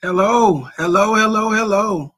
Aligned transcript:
Hello, 0.00 0.68
hello, 0.76 1.16
hello, 1.16 1.50
hello. 1.50 2.14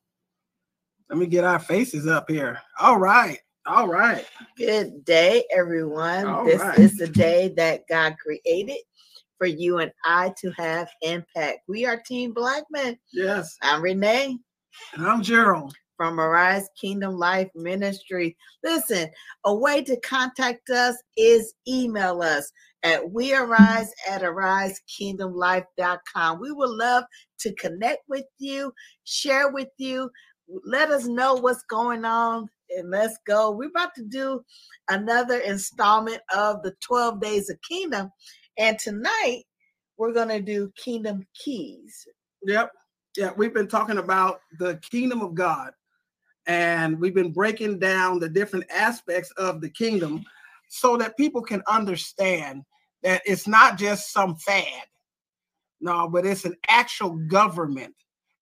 Let 1.08 1.18
me 1.18 1.26
get 1.26 1.44
our 1.44 1.58
faces 1.58 2.06
up 2.06 2.28
here. 2.28 2.60
All 2.78 2.98
right, 2.98 3.38
all 3.64 3.88
right. 3.88 4.26
Good 4.58 5.02
day, 5.06 5.44
everyone. 5.50 6.26
All 6.26 6.44
this 6.44 6.60
right. 6.60 6.78
is 6.78 6.98
the 6.98 7.08
day 7.08 7.54
that 7.56 7.84
God 7.88 8.16
created 8.22 8.76
for 9.38 9.46
you 9.46 9.78
and 9.78 9.90
I 10.04 10.34
to 10.42 10.50
have 10.58 10.90
impact. 11.00 11.60
We 11.68 11.86
are 11.86 12.02
Team 12.04 12.34
Black 12.34 12.64
Blackman. 12.70 12.98
Yes, 13.14 13.56
I'm 13.62 13.80
Renee 13.80 14.36
and 14.92 15.06
I'm 15.06 15.22
Gerald. 15.22 15.74
from 15.96 16.20
Arise 16.20 16.68
Kingdom 16.78 17.16
Life 17.16 17.48
Ministry. 17.54 18.36
Listen, 18.62 19.08
a 19.46 19.54
way 19.54 19.82
to 19.84 19.98
contact 20.00 20.68
us 20.68 20.96
is 21.16 21.54
email 21.66 22.20
us 22.20 22.52
at 22.82 23.10
we 23.10 23.34
arise 23.34 23.92
at 24.08 24.22
arisekingdomlife.com. 24.22 26.40
We 26.40 26.52
would 26.52 26.70
love 26.70 27.04
to 27.40 27.52
connect 27.54 28.08
with 28.08 28.24
you, 28.38 28.72
share 29.04 29.50
with 29.50 29.68
you, 29.78 30.10
let 30.64 30.90
us 30.90 31.06
know 31.06 31.34
what's 31.34 31.62
going 31.64 32.04
on, 32.04 32.48
and 32.76 32.90
let's 32.90 33.18
go. 33.26 33.50
We're 33.50 33.68
about 33.68 33.94
to 33.96 34.04
do 34.04 34.42
another 34.88 35.38
installment 35.38 36.20
of 36.34 36.62
the 36.62 36.74
12 36.80 37.20
Days 37.20 37.50
of 37.50 37.58
Kingdom. 37.68 38.10
And 38.58 38.78
tonight, 38.78 39.42
we're 39.96 40.12
going 40.12 40.28
to 40.28 40.40
do 40.40 40.72
Kingdom 40.76 41.26
Keys. 41.34 42.06
Yep, 42.44 42.72
yeah. 43.16 43.30
We've 43.36 43.54
been 43.54 43.68
talking 43.68 43.98
about 43.98 44.40
the 44.58 44.80
kingdom 44.90 45.20
of 45.20 45.34
God, 45.34 45.72
and 46.46 46.98
we've 46.98 47.14
been 47.14 47.32
breaking 47.32 47.78
down 47.78 48.18
the 48.18 48.28
different 48.28 48.64
aspects 48.70 49.30
of 49.32 49.60
the 49.60 49.68
kingdom 49.68 50.24
so 50.68 50.96
that 50.96 51.16
people 51.16 51.42
can 51.42 51.62
understand 51.68 52.64
that 53.02 53.22
it's 53.24 53.46
not 53.46 53.78
just 53.78 54.12
some 54.12 54.36
fad. 54.36 54.86
No, 55.80 56.08
but 56.08 56.26
it's 56.26 56.44
an 56.44 56.56
actual 56.68 57.10
government. 57.10 57.94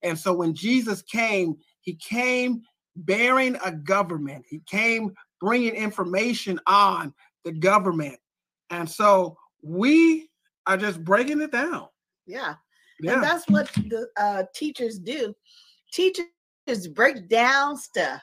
And 0.03 0.19
so 0.19 0.33
when 0.35 0.55
Jesus 0.55 1.03
came, 1.03 1.57
he 1.81 1.95
came 1.95 2.63
bearing 2.97 3.57
a 3.65 3.73
government. 3.73 4.45
He 4.49 4.61
came 4.67 5.15
bringing 5.41 5.75
information 5.75 6.59
on 6.67 7.15
the 7.45 7.53
government. 7.53 8.19
And 8.71 8.89
so 8.89 9.37
we 9.63 10.29
are 10.67 10.77
just 10.77 11.03
breaking 11.05 11.41
it 11.41 11.53
down. 11.53 11.89
Yeah. 12.27 12.55
And 13.01 13.09
Yeah. 13.09 13.21
that's 13.21 13.49
what 13.49 13.73
the 13.73 14.09
uh, 14.17 14.45
teachers 14.55 14.99
do. 14.99 15.35
Teachers 15.93 16.27
break 16.93 17.29
down 17.29 17.77
stuff. 17.77 18.21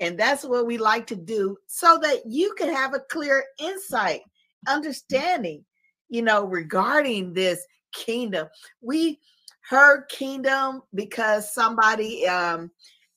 And 0.00 0.18
that's 0.18 0.44
what 0.44 0.66
we 0.66 0.76
like 0.76 1.06
to 1.06 1.16
do 1.16 1.56
so 1.66 1.98
that 2.02 2.26
you 2.26 2.54
can 2.58 2.68
have 2.68 2.94
a 2.94 3.00
clear 3.00 3.44
insight, 3.58 4.22
understanding, 4.68 5.64
you 6.08 6.22
know, 6.22 6.44
regarding 6.44 7.32
this 7.32 7.64
kingdom. 7.92 8.48
We 8.80 9.20
heard 9.68 10.08
kingdom 10.08 10.82
because 10.94 11.52
somebody 11.52 12.26
um, 12.26 12.70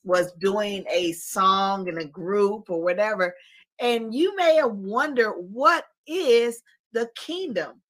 was 0.04 0.32
doing 0.40 0.86
a 0.90 1.12
song 1.14 1.88
in 1.88 1.98
a 2.00 2.06
group 2.06 2.70
or 2.70 2.82
whatever. 2.82 3.36
And 3.80 4.14
you 4.14 4.36
may 4.36 4.56
have 4.56 4.72
wondered 4.72 5.34
what 5.34 5.86
is 6.08 6.62
the 6.94 7.10
kingdom? 7.16 7.82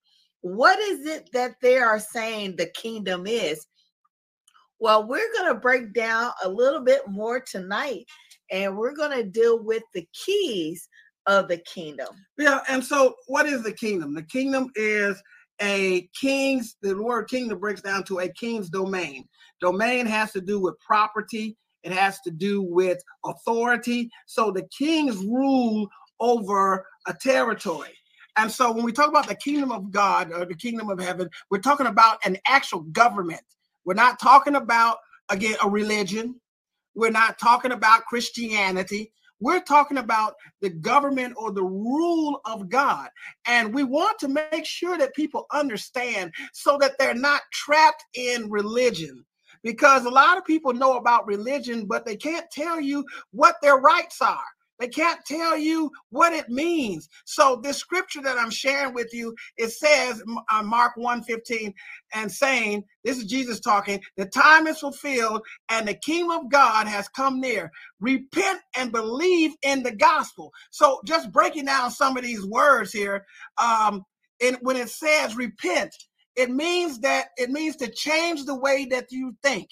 What 0.41 0.79
is 0.79 1.05
it 1.05 1.29
that 1.33 1.55
they 1.61 1.77
are 1.77 1.99
saying 1.99 2.55
the 2.55 2.67
kingdom 2.67 3.27
is? 3.27 3.65
Well, 4.79 5.07
we're 5.07 5.33
going 5.33 5.53
to 5.53 5.59
break 5.59 5.93
down 5.93 6.31
a 6.43 6.49
little 6.49 6.81
bit 6.81 7.07
more 7.07 7.41
tonight 7.41 8.05
and 8.51 8.77
we're 8.77 8.95
going 8.95 9.15
to 9.17 9.23
deal 9.23 9.61
with 9.61 9.83
the 9.93 10.07
keys 10.13 10.87
of 11.27 11.47
the 11.47 11.57
kingdom. 11.57 12.07
Yeah, 12.37 12.61
and 12.69 12.83
so 12.83 13.15
what 13.27 13.45
is 13.45 13.63
the 13.63 13.73
kingdom? 13.73 14.15
The 14.15 14.23
kingdom 14.23 14.69
is 14.75 15.21
a 15.61 16.09
king's, 16.19 16.77
the 16.81 16.95
word 17.01 17.29
kingdom 17.29 17.59
breaks 17.59 17.81
down 17.81 18.03
to 18.05 18.19
a 18.19 18.29
king's 18.29 18.69
domain. 18.69 19.27
Domain 19.61 20.05
has 20.05 20.31
to 20.31 20.41
do 20.41 20.59
with 20.59 20.79
property, 20.79 21.57
it 21.83 21.91
has 21.91 22.19
to 22.21 22.31
do 22.31 22.61
with 22.61 23.01
authority. 23.25 24.09
So 24.25 24.51
the 24.51 24.67
kings 24.77 25.17
rule 25.17 25.87
over 26.19 26.85
a 27.07 27.13
territory. 27.13 27.95
And 28.37 28.51
so 28.51 28.71
when 28.71 28.85
we 28.85 28.91
talk 28.91 29.09
about 29.09 29.27
the 29.27 29.35
kingdom 29.35 29.71
of 29.71 29.91
God 29.91 30.31
or 30.31 30.45
the 30.45 30.55
kingdom 30.55 30.89
of 30.89 30.99
heaven, 30.99 31.29
we're 31.49 31.59
talking 31.59 31.87
about 31.87 32.19
an 32.25 32.37
actual 32.47 32.81
government. 32.81 33.41
We're 33.85 33.95
not 33.95 34.19
talking 34.19 34.55
about, 34.55 34.97
again, 35.29 35.55
a 35.63 35.69
religion. 35.69 36.39
We're 36.95 37.11
not 37.11 37.39
talking 37.39 37.71
about 37.71 38.05
Christianity. 38.05 39.11
We're 39.39 39.61
talking 39.61 39.97
about 39.97 40.35
the 40.61 40.69
government 40.69 41.35
or 41.37 41.51
the 41.51 41.63
rule 41.63 42.41
of 42.45 42.69
God. 42.69 43.09
And 43.45 43.73
we 43.73 43.83
want 43.83 44.19
to 44.19 44.27
make 44.27 44.65
sure 44.65 44.97
that 44.97 45.15
people 45.15 45.45
understand 45.51 46.33
so 46.53 46.77
that 46.79 46.97
they're 46.99 47.13
not 47.13 47.41
trapped 47.53 48.03
in 48.13 48.49
religion. 48.49 49.25
Because 49.63 50.05
a 50.05 50.09
lot 50.09 50.37
of 50.37 50.45
people 50.45 50.73
know 50.73 50.97
about 50.97 51.27
religion, 51.27 51.85
but 51.85 52.05
they 52.05 52.15
can't 52.15 52.49
tell 52.51 52.79
you 52.79 53.05
what 53.31 53.55
their 53.61 53.77
rights 53.77 54.21
are. 54.21 54.39
They 54.79 54.87
can't 54.87 55.19
tell 55.25 55.57
you 55.57 55.91
what 56.09 56.33
it 56.33 56.49
means. 56.49 57.09
So 57.25 57.59
this 57.61 57.77
scripture 57.77 58.21
that 58.21 58.37
I'm 58.37 58.49
sharing 58.49 58.93
with 58.93 59.13
you, 59.13 59.35
it 59.57 59.71
says 59.71 60.23
uh, 60.51 60.63
Mark 60.63 60.93
1:15 60.97 61.73
and 62.13 62.31
saying, 62.31 62.83
this 63.03 63.17
is 63.17 63.25
Jesus 63.25 63.59
talking, 63.59 64.01
the 64.17 64.25
time 64.25 64.67
is 64.67 64.79
fulfilled 64.79 65.41
and 65.69 65.87
the 65.87 65.93
kingdom 65.93 66.31
of 66.31 66.51
God 66.51 66.87
has 66.87 67.07
come 67.09 67.39
near. 67.39 67.71
Repent 67.99 68.61
and 68.75 68.91
believe 68.91 69.51
in 69.63 69.83
the 69.83 69.95
gospel. 69.95 70.53
So 70.71 71.01
just 71.05 71.31
breaking 71.31 71.65
down 71.65 71.91
some 71.91 72.17
of 72.17 72.23
these 72.23 72.45
words 72.45 72.91
here, 72.91 73.25
um, 73.57 74.05
and 74.41 74.57
when 74.61 74.77
it 74.77 74.89
says 74.89 75.35
repent, 75.35 75.93
it 76.35 76.49
means 76.49 76.99
that 76.99 77.27
it 77.37 77.49
means 77.49 77.75
to 77.77 77.91
change 77.91 78.45
the 78.45 78.55
way 78.55 78.85
that 78.85 79.11
you 79.11 79.35
think 79.43 79.69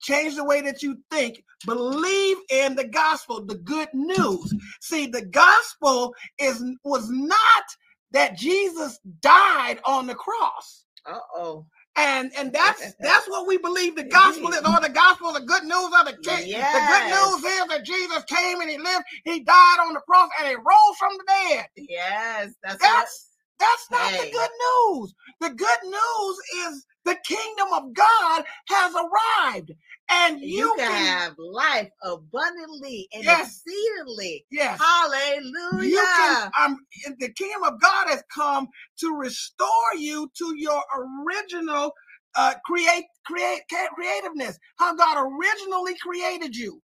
change 0.00 0.36
the 0.36 0.44
way 0.44 0.60
that 0.62 0.82
you 0.82 0.98
think. 1.10 1.42
Believe 1.66 2.36
in 2.50 2.74
the 2.74 2.86
gospel 2.88 3.44
the 3.44 3.56
good 3.56 3.88
news. 3.92 4.52
See 4.80 5.06
the 5.06 5.24
gospel 5.26 6.14
is 6.38 6.62
was 6.84 7.08
not 7.10 7.64
that 8.12 8.36
jesus 8.36 8.98
died 9.20 9.78
on 9.84 10.06
the 10.06 10.14
cross. 10.14 10.84
Uh-oh. 11.06 11.64
and 11.96 12.30
and 12.36 12.52
that's 12.52 12.92
that's 13.00 13.28
what 13.28 13.46
we 13.46 13.56
believe 13.58 13.96
the 13.96 14.04
gospel 14.04 14.48
is. 14.48 14.56
Mm-hmm. 14.60 14.74
Or 14.74 14.80
the 14.80 14.92
gospel 14.94 15.32
the 15.32 15.40
good 15.40 15.64
news 15.64 15.90
of 15.98 16.06
the 16.06 16.16
king 16.22 16.50
the 16.72 16.86
good 16.88 17.04
news 17.10 17.44
is 17.52 17.66
that 17.68 17.84
jesus 17.84 18.24
came 18.24 18.60
and 18.60 18.70
he 18.70 18.78
lived. 18.78 19.04
He 19.24 19.40
died 19.40 19.78
on 19.86 19.94
the 19.94 20.00
cross 20.00 20.30
and 20.38 20.48
he 20.48 20.54
rose 20.54 20.96
from 20.98 21.12
the 21.18 21.24
dead. 21.26 21.66
Yes, 21.76 22.52
that's 22.62 22.80
what- 22.80 22.80
that's 22.80 23.26
that's 23.58 23.90
not 23.90 24.10
the 24.12 24.30
good 24.32 24.50
news. 24.66 25.14
The 25.40 25.50
good 25.50 25.78
news 25.84 26.38
is 26.66 26.86
the 27.04 27.16
kingdom 27.26 27.68
of 27.74 27.92
God 27.92 28.42
has 28.68 28.94
arrived, 28.94 29.72
and 30.10 30.40
you, 30.40 30.48
you 30.58 30.74
can 30.76 30.92
have 30.92 31.34
life 31.38 31.90
abundantly 32.02 33.08
and 33.14 33.24
Yes. 33.24 33.62
exceedingly. 33.66 34.46
yes, 34.50 34.80
Hallelujah. 34.80 35.88
you 35.88 36.06
can. 36.18 36.52
Um, 36.60 36.78
the 37.18 37.32
kingdom 37.32 37.64
of 37.64 37.80
God 37.80 38.08
has 38.10 38.22
come 38.34 38.68
to 39.00 39.14
restore 39.16 39.94
you 39.98 40.30
to 40.38 40.54
your 40.56 40.82
original 41.26 41.92
uh, 42.36 42.54
create 42.64 43.04
create 43.26 43.62
creativeness. 43.96 44.58
How 44.78 44.94
God 44.94 45.18
originally 45.18 45.94
created 46.02 46.56
you. 46.56 46.80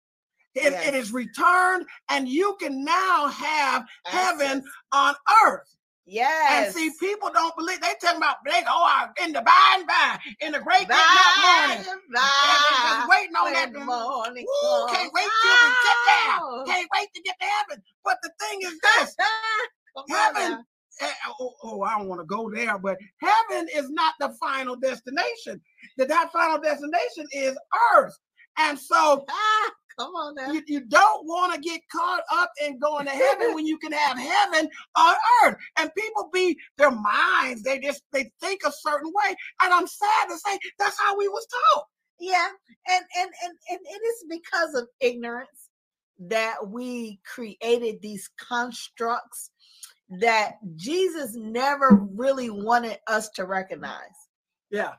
It, 0.55 0.71
Yes. 0.73 0.87
it 0.87 0.95
is 0.95 1.13
returned, 1.13 1.85
and 2.09 2.27
you 2.29 2.57
can 2.59 2.83
now 2.85 3.27
have 3.27 3.85
heaven 4.05 4.63
on 4.91 5.15
earth. 5.45 5.67
Yes. 6.07 6.67
And 6.67 6.75
see, 6.75 6.91
people 6.99 7.31
don't 7.33 7.55
believe. 7.57 7.81
They 7.81 7.93
talking 7.99 8.17
about 8.17 8.37
they 8.45 8.61
oh 8.67 8.83
I- 8.85 9.09
in 9.23 9.33
the 9.33 9.41
by 9.41 9.75
and 9.77 9.87
by 9.87 10.19
in 10.41 10.51
the 10.51 10.59
great 10.59 10.87
Bye, 10.87 10.97
morning. 11.41 11.85
And 11.87 11.99
they 12.13 12.13
bye. 12.13 12.79
just 12.83 13.09
waiting 13.09 13.35
on 13.35 13.53
that. 13.53 13.73
Morning 13.73 14.45
Ooh, 14.45 14.87
can't 14.91 15.11
wait 15.13 15.29
till 15.41 15.51
we 15.51 15.69
get 15.83 15.97
there. 16.05 16.37
Oh. 16.41 16.63
Can't 16.67 16.87
wait 16.95 17.07
to 17.15 17.21
get 17.23 17.35
to 17.39 17.45
heaven. 17.47 17.83
But 18.03 18.17
the 18.21 18.31
thing 18.39 18.59
is 18.61 18.79
this: 18.79 19.15
heaven. 20.09 20.63
eh, 21.01 21.11
Oh, 21.39 21.53
oh, 21.63 21.81
I 21.81 21.97
don't 21.97 22.07
want 22.07 22.21
to 22.21 22.25
go 22.25 22.51
there, 22.51 22.77
but 22.77 22.97
heaven 23.19 23.67
is 23.75 23.89
not 23.89 24.13
the 24.19 24.29
final 24.39 24.75
destination. 24.75 25.59
That 25.97 26.07
that 26.09 26.31
final 26.31 26.59
destination 26.61 27.25
is 27.31 27.57
earth. 27.95 28.13
And 28.59 28.77
so 28.77 29.25
Come 29.97 30.13
on 30.15 30.35
now. 30.35 30.51
You, 30.51 30.61
you 30.67 30.81
don't 30.81 31.25
want 31.25 31.53
to 31.53 31.59
get 31.59 31.81
caught 31.89 32.23
up 32.31 32.51
in 32.63 32.79
going 32.79 33.05
to 33.05 33.11
heaven 33.11 33.53
when 33.53 33.65
you 33.65 33.77
can 33.77 33.93
have 33.93 34.17
heaven 34.17 34.69
on 34.95 35.15
earth. 35.43 35.55
And 35.77 35.89
people 35.95 36.29
be 36.33 36.57
their 36.77 36.91
minds, 36.91 37.63
they 37.63 37.79
just 37.79 38.03
they 38.11 38.31
think 38.41 38.61
a 38.65 38.71
certain 38.71 39.11
way. 39.13 39.35
And 39.61 39.73
I'm 39.73 39.87
sad 39.87 40.27
to 40.29 40.37
say 40.37 40.59
that's 40.77 40.99
how 40.99 41.17
we 41.17 41.27
was 41.29 41.47
taught. 41.47 41.85
Yeah, 42.19 42.47
and 42.89 43.05
and 43.17 43.29
and 43.43 43.53
and 43.69 43.79
it 43.83 44.01
is 44.05 44.25
because 44.29 44.73
of 44.73 44.87
ignorance 44.99 45.69
that 46.19 46.55
we 46.67 47.19
created 47.25 48.01
these 48.01 48.29
constructs 48.37 49.51
that 50.21 50.53
Jesus 50.75 51.35
never 51.35 52.07
really 52.13 52.49
wanted 52.49 52.99
us 53.07 53.29
to 53.31 53.45
recognize. 53.45 53.99
Yeah, 54.71 54.93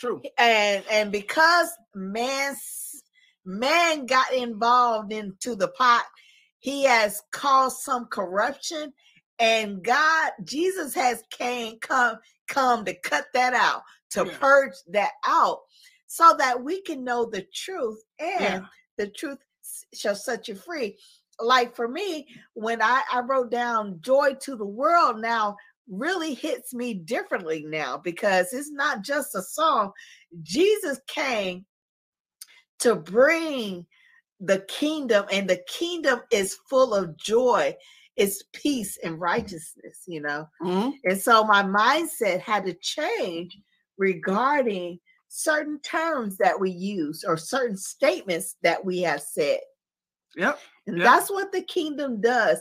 true. 0.00 0.22
And 0.38 0.84
and 0.90 1.10
because 1.12 1.68
man 1.94 2.54
man 3.44 4.06
got 4.06 4.32
involved 4.32 5.12
into 5.12 5.54
the 5.54 5.68
pot, 5.68 6.04
he 6.58 6.84
has 6.84 7.22
caused 7.32 7.78
some 7.80 8.06
corruption 8.06 8.92
and 9.38 9.82
God 9.82 10.32
Jesus 10.44 10.94
has 10.94 11.22
came 11.30 11.78
come 11.80 12.16
come 12.46 12.84
to 12.84 12.94
cut 13.00 13.26
that 13.34 13.54
out, 13.54 13.82
to 14.10 14.24
Yeah. 14.24 14.38
purge 14.38 14.74
that 14.88 15.12
out 15.26 15.60
so 16.06 16.34
that 16.38 16.62
we 16.62 16.82
can 16.82 17.02
know 17.02 17.24
the 17.24 17.42
truth 17.54 18.02
and 18.18 18.42
Yeah. 18.42 18.66
the 18.98 19.08
truth 19.08 19.38
shall 19.94 20.14
set 20.14 20.48
you 20.48 20.54
free. 20.54 20.98
Like 21.40 21.74
for 21.74 21.88
me, 21.88 22.28
when 22.54 22.82
I, 22.82 23.02
I 23.10 23.20
wrote 23.20 23.50
down 23.50 24.00
joy 24.00 24.34
to 24.40 24.54
the 24.54 24.66
world 24.66 25.20
now 25.20 25.56
really 25.88 26.34
hits 26.34 26.72
me 26.72 26.94
differently 26.94 27.64
now 27.66 27.96
because 27.98 28.52
it's 28.52 28.70
not 28.70 29.02
just 29.02 29.34
a 29.34 29.42
song. 29.42 29.92
Jesus 30.42 31.00
came 31.08 31.64
to 32.82 32.96
bring 32.96 33.86
the 34.40 34.60
kingdom, 34.68 35.24
and 35.30 35.48
the 35.48 35.62
kingdom 35.68 36.20
is 36.30 36.58
full 36.68 36.94
of 36.94 37.16
joy, 37.16 37.74
it's 38.16 38.42
peace 38.52 38.98
and 39.02 39.20
righteousness, 39.20 40.02
you 40.06 40.20
know. 40.20 40.48
Mhm. 40.60 40.92
And 41.04 41.20
so 41.20 41.44
my 41.44 41.62
mindset 41.62 42.40
had 42.40 42.64
to 42.66 42.74
change 42.74 43.56
regarding 43.96 44.98
certain 45.28 45.80
terms 45.80 46.36
that 46.36 46.58
we 46.58 46.70
use 46.70 47.24
or 47.24 47.36
certain 47.36 47.76
statements 47.76 48.56
that 48.62 48.84
we 48.84 48.98
have 49.00 49.22
said. 49.22 49.60
Yep. 50.36 50.58
And 50.86 50.98
Yeah. 50.98 51.04
that's 51.04 51.30
what 51.30 51.52
the 51.52 51.62
kingdom 51.62 52.20
does. 52.20 52.60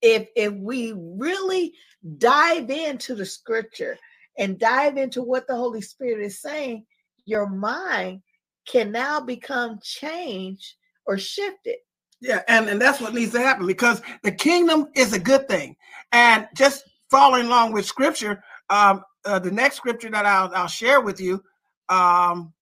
If 0.00 0.28
if 0.34 0.52
we 0.54 0.94
really 0.96 1.74
dive 2.16 2.70
into 2.70 3.14
the 3.14 3.26
scripture 3.26 3.98
and 4.36 4.58
dive 4.58 4.96
into 4.96 5.22
what 5.22 5.46
the 5.46 5.56
Holy 5.56 5.80
Spirit 5.80 6.24
is 6.24 6.40
saying, 6.40 6.86
your 7.24 7.46
mind 7.48 8.22
can 8.68 8.92
now 8.92 9.20
become 9.20 9.78
changed 9.82 10.74
or 11.06 11.18
shifted. 11.18 11.76
Yeah, 12.20 12.42
and, 12.48 12.68
and 12.68 12.80
that's 12.80 13.00
what 13.00 13.14
needs 13.14 13.32
to 13.32 13.40
happen 13.40 13.66
because 13.66 14.02
the 14.22 14.32
kingdom 14.32 14.88
is 14.94 15.12
a 15.12 15.18
good 15.18 15.48
thing. 15.48 15.76
And 16.12 16.48
just 16.56 16.84
following 17.10 17.46
along 17.46 17.72
with 17.72 17.86
scripture, 17.86 18.42
um, 18.70 19.02
uh, 19.24 19.38
the 19.38 19.50
next 19.50 19.76
scripture 19.76 20.10
that 20.10 20.26
I'll, 20.26 20.52
I'll 20.54 20.66
share 20.66 21.00
with 21.00 21.20
you 21.20 21.42
um, 21.88 22.52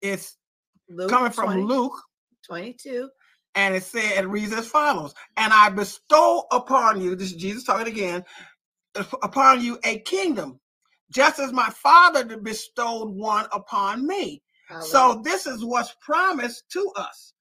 is 0.00 0.36
Luke 0.88 1.10
coming 1.10 1.32
from 1.32 1.46
20 1.46 1.62
Luke, 1.62 1.92
22. 2.46 3.08
and 3.54 3.74
it 3.74 3.82
said 3.82 4.24
it 4.24 4.28
reads 4.28 4.52
as 4.52 4.66
follows: 4.66 5.14
"And 5.36 5.52
I 5.52 5.68
bestow 5.70 6.46
upon 6.50 7.00
you, 7.00 7.14
this 7.14 7.32
is 7.32 7.36
Jesus 7.36 7.64
talking 7.64 7.88
again, 7.88 8.24
upon 9.22 9.60
you 9.62 9.78
a 9.84 9.98
kingdom, 10.00 10.60
just 11.10 11.38
as 11.38 11.52
my 11.52 11.68
Father 11.70 12.24
bestowed 12.38 13.10
one 13.10 13.46
upon 13.52 14.06
me." 14.06 14.42
So 14.80 15.20
this 15.24 15.46
is 15.46 15.64
what's 15.64 15.94
promised 16.00 16.64
to 16.72 16.92
us. 16.96 17.32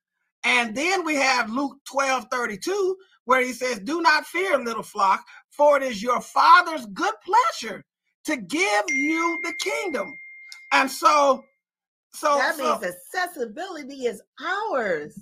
And 0.43 0.75
then 0.75 1.03
we 1.03 1.15
have 1.15 1.49
Luke 1.49 1.77
12 1.85 2.27
32, 2.31 2.95
where 3.25 3.41
he 3.41 3.51
says, 3.51 3.79
Do 3.79 4.01
not 4.01 4.25
fear, 4.25 4.57
little 4.57 4.83
flock, 4.83 5.25
for 5.51 5.77
it 5.77 5.83
is 5.83 6.01
your 6.01 6.21
father's 6.21 6.85
good 6.87 7.13
pleasure 7.25 7.83
to 8.25 8.37
give 8.37 8.83
you 8.89 9.39
the 9.43 9.53
kingdom. 9.59 10.13
And 10.71 10.89
so, 10.89 11.43
so, 12.13 12.37
that 12.37 12.55
so- 12.55 12.79
means 12.79 12.95
accessibility 13.13 14.05
is 14.05 14.21
ours. 14.71 15.19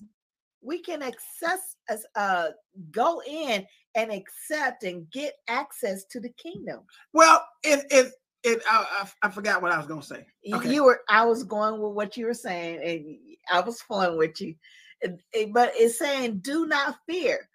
We 0.62 0.82
can 0.82 1.04
access 1.04 1.76
uh 2.16 2.48
go 2.92 3.22
in 3.28 3.66
and 3.96 4.12
accept 4.12 4.84
and 4.84 5.10
get 5.12 5.34
access 5.48 6.06
to 6.06 6.20
the 6.20 6.32
kingdom. 6.42 6.82
well, 7.14 7.46
it 7.64 7.86
it 7.92 8.12
it 8.46 8.62
I, 8.70 8.86
I, 9.02 9.28
I 9.28 9.30
forgot 9.30 9.62
what 9.62 9.72
I 9.72 9.78
was 9.78 9.88
gonna 9.88 10.04
say. 10.04 10.26
You- 10.44 10.58
Okay. 10.58 10.74
You 10.74 10.84
were 10.86 11.02
I 11.10 11.26
was 11.26 11.44
going 11.44 11.82
with 11.82 11.94
what 11.94 12.16
you 12.18 12.26
were 12.26 12.34
saying, 12.34 12.80
and 12.84 13.18
I 13.52 13.60
was 13.62 13.82
flowing 13.82 14.18
with 14.18 14.40
you. 14.40 14.56
But 15.02 15.72
it's 15.76 16.00
saying, 16.00 16.40
do 16.40 16.66
not 16.68 16.98
fear. 17.08 17.50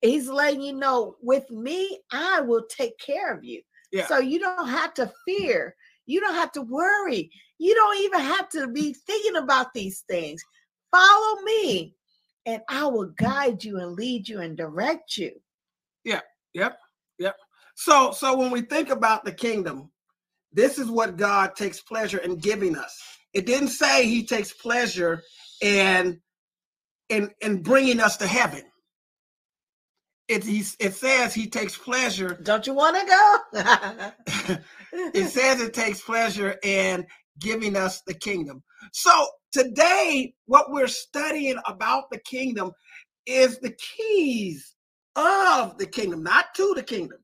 He's 0.00 0.28
letting 0.28 0.62
you 0.62 0.74
know, 0.74 1.16
with 1.22 1.50
me, 1.50 1.98
I 2.12 2.40
will 2.40 2.64
take 2.68 2.98
care 2.98 3.32
of 3.34 3.42
you. 3.42 3.62
Yeah. 3.90 4.06
So 4.06 4.18
you 4.18 4.38
don't 4.38 4.68
have 4.68 4.94
to 4.94 5.10
fear. 5.26 5.74
You 6.06 6.20
don't 6.20 6.34
have 6.34 6.52
to 6.52 6.62
worry. 6.62 7.30
You 7.58 7.74
don't 7.74 7.98
even 8.00 8.20
have 8.20 8.48
to 8.50 8.68
be 8.68 8.94
thinking 9.06 9.36
about 9.36 9.72
these 9.72 10.04
things. 10.08 10.42
Follow 10.90 11.40
me, 11.42 11.94
and 12.46 12.62
I 12.68 12.86
will 12.86 13.06
guide 13.16 13.64
you 13.64 13.80
and 13.80 13.92
lead 13.92 14.28
you 14.28 14.40
and 14.40 14.56
direct 14.56 15.16
you. 15.16 15.32
Yeah. 16.04 16.20
Yep, 16.52 16.78
yep. 17.18 17.36
So, 17.74 18.12
so 18.12 18.36
when 18.36 18.50
we 18.50 18.60
think 18.62 18.90
about 18.90 19.24
the 19.24 19.32
kingdom, 19.32 19.90
this 20.54 20.78
is 20.78 20.88
what 20.88 21.16
God 21.16 21.56
takes 21.56 21.80
pleasure 21.82 22.18
in 22.18 22.36
giving 22.36 22.76
us. 22.76 22.96
It 23.34 23.44
didn't 23.44 23.68
say 23.68 24.06
He 24.06 24.24
takes 24.24 24.52
pleasure 24.52 25.20
in 25.60 26.20
in 27.08 27.30
in 27.40 27.62
bringing 27.62 28.00
us 28.00 28.16
to 28.18 28.26
heaven. 28.26 28.62
It 30.28 30.44
he, 30.44 30.64
it 30.78 30.94
says 30.94 31.34
He 31.34 31.48
takes 31.48 31.76
pleasure. 31.76 32.38
Don't 32.42 32.66
you 32.66 32.74
want 32.74 32.96
to 32.96 33.06
go? 33.06 34.58
it 35.14 35.28
says 35.28 35.60
it 35.60 35.74
takes 35.74 36.00
pleasure 36.00 36.56
in 36.62 37.04
giving 37.40 37.76
us 37.76 38.00
the 38.06 38.14
kingdom. 38.14 38.62
So 38.92 39.26
today, 39.52 40.34
what 40.46 40.70
we're 40.70 40.86
studying 40.86 41.58
about 41.66 42.04
the 42.10 42.18
kingdom 42.18 42.70
is 43.26 43.58
the 43.58 43.72
keys 43.72 44.74
of 45.16 45.78
the 45.78 45.86
kingdom, 45.86 46.22
not 46.22 46.46
to 46.54 46.74
the 46.76 46.82
kingdom. 46.82 47.18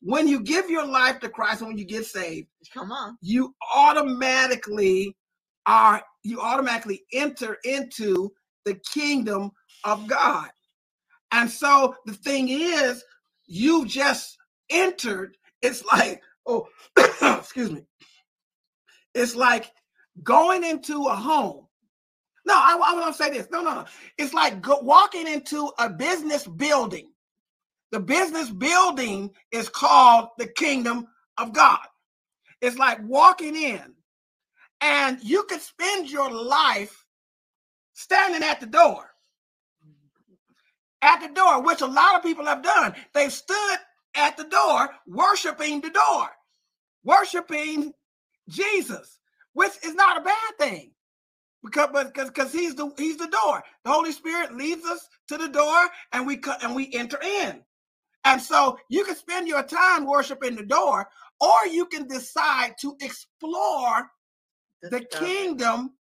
When 0.00 0.28
you 0.28 0.40
give 0.40 0.70
your 0.70 0.86
life 0.86 1.20
to 1.20 1.28
Christ, 1.28 1.60
and 1.60 1.68
when 1.68 1.78
you 1.78 1.84
get 1.84 2.04
saved, 2.06 2.48
Come 2.72 2.92
on. 2.92 3.16
you 3.20 3.54
automatically 3.74 5.16
are 5.66 6.02
you 6.22 6.40
automatically 6.40 7.02
enter 7.12 7.56
into 7.64 8.30
the 8.64 8.74
kingdom 8.92 9.50
of 9.84 10.06
God. 10.06 10.48
And 11.32 11.50
so 11.50 11.94
the 12.06 12.12
thing 12.12 12.48
is, 12.48 13.02
you 13.46 13.86
just 13.86 14.36
entered. 14.70 15.36
It's 15.62 15.84
like, 15.84 16.22
oh, 16.46 16.66
excuse 17.22 17.70
me. 17.70 17.82
It's 19.14 19.34
like 19.34 19.70
going 20.22 20.64
into 20.64 21.06
a 21.06 21.14
home. 21.16 21.66
No, 22.44 22.54
I, 22.54 22.78
I 22.84 22.94
want 22.94 23.06
to 23.08 23.22
say 23.22 23.30
this. 23.30 23.48
No, 23.50 23.60
no, 23.62 23.74
no. 23.74 23.84
It's 24.18 24.34
like 24.34 24.60
go, 24.60 24.78
walking 24.80 25.26
into 25.26 25.70
a 25.78 25.88
business 25.90 26.46
building. 26.46 27.10
The 27.96 28.02
business 28.02 28.50
building 28.50 29.30
is 29.50 29.70
called 29.70 30.28
the 30.36 30.46
kingdom 30.46 31.06
of 31.38 31.54
God. 31.54 31.80
It's 32.60 32.76
like 32.76 32.98
walking 33.02 33.56
in, 33.56 33.94
and 34.82 35.18
you 35.22 35.44
could 35.44 35.62
spend 35.62 36.10
your 36.10 36.30
life 36.30 37.06
standing 37.94 38.42
at 38.42 38.60
the 38.60 38.66
door. 38.66 39.08
At 41.00 41.26
the 41.26 41.32
door, 41.32 41.62
which 41.62 41.80
a 41.80 41.86
lot 41.86 42.16
of 42.16 42.22
people 42.22 42.44
have 42.44 42.62
done. 42.62 42.94
They've 43.14 43.32
stood 43.32 43.78
at 44.14 44.36
the 44.36 44.44
door, 44.44 44.90
worshiping 45.06 45.80
the 45.80 45.88
door, 45.88 46.28
worshiping 47.02 47.94
Jesus, 48.50 49.18
which 49.54 49.72
is 49.82 49.94
not 49.94 50.18
a 50.18 50.24
bad 50.24 50.58
thing. 50.58 50.90
Because, 51.64 51.88
because, 51.94 52.28
because 52.28 52.52
he's 52.52 52.74
the 52.74 52.92
he's 52.98 53.16
the 53.16 53.28
door. 53.28 53.64
The 53.86 53.90
Holy 53.90 54.12
Spirit 54.12 54.54
leads 54.54 54.84
us 54.84 55.08
to 55.28 55.38
the 55.38 55.48
door, 55.48 55.88
and 56.12 56.26
we 56.26 56.38
and 56.62 56.76
we 56.76 56.92
enter 56.92 57.18
in. 57.22 57.62
And 58.26 58.42
so 58.42 58.78
you 58.90 59.04
can 59.06 59.16
spend 59.16 59.48
your 59.48 59.64
time 59.64 60.06
worshiping 60.06 60.56
the 60.56 60.66
door, 60.66 61.08
or 61.40 61.68
you 61.70 61.86
can 61.86 62.08
decide 62.08 62.74
to 62.82 62.96
explore 63.02 64.10
the 64.82 65.06
stuff. 65.10 65.20
kingdom 65.20 65.92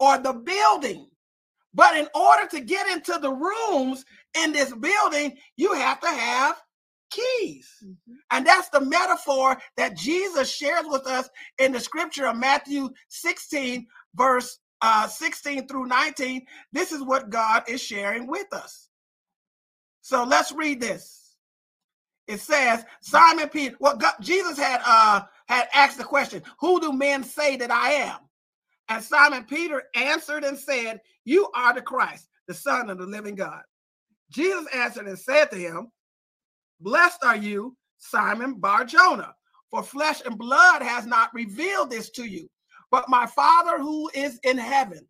or 0.00 0.18
the 0.18 0.34
building. 0.34 1.08
But 1.74 1.96
in 1.96 2.08
order 2.14 2.46
to 2.48 2.60
get 2.60 2.88
into 2.88 3.18
the 3.20 3.32
rooms 3.32 4.04
in 4.36 4.52
this 4.52 4.74
building, 4.74 5.38
you 5.56 5.74
have 5.74 6.00
to 6.00 6.08
have 6.08 6.60
keys. 7.10 7.68
Mhm. 7.84 8.18
And 8.30 8.46
that's 8.46 8.68
the 8.70 8.80
metaphor 8.80 9.60
that 9.76 9.96
Jesus 9.96 10.50
shares 10.50 10.86
with 10.86 11.06
us 11.06 11.28
in 11.58 11.72
the 11.72 11.80
scripture 11.80 12.26
of 12.26 12.36
Matthew 12.36 12.90
16, 13.08 13.88
verse 14.14 14.58
uh, 14.82 15.08
16 15.08 15.68
through 15.68 15.86
19. 15.86 16.46
This 16.72 16.92
is 16.92 17.02
what 17.02 17.30
God 17.30 17.64
is 17.68 17.82
sharing 17.82 18.26
with 18.28 18.52
us. 18.52 18.88
So 20.02 20.24
let's 20.24 20.52
read 20.52 20.80
this. 20.80 21.19
It 22.30 22.40
says, 22.40 22.84
Simon 23.00 23.48
Peter, 23.48 23.74
well, 23.80 23.96
God, 23.96 24.14
Jesus 24.20 24.56
had 24.56 24.80
uh 24.86 25.22
had 25.48 25.66
asked 25.74 25.98
the 25.98 26.04
question, 26.04 26.44
Who 26.60 26.80
do 26.80 26.92
men 26.92 27.24
say 27.24 27.56
that 27.56 27.72
I 27.72 27.90
am? 27.90 28.18
And 28.88 29.02
Simon 29.02 29.42
Peter 29.42 29.82
answered 29.96 30.44
and 30.44 30.56
said, 30.56 31.00
You 31.24 31.50
are 31.56 31.74
the 31.74 31.82
Christ, 31.82 32.28
the 32.46 32.54
Son 32.54 32.88
of 32.88 32.98
the 32.98 33.06
living 33.06 33.34
God. 33.34 33.62
Jesus 34.30 34.64
answered 34.72 35.08
and 35.08 35.18
said 35.18 35.50
to 35.50 35.56
him, 35.56 35.88
Blessed 36.78 37.18
are 37.24 37.36
you, 37.36 37.76
Simon 37.98 38.54
Bar 38.54 38.84
Jonah, 38.84 39.34
for 39.68 39.82
flesh 39.82 40.22
and 40.24 40.38
blood 40.38 40.82
has 40.82 41.06
not 41.06 41.34
revealed 41.34 41.90
this 41.90 42.10
to 42.10 42.24
you, 42.24 42.48
but 42.92 43.08
my 43.08 43.26
Father 43.26 43.80
who 43.80 44.08
is 44.14 44.38
in 44.44 44.56
heaven. 44.56 45.04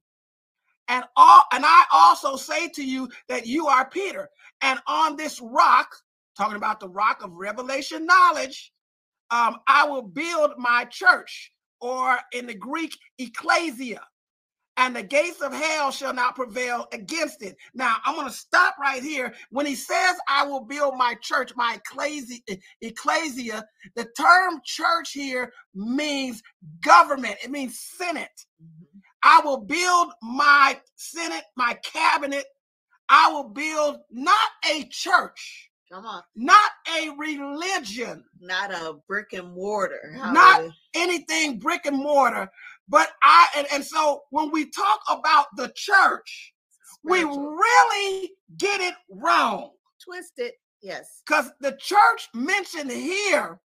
And 0.89 1.05
all 1.17 1.43
and 1.53 1.67
I 1.67 1.85
also 1.93 2.37
say 2.37 2.69
to 2.69 2.83
you 2.83 3.11
that 3.29 3.47
you 3.47 3.67
are 3.67 3.91
Peter, 3.91 4.31
and 4.63 4.81
on 4.87 5.17
this 5.17 5.39
rock, 5.43 5.95
talking 6.41 6.57
about 6.57 6.81
the 6.81 6.89
rock 6.89 7.23
of 7.23 7.33
revelation 7.33 8.07
knowledge, 8.07 8.73
um, 9.31 9.59
I 9.69 9.87
will 9.87 10.03
build 10.03 10.53
my 10.57 10.87
church, 10.91 11.53
or 11.81 12.19
in 12.33 12.47
the 12.47 12.55
Greek, 12.55 12.97
ecclesia 13.19 14.01
and 14.81 14.97
the 14.97 15.03
gates 15.03 15.43
of 15.43 15.53
hell 15.53 15.91
shall 15.91 16.15
not 16.15 16.35
prevail 16.35 16.87
against 16.93 17.43
it. 17.43 17.57
Now, 17.75 17.97
I'm 18.07 18.15
going 18.15 18.29
to 18.29 18.33
stop 18.33 18.77
right 18.81 19.03
here. 19.03 19.35
When 19.51 19.67
he 19.67 19.75
says, 19.75 20.17
I 20.27 20.47
will 20.47 20.65
build 20.65 20.95
my 20.97 21.17
church, 21.21 21.53
my 21.55 21.77
ecclesia, 21.77 22.39
ecclesia, 22.81 23.65
the 23.95 24.07
term 24.19 24.61
church 24.65 25.13
here 25.13 25.53
means 25.75 26.43
government, 26.83 27.37
it 27.45 27.51
means 27.51 27.79
Senate. 27.79 28.29
Mm-hmm. 28.63 28.99
I 29.23 29.43
will 29.45 29.59
build 29.59 30.13
my 30.23 30.81
Senate, 30.97 31.45
my 31.57 31.75
cabinet. 31.85 32.47
I 33.11 33.31
will 33.33 33.51
build 33.51 33.99
not 34.11 34.49
a 34.73 34.85
church. 34.91 35.70
Come 35.91 36.07
on. 36.07 36.23
Not 36.37 36.71
a 36.97 37.11
religion. 37.19 38.25
Not 38.41 38.73
a 38.73 38.95
brick 39.09 39.33
and 39.33 39.53
mortar. 39.53 40.15
Not 40.17 40.63
anything 40.95 41.59
brick 41.59 41.87
and 41.87 41.97
mortar, 41.97 42.49
but 42.89 43.09
I, 43.23 43.49
and, 43.57 43.67
and 43.73 43.85
so 43.85 44.23
when 44.31 44.53
we 44.53 44.71
talk 44.71 45.01
about 45.11 45.47
the 45.57 45.73
church, 45.75 46.55
we 47.03 47.25
really 47.25 48.31
get 48.57 48.81
it 48.81 48.95
wrong. 49.11 49.71
Twist 50.05 50.35
it, 50.37 50.55
yes. 50.81 51.23
Because 51.27 51.51
the 51.61 51.77
church 51.81 52.29
mentioned 52.35 52.91
here 52.91 53.59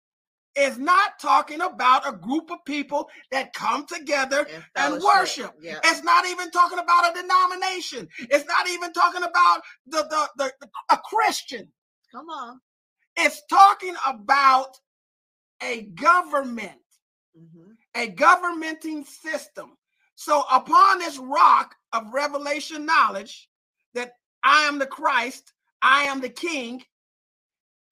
is 0.57 0.78
not 0.78 1.19
talking 1.21 1.61
about 1.61 2.09
a 2.09 2.12
group 2.12 2.50
of 2.50 2.64
people 2.64 3.09
that 3.33 3.52
come 3.52 3.85
together 3.87 4.47
and, 4.76 4.95
and 4.95 5.02
worship. 5.02 5.52
Yeah. 5.61 5.78
It's 5.85 6.04
not 6.04 6.26
even 6.26 6.50
talking 6.50 6.78
about 6.78 7.11
a 7.11 7.21
denomination. 7.21 8.09
It's 8.31 8.47
not 8.47 8.69
even 8.69 8.93
talking 8.93 9.25
about 9.25 9.62
the, 9.87 10.04
the, 10.09 10.28
the, 10.37 10.52
the 10.61 10.69
a 10.90 10.99
Christian. 10.99 11.69
Come 12.14 12.30
on. 12.30 12.61
It's 13.18 13.42
talking 13.50 13.97
about 14.06 14.78
a 15.62 15.83
government. 15.83 16.73
Mm-hmm 17.38 17.73
a 17.94 18.09
governmenting 18.09 19.04
system. 19.04 19.76
So, 20.16 20.44
upon 20.52 20.99
this 21.00 21.18
rock 21.18 21.75
of 21.92 22.12
revelation 22.12 22.87
knowledge 22.87 23.49
that 23.94 24.12
I 24.44 24.62
am 24.64 24.78
the 24.78 24.87
Christ, 24.87 25.52
I 25.83 26.04
am 26.04 26.21
the 26.21 26.28
King, 26.28 26.83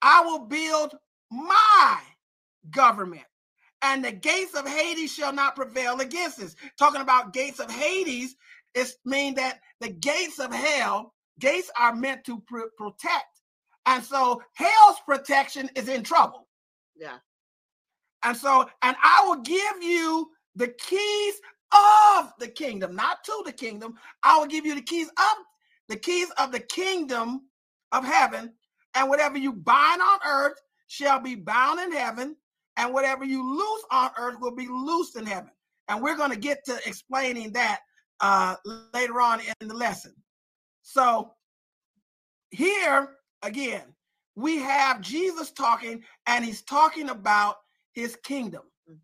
I 0.02 0.23
will 0.23 0.47
build 0.47 0.95
my 1.31 1.99
government, 2.71 3.25
and 3.83 4.05
the 4.05 4.12
gates 4.12 4.55
of 4.55 4.69
Hades 4.69 5.12
shall 5.14 5.33
not 5.33 5.57
prevail 5.57 6.00
against 6.00 6.41
us. 6.41 6.57
Talking 6.79 7.00
about 7.00 7.33
gates 7.33 7.61
of 7.61 7.71
Hades, 7.71 8.37
it 8.75 8.93
means 9.05 9.37
that 9.37 9.61
the 9.81 9.91
gates 9.91 10.38
of 10.38 10.52
hell, 10.52 11.14
gates 11.41 11.71
are 11.79 11.95
meant 11.95 12.25
to 12.25 12.41
pr- 12.41 12.71
protect. 12.79 13.32
And 13.87 14.03
so 14.03 14.43
hell's 14.55 15.01
protection 15.07 15.69
is 15.75 15.89
in 15.89 16.03
trouble. 16.03 16.49
Yeah. 16.97 17.19
And 18.25 18.37
so, 18.37 18.69
and 18.83 18.97
I 19.03 19.25
will 19.27 19.41
give 19.43 19.83
you 19.83 20.31
the 20.55 20.69
keys 20.69 21.35
of 21.73 22.33
the 22.39 22.49
kingdom, 22.49 22.95
not 22.95 23.25
to 23.25 23.43
the 23.45 23.53
kingdom. 23.53 23.95
I 24.23 24.39
will 24.39 24.47
give 24.47 24.65
you 24.65 24.75
the 24.75 24.83
keys 24.83 25.09
of 25.09 25.45
the 25.89 25.97
keys 25.97 26.31
of 26.39 26.53
the 26.53 26.61
kingdom 26.61 27.43
of 27.91 28.05
heaven. 28.05 28.53
And 28.95 29.09
whatever 29.09 29.39
you 29.39 29.53
bind 29.53 30.01
on 30.01 30.19
earth 30.27 30.61
shall 30.87 31.19
be 31.19 31.35
bound 31.35 31.81
in 31.81 31.93
heaven, 31.93 32.37
and 32.77 32.93
whatever 32.93 33.25
you 33.25 33.43
loose 33.57 33.85
on 33.91 34.11
earth 34.19 34.37
will 34.41 34.55
be 34.55 34.69
loosed 34.69 35.17
in 35.17 35.27
heaven. 35.27 35.51
And 35.89 36.03
we're 36.03 36.17
going 36.17 36.31
to 36.31 36.39
get 36.39 36.65
to 36.67 36.79
explaining 36.87 37.53
that 37.53 37.81
uh, 38.21 38.57
later 38.95 39.21
on 39.21 39.41
in 39.61 39.69
the 39.69 39.75
lesson. 39.75 40.15
So 40.83 41.33
here 42.51 43.17
again, 43.42 43.82
we 44.34 44.58
have 44.58 45.00
Jesus 45.00 45.50
talking, 45.50 46.02
and 46.26 46.44
he's 46.44 46.62
talking 46.62 47.11
about 47.11 47.56
his 47.92 48.16
kingdom. 48.16 48.62
Mm. 48.90 48.96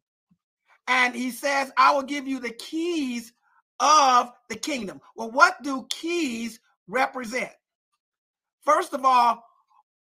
And 0.86 1.14
he 1.14 1.30
says, 1.30 1.70
I 1.76 1.94
will 1.94 2.02
give 2.02 2.26
you 2.26 2.40
the 2.40 2.50
keys 2.50 3.32
of 3.80 4.32
the 4.48 4.56
kingdom. 4.56 5.00
Well, 5.16 5.30
what 5.30 5.62
do 5.62 5.86
keys 5.90 6.60
represent? 6.88 7.52
First 8.62 8.94
of 8.94 9.04
all, 9.04 9.44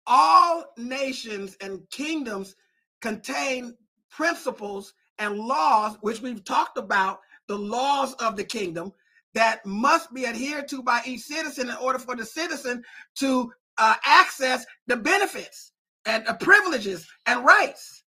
all 0.07 0.65
nations 0.77 1.57
and 1.61 1.89
kingdoms 1.91 2.57
contain 3.01 3.77
principles 4.11 4.95
and 5.19 5.39
laws, 5.39 5.97
which 6.01 6.21
we've 6.21 6.45
talked 6.45 6.79
about, 6.79 7.21
the 7.47 7.57
laws 7.57 8.15
of 8.15 8.37
the 8.37 8.45
kingdom 8.45 8.93
that 9.35 9.65
must 9.65 10.13
be 10.13 10.27
adhered 10.27 10.69
to 10.69 10.83
by 10.83 11.01
each 11.07 11.23
citizen 11.23 11.71
in 11.71 11.77
order 11.77 11.99
for 11.99 12.15
the 12.15 12.25
citizen 12.25 12.83
to 13.17 13.53
uh, 13.79 13.95
access 14.05 14.65
the 14.87 14.97
benefits 14.97 15.73
and 16.07 16.27
the 16.27 16.35
privileges 16.35 17.07
and 17.27 17.45
rights. 17.45 18.05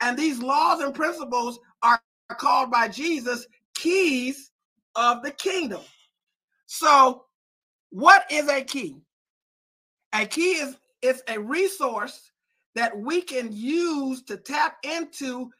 And 0.00 0.16
these 0.16 0.40
laws 0.40 0.80
and 0.80 0.94
principles 0.94 1.58
are 1.82 2.00
called 2.38 2.70
by 2.70 2.88
Jesus 2.88 3.46
keys 3.74 4.50
of 4.94 5.22
the 5.22 5.30
kingdom. 5.30 5.80
So, 6.66 7.24
what 7.90 8.24
is 8.30 8.48
a 8.48 8.62
key? 8.62 8.96
A 10.14 10.26
key 10.26 10.52
is 10.52 10.76
it's 11.00 11.22
a 11.28 11.38
resource 11.38 12.30
that 12.74 12.96
we 12.96 13.22
can 13.22 13.50
use 13.52 14.22
to 14.24 14.36
tap 14.36 14.76
into 14.84 15.50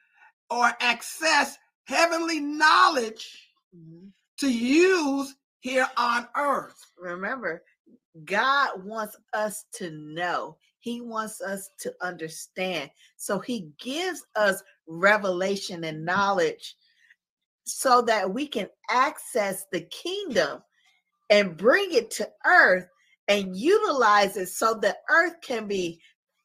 or 0.50 0.70
access 0.80 1.56
heavenly 1.84 2.40
knowledge 2.40 3.50
mm-hmm. 3.76 4.08
to 4.38 4.52
use 4.52 5.34
here 5.60 5.88
on 5.96 6.28
earth. 6.36 6.78
Remember, 6.98 7.62
God 8.24 8.84
wants 8.84 9.16
us 9.32 9.64
to 9.74 9.90
know 9.90 10.56
he 10.80 11.00
wants 11.00 11.40
us 11.40 11.70
to 11.80 11.92
understand. 12.00 12.90
So 13.16 13.38
he 13.38 13.70
gives 13.78 14.24
us 14.36 14.62
revelation 14.86 15.84
and 15.84 16.04
knowledge 16.04 16.76
so 17.64 18.00
that 18.02 18.32
we 18.32 18.46
can 18.46 18.68
access 18.90 19.66
the 19.72 19.82
kingdom 19.82 20.62
and 21.30 21.56
bring 21.56 21.92
it 21.92 22.10
to 22.12 22.28
earth 22.46 22.86
and 23.28 23.56
utilize 23.56 24.36
it 24.36 24.48
so 24.48 24.78
that 24.80 24.98
earth 25.10 25.34
can 25.42 25.66
be 25.66 26.00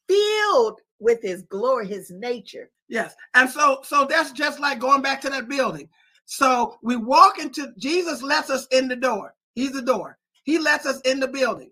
filled 0.09 0.81
with 0.99 1.21
his 1.21 1.43
glory, 1.43 1.87
his 1.87 2.11
nature. 2.11 2.69
Yes. 2.89 3.15
And 3.33 3.49
so 3.49 3.79
so 3.83 4.05
that's 4.09 4.31
just 4.31 4.59
like 4.59 4.79
going 4.79 5.01
back 5.01 5.21
to 5.21 5.29
that 5.29 5.47
building. 5.47 5.87
So 6.25 6.77
we 6.83 6.95
walk 6.95 7.39
into 7.39 7.71
Jesus 7.77 8.21
lets 8.21 8.49
us 8.49 8.67
in 8.71 8.87
the 8.87 8.95
door. 8.95 9.35
He's 9.55 9.71
the 9.71 9.81
door. 9.81 10.17
He 10.43 10.59
lets 10.59 10.85
us 10.85 11.01
in 11.01 11.19
the 11.19 11.27
building. 11.27 11.71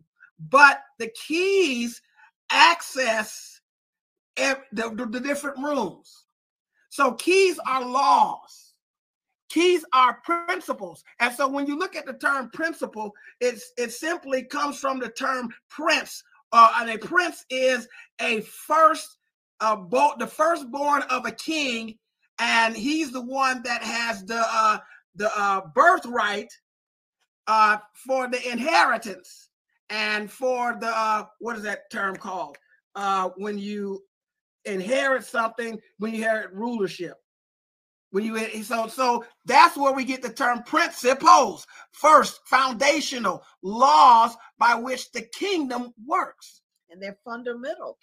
But 0.50 0.82
the 0.98 1.10
keys 1.10 2.02
access 2.52 3.62
the, 4.36 4.58
the, 4.72 5.06
the 5.06 5.20
different 5.20 5.58
rooms. 5.58 6.26
So 6.90 7.14
keys 7.14 7.60
are 7.68 7.86
laws. 7.86 8.74
Keys 9.50 9.84
are 9.94 10.20
principles. 10.24 11.04
And 11.20 11.34
so 11.34 11.48
when 11.48 11.68
you 11.68 11.78
look 11.78 11.96
at 11.96 12.06
the 12.06 12.14
term 12.14 12.50
principle, 12.52 13.14
it's 13.42 13.74
it 13.78 13.92
simply 13.92 14.44
comes 14.44 14.80
from 14.80 15.00
the 15.00 15.10
term 15.10 15.50
prince. 15.70 16.24
Uh, 16.54 16.72
and 16.80 16.90
a 16.90 16.98
prince 16.98 17.46
is 17.50 17.88
a 18.22 18.42
first 18.42 19.18
uh, 19.60 19.76
bo- 19.76 20.16
the 20.20 20.28
firstborn 20.28 21.04
of 21.10 21.26
a 21.26 21.32
king, 21.32 21.98
and 22.40 22.76
he's 22.76 23.12
the 23.12 23.22
one 23.22 23.62
that 23.64 23.84
has 23.84 24.26
the 24.26 24.42
uh, 24.42 24.78
the 25.16 25.30
uh, 25.38 25.62
birthright 25.76 26.52
uh, 27.48 27.78
for 27.94 28.28
the 28.28 28.50
inheritance 28.50 29.50
and 29.90 30.32
for 30.32 30.78
the 30.80 30.88
uh, 30.88 31.26
what 31.40 31.58
is 31.58 31.64
that 31.64 31.90
term 31.92 32.16
called? 32.16 32.58
Uh, 32.96 33.30
when 33.38 33.58
you 33.58 34.02
inherit 34.66 35.24
something 35.24 35.80
when 35.98 36.12
you 36.12 36.18
inherit 36.18 36.54
rulership. 36.54 37.16
When 38.12 38.26
you 38.26 38.64
so 38.64 38.88
so 38.88 39.24
that's 39.46 39.78
where 39.78 39.94
we 39.94 40.04
get 40.04 40.22
the 40.22 40.34
term 40.34 40.64
principles. 40.64 41.66
First 41.92 42.42
foundational 42.46 43.44
laws 43.64 44.36
by 44.58 44.76
which 44.76 45.12
the 45.12 45.22
kingdom 45.34 45.94
works. 46.06 46.62
And 46.90 47.02
they're 47.02 47.18
fundamental. 47.24 47.98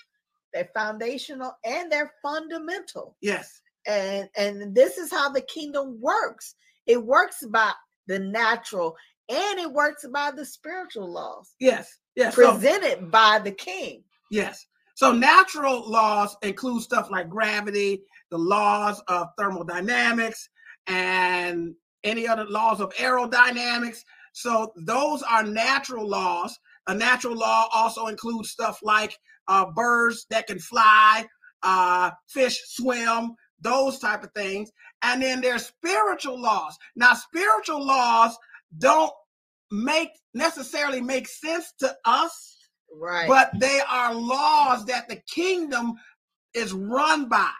They're 0.54 0.70
foundational 0.74 1.52
and 1.64 1.92
they're 1.92 2.12
fundamental. 2.22 3.16
Yes. 3.20 3.60
And 3.86 4.28
and 4.36 4.74
this 4.74 4.96
is 4.96 5.10
how 5.10 5.28
the 5.28 5.42
kingdom 5.42 5.98
works. 6.00 6.54
It 6.86 7.04
works 7.04 7.44
by 7.50 7.72
the 8.06 8.18
natural 8.18 8.96
and 9.28 9.58
it 9.58 9.72
works 9.72 10.04
by 10.12 10.30
the 10.30 10.44
spiritual 10.44 11.12
laws. 11.12 11.54
Yes, 11.60 11.98
yes. 12.16 12.34
Presented 12.34 12.98
so, 13.00 13.06
by 13.06 13.40
the 13.42 13.52
king. 13.52 14.02
Yes. 14.30 14.66
So 14.94 15.12
natural 15.12 15.88
laws 15.88 16.36
include 16.42 16.82
stuff 16.82 17.10
like 17.10 17.28
gravity, 17.28 18.02
the 18.30 18.38
laws 18.38 19.00
of 19.08 19.28
thermodynamics, 19.38 20.48
and 20.86 21.74
any 22.04 22.26
other 22.26 22.44
laws 22.46 22.80
of 22.80 22.92
aerodynamics. 22.94 23.98
So 24.32 24.72
those 24.76 25.22
are 25.22 25.42
natural 25.42 26.08
laws. 26.08 26.58
A 26.86 26.94
natural 26.94 27.36
law 27.36 27.68
also 27.72 28.06
includes 28.06 28.50
stuff 28.50 28.80
like 28.82 29.16
uh, 29.46 29.66
birds 29.74 30.26
that 30.30 30.46
can 30.46 30.58
fly, 30.58 31.26
uh, 31.62 32.10
fish 32.28 32.60
swim, 32.66 33.34
those 33.60 33.98
type 33.98 34.24
of 34.24 34.32
things. 34.34 34.70
And 35.02 35.22
then 35.22 35.40
there's 35.40 35.66
spiritual 35.66 36.40
laws. 36.40 36.76
Now, 36.96 37.14
spiritual 37.14 37.84
laws 37.84 38.36
don't 38.76 39.12
make 39.70 40.10
necessarily 40.34 41.00
make 41.00 41.28
sense 41.28 41.72
to 41.80 41.94
us, 42.04 42.56
Right. 42.92 43.28
but 43.28 43.50
they 43.58 43.80
are 43.88 44.14
laws 44.14 44.84
that 44.86 45.08
the 45.08 45.16
kingdom 45.32 45.94
is 46.54 46.72
run 46.72 47.28
by. 47.28 47.50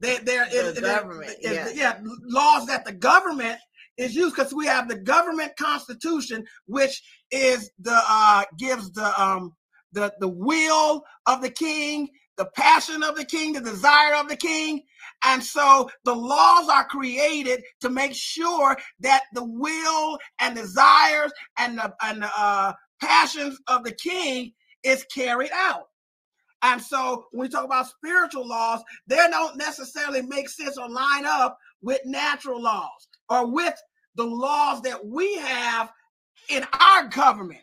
They, 0.00 0.18
there 0.18 0.46
The 0.50 0.70
is 0.70 0.80
government, 0.80 1.30
is- 1.40 1.52
yeah. 1.52 1.68
yeah, 1.74 1.98
laws 2.24 2.66
that 2.66 2.84
the 2.84 2.92
government 2.92 3.58
is 3.96 4.14
used 4.14 4.34
because 4.34 4.52
we 4.52 4.66
have 4.66 4.88
the 4.88 4.98
government 4.98 5.52
constitution, 5.56 6.44
which 6.66 7.00
is 7.30 7.70
the 7.78 8.00
uh 8.08 8.44
gives 8.58 8.90
the 8.92 9.22
um 9.22 9.52
the 9.92 10.12
the 10.18 10.28
will 10.28 11.04
of 11.26 11.40
the 11.42 11.50
king, 11.50 12.08
the 12.36 12.46
passion 12.56 13.02
of 13.02 13.16
the 13.16 13.24
king, 13.24 13.52
the 13.52 13.60
desire 13.60 14.14
of 14.14 14.28
the 14.28 14.36
king. 14.36 14.82
And 15.24 15.42
so 15.42 15.90
the 16.04 16.14
laws 16.14 16.68
are 16.68 16.84
created 16.84 17.62
to 17.80 17.90
make 17.90 18.14
sure 18.14 18.76
that 19.00 19.24
the 19.32 19.44
will 19.44 20.18
and 20.40 20.54
desires 20.54 21.32
and 21.58 21.78
the 21.78 21.94
and 22.02 22.22
the 22.22 22.30
uh, 22.36 22.72
passions 23.00 23.58
of 23.68 23.84
the 23.84 23.92
king 23.92 24.52
is 24.82 25.04
carried 25.04 25.52
out. 25.54 25.84
And 26.62 26.80
so 26.80 27.26
when 27.32 27.46
we 27.46 27.48
talk 27.50 27.64
about 27.64 27.88
spiritual 27.88 28.48
laws, 28.48 28.82
they 29.06 29.16
don't 29.16 29.56
necessarily 29.56 30.22
make 30.22 30.48
sense 30.48 30.78
or 30.78 30.88
line 30.88 31.26
up 31.26 31.58
with 31.82 32.00
natural 32.06 32.60
laws 32.60 33.08
or 33.28 33.46
with 33.46 33.74
the 34.16 34.24
laws 34.24 34.80
that 34.82 35.04
we 35.04 35.36
have 35.36 35.92
in 36.48 36.64
our 36.80 37.08
government, 37.08 37.60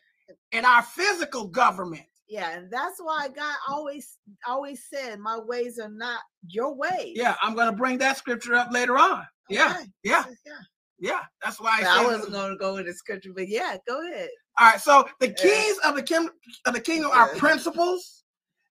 in 0.51 0.65
our 0.65 0.83
physical 0.83 1.47
government. 1.47 2.03
Yeah, 2.31 2.57
and 2.57 2.71
that's 2.71 2.97
why 3.01 3.27
God 3.27 3.55
always 3.67 4.17
always 4.47 4.85
said, 4.89 5.19
"My 5.19 5.37
ways 5.37 5.77
are 5.79 5.89
not 5.89 6.21
your 6.47 6.73
ways." 6.73 7.11
Yeah, 7.13 7.35
I'm 7.41 7.55
going 7.55 7.69
to 7.69 7.75
bring 7.75 7.97
that 7.97 8.15
scripture 8.15 8.55
up 8.55 8.71
later 8.71 8.97
on. 8.97 9.27
Yeah, 9.49 9.75
Okay. 9.75 9.89
yeah, 10.03 10.23
yeah. 10.45 10.53
yeah. 10.97 11.19
That's 11.43 11.59
why 11.59 11.81
I, 11.83 11.99
I 11.99 12.05
wasn't 12.05 12.31
going 12.31 12.51
to 12.51 12.57
go 12.57 12.77
into 12.77 12.93
scripture, 12.93 13.33
but 13.35 13.49
yeah, 13.49 13.75
go 13.85 14.01
ahead. 14.09 14.29
All 14.57 14.67
right, 14.67 14.79
so 14.79 15.09
the 15.19 15.27
Yeah. 15.27 15.33
keys 15.35 15.77
of 15.79 15.95
the 15.95 16.03
king 16.03 16.29
of 16.65 16.73
the 16.73 16.79
kingdom 16.79 17.11
are 17.13 17.35
principles. 17.35 18.23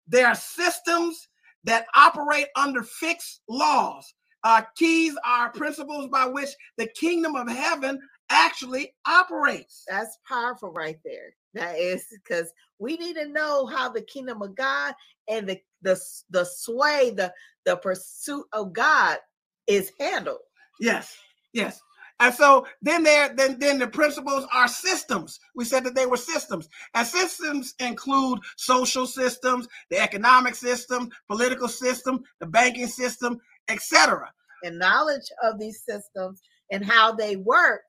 They 0.08 0.24
are 0.24 0.34
systems 0.34 1.28
that 1.64 1.84
operate 1.94 2.46
under 2.56 2.82
fixed 2.82 3.42
laws. 3.46 4.14
Uh, 4.42 4.62
keys 4.74 5.18
are 5.22 5.50
principles 5.50 6.08
by 6.08 6.24
which 6.24 6.48
the 6.78 6.86
kingdom 6.98 7.36
of 7.36 7.46
heaven 7.46 8.00
actually 8.30 8.94
operates. 9.06 9.84
That's 9.86 10.16
powerful 10.26 10.72
right 10.72 10.98
there. 11.04 11.34
That 11.54 11.76
is 11.78 12.04
because 12.10 12.52
we 12.78 12.96
need 12.96 13.14
to 13.16 13.26
know 13.26 13.66
how 13.66 13.88
the 13.88 14.02
kingdom 14.02 14.42
of 14.42 14.54
God 14.54 14.94
and 15.28 15.48
the 15.48 15.60
the 15.82 16.00
the 16.30 16.44
sway, 16.44 17.10
the 17.10 17.32
the 17.64 17.76
pursuit 17.76 18.44
of 18.52 18.72
God 18.72 19.18
is 19.66 19.92
handled. 19.98 20.38
Yes, 20.80 21.16
yes. 21.52 21.80
And 22.20 22.34
so 22.34 22.66
then 22.82 23.02
there, 23.02 23.34
then 23.34 23.58
then 23.58 23.78
the 23.78 23.88
principles 23.88 24.46
are 24.52 24.68
systems. 24.68 25.40
We 25.54 25.64
said 25.64 25.84
that 25.84 25.94
they 25.94 26.06
were 26.06 26.18
systems, 26.18 26.68
and 26.94 27.06
systems 27.06 27.74
include 27.80 28.40
social 28.56 29.06
systems, 29.06 29.66
the 29.88 29.98
economic 29.98 30.54
system, 30.54 31.10
political 31.28 31.68
system, 31.68 32.22
the 32.38 32.46
banking 32.46 32.88
system, 32.88 33.40
etc. 33.68 34.30
And 34.62 34.78
knowledge 34.78 35.30
of 35.42 35.58
these 35.58 35.82
systems 35.82 36.42
and 36.70 36.84
how 36.84 37.12
they 37.12 37.36
work 37.36 37.80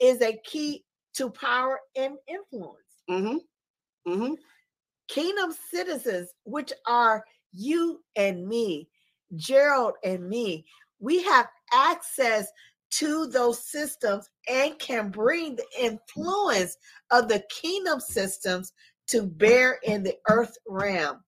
is 0.00 0.22
a 0.22 0.38
key 0.44 0.84
to 1.14 1.30
power 1.30 1.80
and 1.96 2.16
influence. 2.28 2.81
Mm-hmm. 3.10 3.36
Mm-hmm. 4.12 4.34
Kingdom 5.08 5.54
citizens, 5.70 6.30
which 6.44 6.72
are 6.86 7.24
you 7.52 8.00
and 8.16 8.46
me, 8.46 8.88
Gerald 9.36 9.94
and 10.04 10.28
me, 10.28 10.64
we 11.00 11.22
have 11.24 11.48
access 11.72 12.48
to 12.92 13.26
those 13.26 13.58
systems 13.70 14.28
and 14.48 14.78
can 14.78 15.10
bring 15.10 15.56
the 15.56 15.66
influence 15.80 16.76
of 17.10 17.28
the 17.28 17.42
kingdom 17.50 18.00
systems 18.00 18.72
to 19.08 19.22
bear 19.22 19.78
in 19.82 20.02
the 20.02 20.14
earth 20.28 20.56
realm 20.68 21.18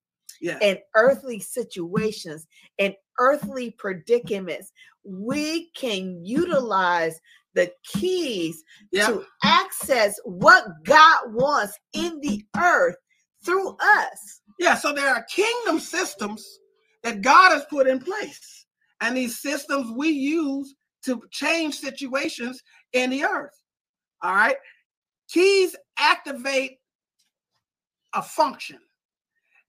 Yeah. 0.40 0.58
and 0.60 0.78
earthly 0.94 1.40
situations 1.40 2.46
and 2.78 2.94
earthly 3.18 3.70
predicaments. 3.70 4.72
We 5.04 5.70
can 5.70 6.24
utilize 6.24 7.18
the 7.54 7.72
keys 7.84 8.62
Yeah. 8.92 9.06
to 9.08 9.26
access 9.42 10.18
what 10.24 10.64
God 10.84 11.32
wants 11.32 11.78
in 11.92 12.20
the 12.20 12.44
earth 12.56 12.96
through 13.44 13.76
us. 13.80 14.40
Yeah, 14.58 14.76
so 14.76 14.92
there 14.92 15.08
are 15.08 15.24
kingdom 15.24 15.78
systems 15.80 16.44
that 17.02 17.22
God 17.22 17.52
has 17.52 17.64
put 17.66 17.86
in 17.86 17.98
place. 18.00 18.66
And 19.00 19.16
these 19.16 19.40
systems 19.40 19.90
we 19.94 20.08
use 20.08 20.74
to 21.04 21.22
change 21.30 21.78
situations 21.78 22.62
in 22.92 23.10
the 23.10 23.24
earth. 23.24 23.52
All 24.22 24.34
right. 24.34 24.56
Keys 25.28 25.76
activate 25.98 26.78
a 28.14 28.22
function. 28.22 28.78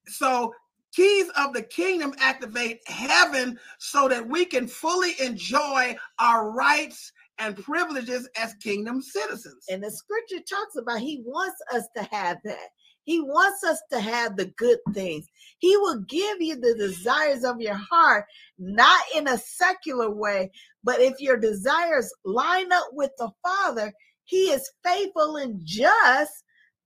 So 0.07 0.53
keys 0.93 1.29
of 1.35 1.53
the 1.53 1.63
kingdom 1.63 2.13
activate 2.19 2.79
heaven 2.87 3.59
so 3.79 4.07
that 4.07 4.25
we 4.27 4.45
can 4.45 4.67
fully 4.67 5.13
enjoy 5.19 5.95
our 6.19 6.51
rights 6.51 7.11
and 7.39 7.55
privileges 7.55 8.27
as 8.37 8.53
kingdom 8.55 9.01
citizens. 9.01 9.65
And 9.69 9.83
the 9.83 9.91
scripture 9.91 10.43
talks 10.49 10.75
about 10.77 10.99
he 10.99 11.21
wants 11.25 11.57
us 11.73 11.83
to 11.95 12.03
have 12.03 12.37
that. 12.43 12.69
He 13.03 13.21
wants 13.21 13.63
us 13.63 13.79
to 13.91 13.99
have 13.99 14.35
the 14.35 14.47
good 14.57 14.79
things. 14.93 15.27
He 15.59 15.77
will 15.77 16.01
give 16.09 16.41
you 16.41 16.55
the 16.55 16.75
desires 16.75 17.43
of 17.43 17.61
your 17.61 17.75
heart, 17.75 18.25
not 18.57 19.01
in 19.15 19.27
a 19.27 19.37
secular 19.37 20.09
way, 20.09 20.51
but 20.83 20.99
if 20.99 21.19
your 21.19 21.37
desires 21.37 22.11
line 22.25 22.71
up 22.71 22.87
with 22.93 23.11
the 23.17 23.29
Father, 23.43 23.93
He 24.23 24.45
is 24.45 24.71
faithful 24.83 25.37
and 25.37 25.59
just 25.63 26.31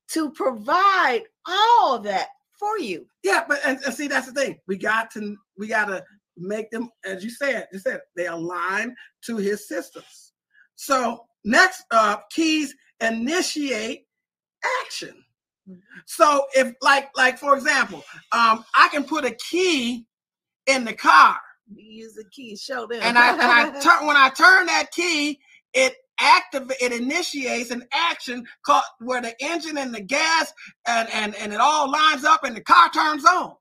to 0.09 0.31
provide 0.31 1.23
all 1.47 1.99
that 1.99 2.27
for 2.59 2.77
you. 2.77 3.05
Yeah, 3.23 3.45
but 3.47 3.62
and, 3.65 3.79
and 3.85 3.93
see 3.93 4.07
that's 4.07 4.27
the 4.31 4.33
thing. 4.33 4.57
We 4.67 4.77
got 4.77 5.12
to 5.12 5.38
we 5.57 5.67
got 5.67 5.85
to 5.85 6.03
make 6.38 6.69
them, 6.71 6.89
as 7.05 7.23
you 7.23 7.29
said, 7.29 7.67
you 7.71 7.79
said 7.79 8.01
they 8.15 8.27
align 8.27 8.95
to 9.25 9.38
his 9.38 9.67
systems. 9.67 10.28
So 10.79 11.25
next 11.43 11.83
up, 11.91 12.29
keys 12.29 12.73
initiate 13.01 14.05
action. 14.81 15.25
So 16.05 16.45
if 16.53 16.73
like 16.81 17.09
like 17.17 17.37
for 17.37 17.53
example, 17.53 18.01
um, 18.31 18.63
I 18.77 18.87
can 18.89 19.03
put 19.03 19.25
a 19.25 19.31
key 19.31 20.05
in 20.67 20.85
the 20.85 20.93
car, 20.93 21.37
You 21.75 21.83
use 22.03 22.13
the 22.13 22.23
key, 22.31 22.55
show 22.55 22.87
them. 22.87 23.01
and 23.03 23.17
I 23.17 23.33
and 23.33 23.41
I 23.41 23.79
turn 23.81 24.07
when 24.07 24.15
I 24.15 24.29
turn 24.29 24.67
that 24.67 24.89
key, 24.91 25.41
it 25.73 25.95
activate 26.21 26.77
it 26.79 26.93
initiates 26.93 27.71
an 27.71 27.85
action 27.93 28.45
called 28.65 28.83
where 28.99 29.21
the 29.21 29.35
engine 29.43 29.77
and 29.77 29.93
the 29.93 30.01
gas 30.01 30.53
and 30.87 31.09
and 31.09 31.35
and 31.35 31.51
it 31.51 31.59
all 31.59 31.91
lines 31.91 32.23
up 32.23 32.45
and 32.45 32.55
the 32.55 32.61
car 32.61 32.89
turns 32.91 33.25
on. 33.25 33.53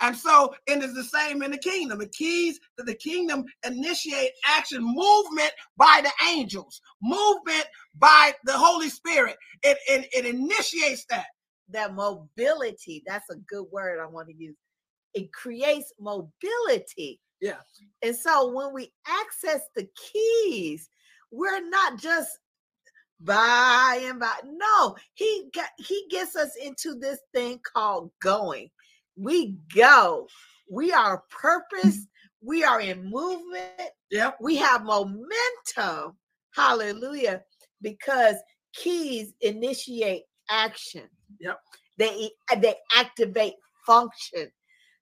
And 0.00 0.16
so 0.16 0.54
it 0.66 0.82
is 0.82 0.94
the 0.94 1.04
same 1.04 1.42
in 1.42 1.52
the 1.52 1.58
kingdom. 1.58 1.98
The 1.98 2.08
keys 2.08 2.60
to 2.78 2.84
the 2.84 2.94
kingdom 2.94 3.44
initiate 3.66 4.32
action, 4.46 4.80
movement 4.82 5.52
by 5.76 6.02
the 6.04 6.12
angels, 6.28 6.80
movement 7.02 7.66
by 7.98 8.32
the 8.44 8.52
Holy 8.52 8.88
Spirit. 8.90 9.36
It, 9.62 9.78
it, 9.88 10.08
it 10.12 10.26
initiates 10.26 11.04
that. 11.10 11.26
that 11.70 11.94
mobility 11.94 13.02
that's 13.06 13.28
a 13.30 13.36
good 13.48 13.66
word 13.72 13.98
i 14.00 14.06
want 14.06 14.28
to 14.28 14.34
use 14.34 14.56
it 15.14 15.32
creates 15.32 15.92
mobility 15.98 17.18
Yeah. 17.40 17.56
and 18.02 18.14
so 18.14 18.52
when 18.52 18.72
we 18.72 18.92
access 19.08 19.62
the 19.74 19.88
keys 20.12 20.88
we're 21.32 21.68
not 21.68 21.98
just 21.98 22.30
by 23.20 24.00
and 24.04 24.20
by 24.20 24.34
no 24.44 24.94
he 25.14 25.48
got 25.54 25.70
he 25.78 26.06
gets 26.10 26.36
us 26.36 26.52
into 26.62 26.94
this 26.94 27.18
thing 27.34 27.58
called 27.74 28.10
going 28.22 28.68
we 29.16 29.56
go 29.74 30.26
we 30.70 30.92
are 30.92 31.22
purpose 31.30 32.06
we 32.42 32.64
are 32.64 32.80
in 32.80 33.08
movement 33.10 33.90
Yep. 34.10 34.36
we 34.40 34.56
have 34.56 34.84
momentum 34.84 36.16
hallelujah 36.54 37.42
because 37.82 38.36
keys 38.74 39.32
initiate 39.40 40.24
action 40.50 41.08
Yep. 41.40 41.58
they 41.98 42.30
they 42.58 42.74
activate 42.96 43.54
function 43.86 44.50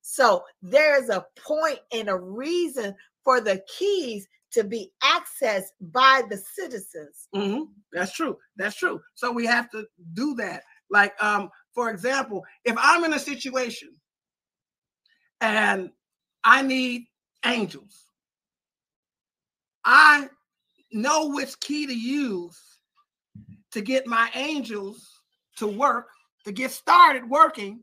so 0.02 0.42
there's 0.62 1.08
a 1.08 1.24
point 1.38 1.78
and 1.92 2.08
a 2.08 2.16
reason 2.16 2.94
for 3.24 3.40
the 3.40 3.62
keys 3.78 4.26
to 4.52 4.62
be 4.64 4.92
accessed 5.02 5.72
by 5.80 6.22
the 6.30 6.36
citizens 6.36 7.28
hmm 7.34 7.62
That's 7.92 8.12
true. 8.12 8.36
That's 8.56 8.76
true. 8.76 9.00
So 9.14 9.32
we 9.32 9.46
have 9.46 9.70
to 9.70 9.86
do 10.14 10.34
that. 10.36 10.62
Like, 10.90 11.12
um, 11.22 11.48
for 11.74 11.90
example, 11.90 12.42
if 12.64 12.74
I'm 12.78 13.04
in 13.04 13.14
a 13.14 13.18
situation 13.18 13.88
and 15.44 15.90
I 16.42 16.62
need 16.62 17.06
angels, 17.44 18.06
I 19.84 20.28
know 20.90 21.28
which 21.28 21.60
key 21.60 21.86
to 21.86 21.94
use 21.94 22.58
to 23.72 23.82
get 23.82 24.06
my 24.06 24.30
angels 24.34 25.20
to 25.56 25.66
work, 25.66 26.08
to 26.44 26.52
get 26.52 26.70
started 26.70 27.28
working 27.28 27.82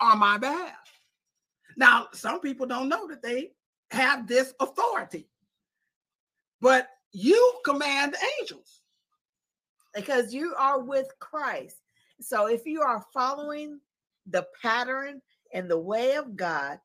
on 0.00 0.18
my 0.18 0.38
behalf. 0.38 0.74
Now, 1.76 2.08
some 2.12 2.40
people 2.40 2.66
don't 2.66 2.88
know 2.88 3.06
that 3.08 3.22
they 3.22 3.52
have 3.92 4.26
this 4.26 4.52
authority, 4.58 5.28
but 6.60 6.88
you 7.12 7.60
command 7.64 8.16
angels 8.40 8.80
because 9.94 10.34
you 10.34 10.54
are 10.58 10.80
with 10.80 11.08
Christ. 11.20 11.76
So 12.20 12.46
if 12.46 12.66
you 12.66 12.82
are 12.82 13.04
following 13.12 13.78
the 14.26 14.46
pattern 14.60 15.20
and 15.52 15.70
the 15.70 15.78
way 15.78 16.14
of 16.14 16.36
God, 16.36 16.78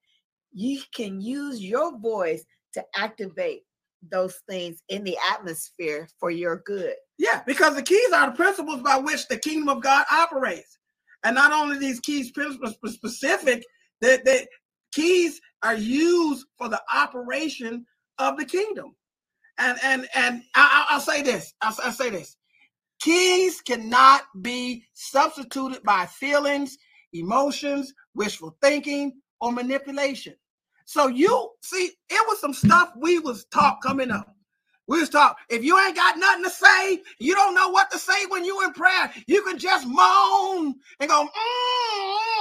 you 0.51 0.82
can 0.93 1.21
use 1.21 1.62
your 1.62 1.97
voice 1.99 2.43
to 2.73 2.84
activate 2.95 3.63
those 4.10 4.39
things 4.49 4.82
in 4.89 5.03
the 5.03 5.17
atmosphere 5.32 6.08
for 6.19 6.30
your 6.32 6.58
good. 6.65 6.93
Yeah, 7.17 7.41
because 7.45 7.75
the 7.75 7.82
keys 7.82 8.12
are 8.12 8.30
the 8.30 8.36
principles 8.36 8.82
by 8.82 8.97
which 8.97 9.27
the 9.27 9.38
kingdom 9.38 9.69
of 9.69 9.82
God 9.82 10.06
operates. 10.12 10.77
And 11.23 11.36
not 11.36 11.51
only 11.51 11.77
these 11.77 11.99
keys 11.99 12.32
principles 12.32 12.77
specific, 12.93 13.65
that 14.01 14.23
the 14.23 14.47
keys 14.91 15.41
are 15.63 15.75
used 15.75 16.45
for 16.58 16.69
the 16.69 16.82
operation 16.93 17.86
of 18.19 18.38
the 18.38 18.45
kingdom. 18.45 18.95
And 19.58 19.77
and 19.84 20.08
and 20.13 20.43
I, 20.56 20.86
will 20.93 20.99
say 20.99 21.23
this. 21.23 21.53
I'll, 21.62 21.75
I'll 21.84 21.91
say 21.91 22.12
this. 22.12 22.38
Keys 22.99 23.62
cannot 23.62 24.23
be 24.41 24.84
substituted 24.93 25.84
by 25.84 26.06
feelings, 26.06 26.77
emotions, 27.13 27.93
wishful 28.17 28.58
thinking, 28.62 29.21
or 29.39 29.51
manipulation. 29.51 30.36
So 30.86 31.08
you 31.08 31.51
see, 31.62 31.91
it 32.10 32.27
was 32.27 32.41
some 32.41 32.53
stuff 32.53 32.91
we 32.97 33.19
was 33.19 33.45
taught 33.45 33.82
coming 33.82 34.12
up. 34.12 34.34
We 34.88 34.99
was 34.99 35.10
taught 35.10 35.36
if 35.49 35.63
you 35.63 35.77
ain't 35.80 35.95
got 35.95 36.17
nothing 36.17 36.45
to 36.45 36.49
say, 36.49 37.01
you 37.19 37.36
don't 37.36 37.53
know 37.53 37.69
what 37.69 37.91
to 37.91 37.99
say 37.99 38.25
when 38.30 38.45
you 38.45 38.63
in 38.63 38.71
prayer. 38.73 39.12
You 39.27 39.43
can 39.43 39.58
just 39.58 39.86
moan 39.86 40.75
and 40.99 41.10
go, 41.10 41.27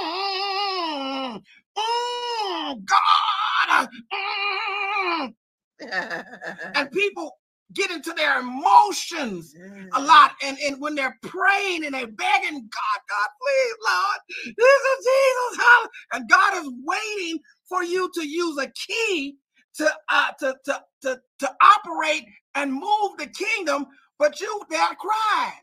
mm, 0.03 1.41
mm, 1.77 2.85
God, 2.85 3.89
mm. 4.13 5.33
and 6.75 6.91
people 6.91 7.37
get 7.77 7.91
into 7.91 8.13
their 8.13 8.41
emotions 8.41 9.55
a 9.95 10.01
lot. 10.01 10.33
And, 10.43 10.57
and 10.59 10.81
when 10.81 10.95
they're 10.95 11.17
praying 11.23 11.85
and 11.85 11.95
they're 11.95 12.07
begging, 12.07 12.53
God, 12.53 13.01
God, 13.09 13.29
please, 13.41 13.75
Lord, 13.89 14.55
this 14.57 14.81
is 14.83 15.07
Jesus. 15.07 15.89
And 16.13 16.29
God 16.29 16.65
is 16.65 16.73
waiting 16.85 17.39
for 17.69 17.83
you 17.83 18.11
to 18.15 18.27
use 18.27 18.59
a 18.59 18.71
key 18.71 19.37
to 19.77 19.89
uh, 20.11 20.31
to, 20.41 20.55
to 20.65 20.81
to 21.03 21.21
to 21.39 21.51
operate 21.61 22.25
and 22.55 22.73
move 22.73 23.17
the 23.19 23.27
kingdom, 23.27 23.87
but 24.19 24.41
you 24.41 24.61
they're 24.69 24.95
crying. 24.99 25.53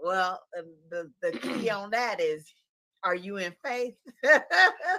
Well, 0.00 0.40
the 0.90 1.10
the 1.22 1.32
key 1.38 1.70
on 1.70 1.90
that 1.92 2.20
is 2.20 2.52
are 3.08 3.14
you 3.14 3.38
in 3.38 3.54
faith? 3.64 3.94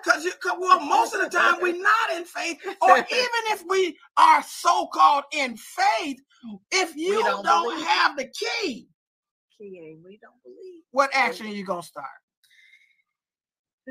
Because 0.01 0.25
well, 0.57 0.79
most 0.79 1.13
of 1.13 1.21
the 1.21 1.29
time 1.29 1.55
we're 1.61 1.73
not 1.73 2.17
in 2.17 2.23
faith, 2.23 2.57
or 2.81 2.97
even 2.97 3.43
if 3.47 3.63
we 3.67 3.97
are 4.17 4.41
so-called 4.41 5.25
in 5.33 5.57
faith, 5.57 6.19
if 6.71 6.95
you 6.95 7.21
don't, 7.23 7.43
don't 7.43 7.83
have 7.83 8.15
the 8.15 8.25
key, 8.25 8.87
key 9.57 9.97
we 10.03 10.17
don't 10.21 10.41
believe. 10.43 10.83
What 10.91 11.09
action 11.13 11.47
are 11.47 11.49
you 11.49 11.65
gonna 11.65 11.83
start? 11.83 12.07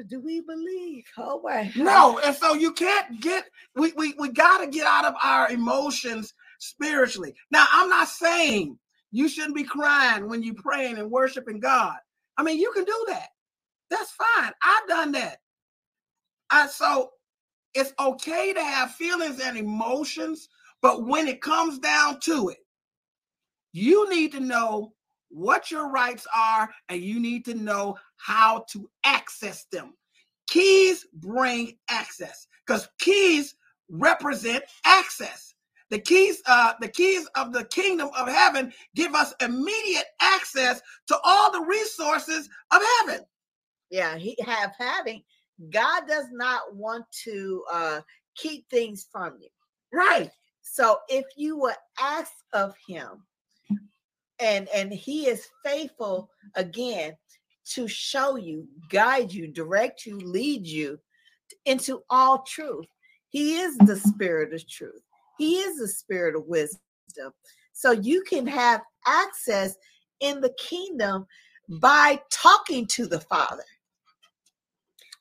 do 0.09 0.21
we 0.21 0.41
believe? 0.41 1.05
Oh 1.19 1.41
my 1.43 1.71
no, 1.77 2.21
and 2.25 2.35
so 2.35 2.55
you 2.55 2.73
can't 2.73 3.21
get 3.21 3.45
we 3.75 3.93
we, 3.97 4.15
we 4.19 4.31
gotta 4.31 4.67
get 4.67 4.87
out 4.87 5.05
of 5.05 5.15
our 5.23 5.51
emotions 5.51 6.33
spiritually. 6.61 7.35
Now, 7.51 7.67
I'm 7.73 7.89
not 7.89 8.09
saying 8.09 8.79
you 9.11 9.29
shouldn't 9.29 9.57
be 9.57 9.65
crying 9.65 10.29
when 10.29 10.43
you're 10.43 10.55
praying 10.55 10.99
and 10.99 11.11
worshiping 11.11 11.61
God. 11.61 11.97
I 12.37 12.43
mean, 12.43 12.59
you 12.59 12.73
can 12.73 12.85
do 12.85 13.05
that. 13.09 13.29
That's 13.91 14.13
fine. 14.13 14.53
I've 14.63 14.89
done 14.89 15.13
that. 15.13 15.39
I 16.51 16.67
so 16.67 17.11
it's 17.75 17.93
okay 17.99 18.53
to 18.53 18.63
have 18.63 18.93
feelings 18.93 19.41
and 19.41 19.57
emotions, 19.57 20.49
but 20.83 21.07
when 21.07 21.29
it 21.29 21.41
comes 21.41 21.79
down 21.79 22.21
to 22.21 22.49
it, 22.49 22.59
you 23.73 24.09
need 24.11 24.33
to 24.33 24.41
know 24.41 24.93
what 25.31 25.71
your 25.71 25.91
rights 25.91 26.27
are 26.35 26.71
and 26.89 27.03
you 27.03 27.21
need 27.21 27.45
to 27.45 27.55
know 27.55 27.97
how 28.17 28.65
to 28.71 28.89
access 29.05 29.65
them. 29.71 29.95
Keys 30.49 31.07
bring 31.13 31.77
access 31.91 32.47
because 32.67 32.89
keys 32.99 33.55
represent 33.91 34.65
access. 34.85 35.55
The 35.91 35.99
keys, 35.99 36.43
uh, 36.47 36.75
the 36.81 36.89
keys 36.89 37.29
of 37.35 37.53
the 37.53 37.65
kingdom 37.65 38.11
of 38.17 38.29
heaven 38.29 38.73
give 38.95 39.15
us 39.15 39.35
immediate 39.41 40.07
access 40.21 40.81
to 41.07 41.19
all 41.25 41.51
the 41.53 41.61
resources 41.61 42.49
of 42.71 42.83
heaven. 43.01 43.25
Yeah, 43.91 44.17
he 44.17 44.37
have 44.45 44.73
having. 44.79 45.23
God 45.71 46.03
does 46.07 46.27
not 46.33 46.75
want 46.75 47.05
to 47.25 47.65
uh, 47.73 48.01
keep 48.37 48.69
things 48.71 49.07
from 49.11 49.37
you. 49.41 49.49
Right. 49.93 50.31
So 50.63 50.99
if 51.09 51.25
you 51.37 51.57
will 51.57 51.75
ask 51.99 52.33
of 52.53 52.75
him, 52.87 53.25
and 54.39 54.69
and 54.69 54.93
he 54.93 55.27
is 55.27 55.49
faithful 55.65 56.31
again 56.55 57.17
to 57.73 57.89
show 57.89 58.37
you, 58.37 58.67
guide 58.89 59.33
you, 59.33 59.49
direct 59.49 60.07
you, 60.07 60.19
lead 60.19 60.67
you 60.67 60.99
into 61.67 62.03
all 62.11 62.43
truth. 62.43 62.87
He 63.31 63.59
is 63.59 63.77
the 63.79 63.97
spirit 63.97 64.55
of 64.55 64.67
truth. 64.69 65.03
He 65.39 65.57
is 65.57 65.79
the 65.79 65.89
spirit 65.89 66.35
of 66.35 66.47
wisdom. 66.47 66.79
So 67.73 67.93
you 67.93 68.23
can 68.23 68.47
have 68.47 68.81
access 69.07 69.77
in 70.21 70.41
the 70.41 70.55
kingdom 70.59 71.27
by 71.69 72.21
talking 72.33 72.87
to 72.87 73.07
the 73.07 73.21
Father, 73.21 73.65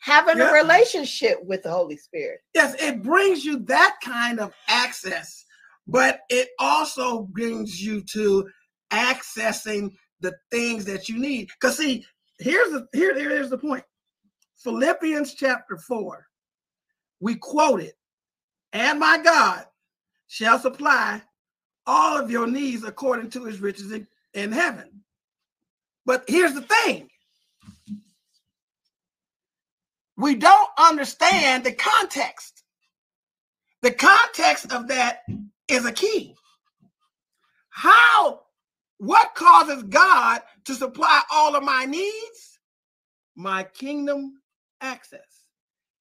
having 0.08 0.38
yeah. 0.38 0.50
a 0.50 0.54
relationship 0.54 1.38
with 1.44 1.64
the 1.64 1.70
Holy 1.70 1.98
Spirit. 1.98 2.40
Yes, 2.54 2.82
it 2.82 3.04
brings 3.04 3.44
you 3.44 3.60
that 3.66 3.98
kind 4.02 4.40
of 4.40 4.54
access, 4.70 5.44
but 5.86 6.22
it 6.30 6.48
also 6.60 7.24
brings 7.24 7.84
you 7.84 8.02
to 8.14 8.48
accessing 8.92 9.92
the 10.22 10.34
things 10.50 10.86
that 10.86 11.10
you 11.10 11.20
need. 11.20 11.50
Because 11.60 11.76
see, 11.78 12.06
here's 12.40 12.72
the 12.72 12.88
here, 12.94 13.20
here's 13.20 13.50
the 13.50 13.58
point. 13.58 13.84
Philippians 14.56 15.34
chapter 15.34 15.78
4, 15.78 16.26
we 17.20 17.36
quote 17.36 17.82
it, 17.82 17.96
and 18.72 19.02
my 19.02 19.18
God 19.22 19.66
shall 20.28 20.58
supply 20.58 21.22
all 21.86 22.18
of 22.18 22.32
your 22.32 22.48
needs 22.48 22.86
according 22.86 23.30
to 23.32 23.44
his 23.44 23.60
riches 23.60 23.92
in, 23.92 24.08
in 24.34 24.54
heaven. 24.54 25.02
But 26.06 26.24
here's 26.30 26.54
the 26.54 26.62
thing. 26.62 27.10
We 30.18 30.36
don't 30.36 30.70
understand 30.78 31.64
the 31.64 31.74
context. 31.74 32.64
The 33.84 33.92
context 33.92 34.74
of 34.74 34.88
that 34.88 35.20
is 35.68 35.86
a 35.86 35.92
key. 35.92 36.36
How 37.70 38.42
what 38.98 39.36
causes 39.36 39.84
God 39.84 40.42
to 40.66 40.74
supply 40.74 41.22
all 41.32 41.56
of 41.56 41.64
my 41.64 41.86
needs? 41.86 42.60
My 43.36 43.64
kingdom 43.64 44.42
access. 44.82 45.46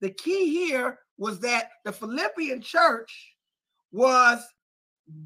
The 0.01 0.11
key 0.11 0.51
here 0.51 0.99
was 1.19 1.41
that 1.41 1.71
the 1.85 1.93
Philippian 1.93 2.63
church 2.63 3.35
was 3.93 4.43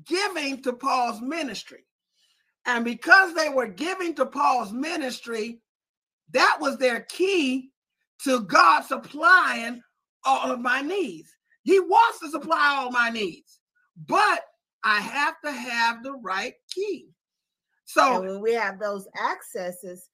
giving 0.07 0.63
to 0.63 0.73
Paul's 0.73 1.21
ministry. 1.21 1.85
And 2.67 2.85
because 2.85 3.35
they 3.35 3.49
were 3.49 3.69
giving 3.69 4.15
to 4.17 4.27
Paul's 4.27 4.73
ministry, 4.73 5.61
that 6.33 6.59
was 6.61 6.79
their 6.79 7.01
key 7.03 7.71
to 8.25 8.41
God 8.41 8.85
supplying 8.85 9.83
all 10.25 10.51
of 10.51 10.61
my 10.61 10.81
needs. 10.81 11.31
He 11.63 11.81
wants 11.81 12.21
to 12.21 12.31
supply 12.31 12.77
all 12.77 12.91
my 12.91 13.11
needs, 13.11 13.61
but 14.07 14.43
I 14.85 15.01
have 15.01 15.35
to 15.45 15.53
have 15.53 16.03
the 16.03 16.13
right 16.13 16.55
key. 16.75 17.09
So 17.85 18.17
and 18.17 18.27
when 18.27 18.41
we 18.41 18.55
have 18.55 18.79
those 18.79 19.09
accesses, 19.21 20.09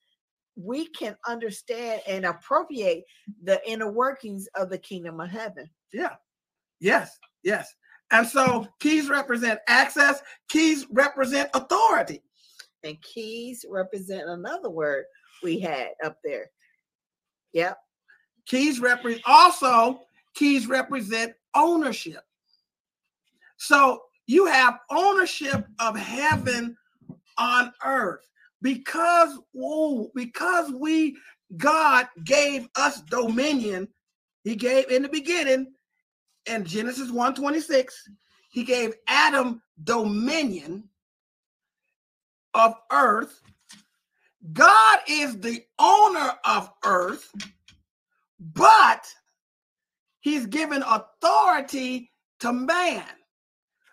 we 0.56 0.86
can 0.88 1.16
understand 1.28 2.00
and 2.06 2.24
appropriate 2.24 3.04
the 3.42 3.60
inner 3.68 3.90
workings 3.90 4.48
of 4.54 4.70
the 4.70 4.78
kingdom 4.78 5.20
of 5.20 5.30
heaven. 5.30 5.68
Yeah. 5.92 6.14
Yes. 6.80 7.18
Yes. 7.44 7.72
And 8.10 8.26
so 8.26 8.66
keys 8.80 9.08
represent 9.08 9.60
access, 9.68 10.22
keys 10.48 10.86
represent 10.90 11.50
authority. 11.54 12.22
And 12.82 13.00
keys 13.02 13.64
represent 13.68 14.28
another 14.28 14.70
word 14.70 15.04
we 15.42 15.58
had 15.58 15.90
up 16.04 16.18
there. 16.24 16.50
Yep. 17.52 17.76
Keys 18.46 18.80
represent 18.80 19.22
also 19.26 20.00
keys 20.34 20.66
represent 20.66 21.34
ownership. 21.54 22.22
So 23.56 24.02
you 24.26 24.46
have 24.46 24.78
ownership 24.90 25.66
of 25.80 25.96
heaven 25.96 26.76
on 27.38 27.72
earth 27.84 28.28
because 28.62 29.38
because 30.14 30.72
we 30.72 31.16
God 31.56 32.08
gave 32.24 32.68
us 32.76 33.00
dominion. 33.02 33.88
He 34.44 34.56
gave 34.56 34.90
in 34.90 35.02
the 35.02 35.08
beginning 35.08 35.72
in 36.46 36.64
Genesis 36.64 37.10
1:26, 37.10 37.92
he 38.50 38.62
gave 38.62 38.94
Adam 39.08 39.62
dominion 39.84 40.88
of 42.54 42.74
earth 42.90 43.42
God 44.52 45.00
is 45.08 45.40
the 45.40 45.64
owner 45.78 46.32
of 46.44 46.70
earth, 46.84 47.32
but 48.38 49.06
he's 50.20 50.46
given 50.46 50.82
authority 50.82 52.10
to 52.40 52.52
man. 52.52 53.04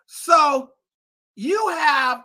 So 0.07 0.71
you 1.35 1.69
have 1.69 2.23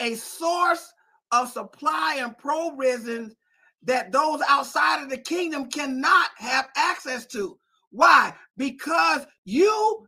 a 0.00 0.14
source 0.14 0.92
of 1.32 1.50
supply 1.50 2.18
and 2.20 2.36
provision 2.38 3.34
that 3.82 4.12
those 4.12 4.40
outside 4.48 5.02
of 5.02 5.10
the 5.10 5.18
kingdom 5.18 5.66
cannot 5.70 6.30
have 6.36 6.68
access 6.76 7.26
to. 7.26 7.58
Why? 7.90 8.34
Because 8.56 9.26
you 9.44 10.06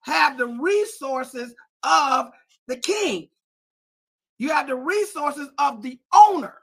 have 0.00 0.38
the 0.38 0.46
resources 0.46 1.54
of 1.82 2.30
the 2.66 2.76
king. 2.76 3.28
You 4.38 4.50
have 4.50 4.66
the 4.66 4.76
resources 4.76 5.48
of 5.58 5.82
the 5.82 5.98
owner. 6.12 6.54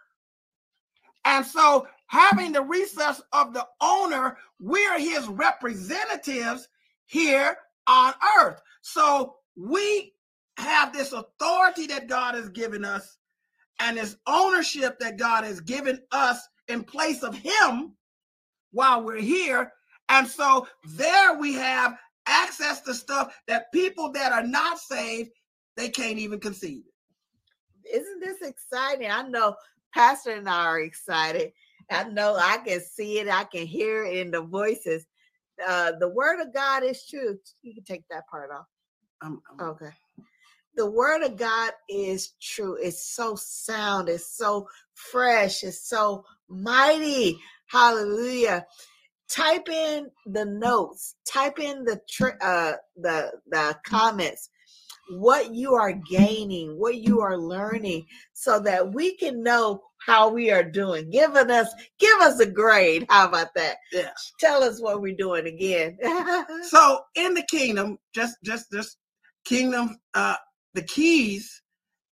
And 1.26 1.46
so, 1.46 1.88
having 2.10 2.52
the 2.52 2.64
resource 2.64 3.22
of 3.34 3.54
the 3.54 3.66
owner, 3.82 4.38
we're 4.60 5.00
his 5.00 5.28
representatives 5.28 6.68
here 7.06 7.58
on 7.88 8.14
earth. 8.40 8.62
So, 8.82 9.38
we 9.56 10.14
have 10.58 10.94
this 10.94 11.14
authority 11.14 11.88
that 11.88 12.08
God 12.08 12.36
has 12.36 12.50
given 12.50 12.86
us 12.86 13.18
and 13.80 13.98
this 13.98 14.18
ownership 14.28 15.00
that 15.00 15.18
God 15.18 15.44
has 15.46 15.62
given 15.62 16.00
us 16.12 16.48
in 16.68 16.84
place 16.84 17.24
of 17.24 17.36
him 17.36 17.94
while 18.72 19.04
we're 19.04 19.22
here. 19.22 19.74
And 20.10 20.28
so, 20.28 20.68
there 20.86 21.36
we 21.40 21.54
have 21.54 21.98
access 22.28 22.82
to 22.82 22.94
stuff 22.94 23.36
that 23.48 23.72
people 23.74 24.12
that 24.14 24.32
are 24.34 24.46
not 24.46 24.80
saved 24.80 25.32
they 25.78 25.90
can't 25.90 26.20
even 26.20 26.40
conceive 26.40 26.84
Isn't 27.92 28.20
this 28.20 28.42
exciting? 28.42 29.10
I 29.10 29.24
know 29.24 29.56
Pastor 29.94 30.32
and 30.32 30.50
I 30.50 30.66
are 30.66 30.82
excited. 30.82 31.54
I 31.92 32.04
know 32.06 32.36
I 32.36 32.58
can 32.66 32.82
see 32.82 33.20
it, 33.20 33.28
I 33.30 33.44
can 33.46 33.66
hear 33.66 34.06
it 34.06 34.18
in 34.18 34.32
the 34.32 34.42
voices. 34.42 35.06
Uh, 35.66 35.94
the 36.00 36.10
word 36.10 36.40
of 36.40 36.54
God 36.54 36.84
is 36.84 37.06
true. 37.06 37.38
You 37.62 37.74
can 37.74 37.84
take 37.84 38.04
that 38.10 38.28
part 38.30 38.52
off. 38.52 38.66
Okay. 39.62 39.92
The 40.76 40.90
word 40.90 41.24
of 41.24 41.36
God 41.36 41.74
is 41.90 42.34
true. 42.42 42.78
It's 42.82 43.04
so 43.14 43.36
sound. 43.36 44.08
It's 44.08 44.38
so 44.38 44.68
fresh. 44.94 45.64
It's 45.64 45.90
so 45.90 46.24
mighty. 46.48 47.38
Hallelujah. 47.68 48.66
Type 49.30 49.68
in 49.70 50.10
the 50.26 50.46
notes. 50.46 51.16
Type 51.28 51.60
in 51.60 51.84
the 51.84 52.00
tr- 52.10 52.42
uh, 52.42 52.74
the 52.96 53.32
the 53.48 53.78
comments. 53.84 54.50
What 55.10 55.54
you 55.54 55.76
are 55.76 55.94
gaining, 55.94 56.78
what 56.78 56.96
you 56.98 57.22
are 57.22 57.38
learning, 57.38 58.06
so 58.34 58.60
that 58.62 58.94
we 58.94 59.16
can 59.18 59.44
know 59.44 59.82
how 60.06 60.30
we 60.30 60.52
are 60.52 60.64
doing. 60.64 61.10
Giving 61.10 61.52
us, 61.52 61.68
give 62.00 62.20
us 62.22 62.40
a 62.40 62.46
grade. 62.46 63.06
How 63.10 63.28
about 63.28 63.54
that? 63.56 63.78
yeah. 63.92 64.12
Tell 64.40 64.64
us 64.64 64.82
what 64.82 65.02
we're 65.02 65.16
doing 65.16 65.48
again. 65.48 65.98
So 66.64 67.00
in 67.16 67.34
the 67.34 67.44
kingdom, 67.44 67.98
just 68.14 68.38
just 68.44 68.72
just 68.72 68.98
kingdom, 69.46 69.98
uh, 70.14 70.36
the 70.74 70.84
keys 70.84 71.62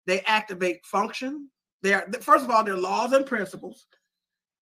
they 0.06 0.20
activate 0.22 0.84
function. 0.84 1.48
They 1.82 1.94
are 1.94 2.06
first 2.20 2.44
of 2.44 2.50
all, 2.50 2.64
they're 2.64 2.76
laws 2.76 3.12
and 3.12 3.26
principles, 3.26 3.86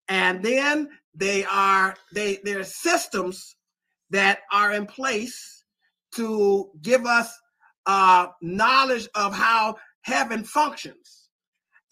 and 0.09 0.43
then 0.43 0.89
they 1.15 1.45
are 1.45 1.97
they 2.15 2.39
they're 2.45 2.65
systems 2.65 3.57
that 4.11 4.41
are 4.53 4.73
in 4.73 4.87
place 4.87 5.65
to 6.15 6.71
give 6.83 7.07
us 7.07 7.33
uh, 7.87 8.29
knowledge 8.43 9.09
of 9.15 9.35
how 9.35 9.77
heaven 10.03 10.45
functions. 10.45 11.29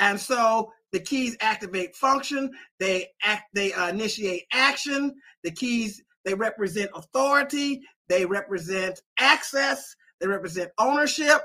And 0.01 0.19
so 0.19 0.73
the 0.93 1.01
keys 1.01 1.37
activate 1.41 1.95
function. 1.97 2.51
They 2.79 3.09
act. 3.23 3.45
They 3.55 3.73
uh, 3.73 3.89
initiate 3.89 4.45
action. 4.53 5.15
The 5.45 5.51
keys 5.51 6.03
they 6.25 6.35
represent 6.35 6.91
authority. 6.95 7.83
They 8.09 8.25
represent 8.25 9.01
access. 9.19 9.95
They 10.21 10.27
represent 10.27 10.71
ownership. 10.79 11.43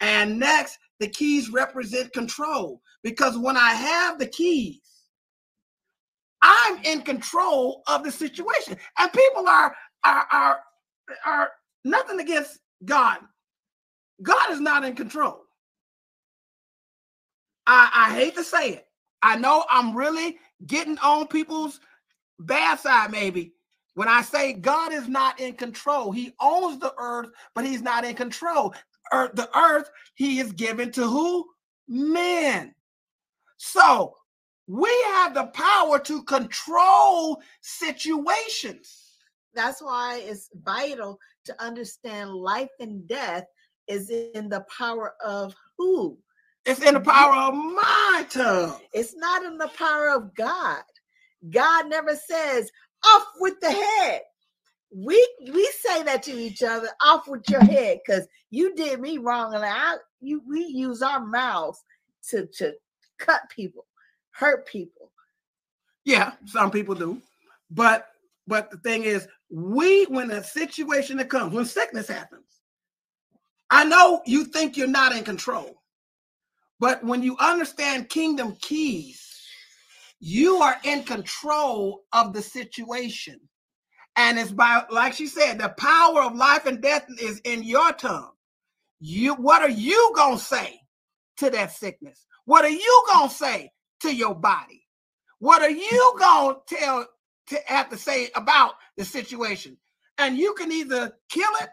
And 0.00 0.38
next, 0.38 0.78
the 1.00 1.08
keys 1.08 1.50
represent 1.50 2.12
control. 2.12 2.80
Because 3.02 3.38
when 3.38 3.56
I 3.56 3.70
have 3.70 4.18
the 4.18 4.26
keys, 4.26 4.80
I'm 6.42 6.82
in 6.84 7.02
control 7.02 7.82
of 7.86 8.04
the 8.04 8.12
situation. 8.12 8.76
And 8.98 9.12
people 9.12 9.48
are 9.48 9.74
are 10.04 10.26
are 10.30 10.60
are 11.24 11.50
nothing 11.84 12.20
against 12.20 12.58
God. 12.84 13.18
God 14.20 14.50
is 14.50 14.60
not 14.60 14.84
in 14.84 14.94
control. 14.94 15.40
I, 17.66 17.90
I 17.94 18.14
hate 18.14 18.34
to 18.36 18.44
say 18.44 18.70
it. 18.70 18.86
I 19.22 19.36
know 19.36 19.64
I'm 19.70 19.96
really 19.96 20.38
getting 20.66 20.98
on 20.98 21.28
people's 21.28 21.80
bad 22.40 22.80
side, 22.80 23.12
maybe, 23.12 23.54
when 23.94 24.08
I 24.08 24.22
say 24.22 24.52
God 24.52 24.92
is 24.92 25.08
not 25.08 25.38
in 25.38 25.54
control. 25.54 26.10
He 26.10 26.34
owns 26.40 26.78
the 26.80 26.92
earth, 26.98 27.30
but 27.54 27.64
he's 27.64 27.82
not 27.82 28.04
in 28.04 28.14
control. 28.14 28.74
Earth, 29.12 29.32
the 29.34 29.56
earth 29.56 29.90
he 30.14 30.40
is 30.40 30.52
given 30.52 30.90
to 30.92 31.06
who? 31.06 31.46
Men. 31.88 32.74
So 33.58 34.16
we 34.66 34.90
have 35.06 35.34
the 35.34 35.46
power 35.46 35.98
to 36.00 36.22
control 36.24 37.40
situations. 37.60 39.18
That's 39.54 39.82
why 39.82 40.22
it's 40.24 40.48
vital 40.64 41.18
to 41.44 41.62
understand 41.62 42.30
life 42.30 42.70
and 42.80 43.06
death 43.06 43.44
is 43.88 44.10
in 44.10 44.48
the 44.48 44.64
power 44.76 45.14
of 45.24 45.54
who? 45.76 46.18
It's 46.64 46.80
in 46.80 46.94
the 46.94 47.00
power 47.00 47.34
of 47.34 47.54
my 47.54 48.26
tongue. 48.30 48.78
It's 48.92 49.16
not 49.16 49.42
in 49.44 49.58
the 49.58 49.70
power 49.76 50.10
of 50.10 50.34
God. 50.34 50.82
God 51.50 51.88
never 51.88 52.14
says, 52.14 52.70
off 53.04 53.26
with 53.40 53.58
the 53.60 53.72
head. 53.72 54.20
We 54.94 55.26
we 55.52 55.72
say 55.80 56.02
that 56.02 56.22
to 56.24 56.32
each 56.32 56.62
other, 56.62 56.88
off 57.02 57.26
with 57.26 57.48
your 57.48 57.64
head, 57.64 58.00
because 58.06 58.26
you 58.50 58.74
did 58.74 59.00
me 59.00 59.18
wrong. 59.18 59.54
And 59.54 59.64
I 59.64 59.96
you 60.20 60.42
we 60.46 60.64
use 60.66 61.02
our 61.02 61.24
mouths 61.24 61.82
to 62.28 62.46
to 62.58 62.74
cut 63.18 63.40
people, 63.48 63.86
hurt 64.30 64.66
people. 64.66 65.10
Yeah, 66.04 66.32
some 66.44 66.70
people 66.70 66.94
do. 66.94 67.22
But 67.70 68.08
but 68.46 68.70
the 68.70 68.76
thing 68.78 69.04
is, 69.04 69.26
we 69.50 70.04
when 70.04 70.30
a 70.30 70.44
situation 70.44 71.16
that 71.16 71.30
comes, 71.30 71.54
when 71.54 71.64
sickness 71.64 72.08
happens, 72.08 72.51
I 73.72 73.84
know 73.84 74.20
you 74.26 74.44
think 74.44 74.76
you're 74.76 74.86
not 74.86 75.16
in 75.16 75.24
control. 75.24 75.82
But 76.78 77.02
when 77.02 77.22
you 77.22 77.38
understand 77.38 78.10
kingdom 78.10 78.54
keys, 78.60 79.26
you 80.20 80.56
are 80.56 80.76
in 80.84 81.04
control 81.04 82.02
of 82.12 82.34
the 82.34 82.42
situation. 82.42 83.40
And 84.14 84.38
it's 84.38 84.52
by, 84.52 84.84
like 84.90 85.14
she 85.14 85.26
said, 85.26 85.58
the 85.58 85.70
power 85.70 86.22
of 86.22 86.36
life 86.36 86.66
and 86.66 86.82
death 86.82 87.06
is 87.18 87.40
in 87.44 87.62
your 87.62 87.92
tongue. 87.94 88.32
You, 89.00 89.36
what 89.36 89.62
are 89.62 89.70
you 89.70 90.12
gonna 90.14 90.38
say 90.38 90.78
to 91.38 91.48
that 91.48 91.72
sickness? 91.72 92.26
What 92.44 92.66
are 92.66 92.68
you 92.68 93.04
gonna 93.10 93.30
say 93.30 93.72
to 94.00 94.14
your 94.14 94.34
body? 94.34 94.86
What 95.38 95.62
are 95.62 95.70
you 95.70 96.14
gonna 96.18 96.58
tell 96.68 97.06
to 97.48 97.58
have 97.64 97.88
to 97.88 97.96
say 97.96 98.28
about 98.34 98.74
the 98.98 99.04
situation? 99.06 99.78
And 100.18 100.36
you 100.36 100.52
can 100.58 100.70
either 100.70 101.16
kill 101.30 101.50
it 101.62 101.70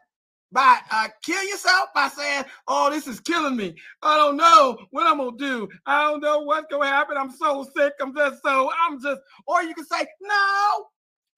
by 0.52 0.80
uh, 0.92 1.08
kill 1.24 1.44
yourself 1.44 1.90
by 1.94 2.08
saying, 2.08 2.46
"Oh, 2.68 2.90
this 2.90 3.08
is 3.08 3.20
killing 3.20 3.56
me. 3.56 3.76
I 4.02 4.16
don't 4.16 4.38
know 4.38 4.78
what 4.92 5.08
I'm 5.08 5.18
gonna 5.18 5.38
do. 5.38 5.70
I 5.86 6.04
don't 6.04 6.22
know 6.22 6.40
what's 6.40 6.68
gonna 6.72 6.88
happen. 6.88 7.18
I'm 7.18 7.32
so 7.32 7.68
sick. 7.76 7.94
I'm 8.02 8.16
just 8.16 8.42
so. 8.44 8.72
I'm 8.82 9.02
just." 9.02 9.22
Or 9.48 9.62
you 9.64 9.74
can 9.76 9.86
say, 9.86 10.08
"No, 10.22 10.86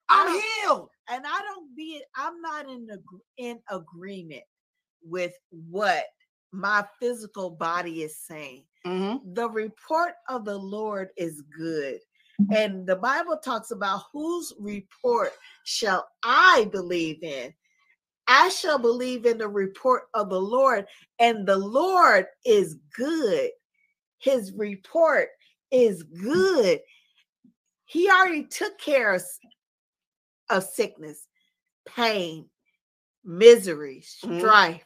I'm 0.09 0.41
healed." 0.63 0.89
And 1.09 1.25
I 1.25 1.41
don't 1.41 1.75
be 1.75 2.01
I'm 2.15 2.41
not 2.41 2.69
in 2.69 2.87
in 3.37 3.59
agreement 3.69 4.43
with 5.03 5.33
what 5.49 6.05
my 6.51 6.85
physical 6.99 7.49
body 7.49 8.03
is 8.03 8.17
saying. 8.17 8.63
Mhm. 8.85 9.35
the 9.35 9.47
report 9.47 10.13
of 10.27 10.43
the 10.43 10.57
Lord 10.57 11.09
is 11.15 11.43
good. 11.55 11.99
And 12.51 12.87
the 12.87 12.95
Bible 12.95 13.37
talks 13.37 13.69
about 13.69 14.01
whose 14.11 14.51
report 14.59 15.33
shall 15.65 16.09
I 16.23 16.67
believe 16.71 17.21
in? 17.21 17.53
I 18.33 18.47
shall 18.47 18.79
believe 18.79 19.25
in 19.25 19.37
the 19.37 19.47
report 19.49 20.03
of 20.13 20.29
the 20.29 20.39
Lord, 20.39 20.87
and 21.19 21.45
the 21.45 21.57
Lord 21.57 22.27
is 22.45 22.77
good. 22.95 23.51
His 24.19 24.53
report 24.53 25.27
is 25.69 26.03
good. 26.03 26.79
He 27.83 28.09
already 28.09 28.45
took 28.45 28.77
care 28.79 29.13
of, 29.13 29.21
of 30.49 30.63
sickness, 30.63 31.27
pain, 31.85 32.49
misery, 33.25 34.01
Mhm. 34.23 34.39
strife. 34.39 34.85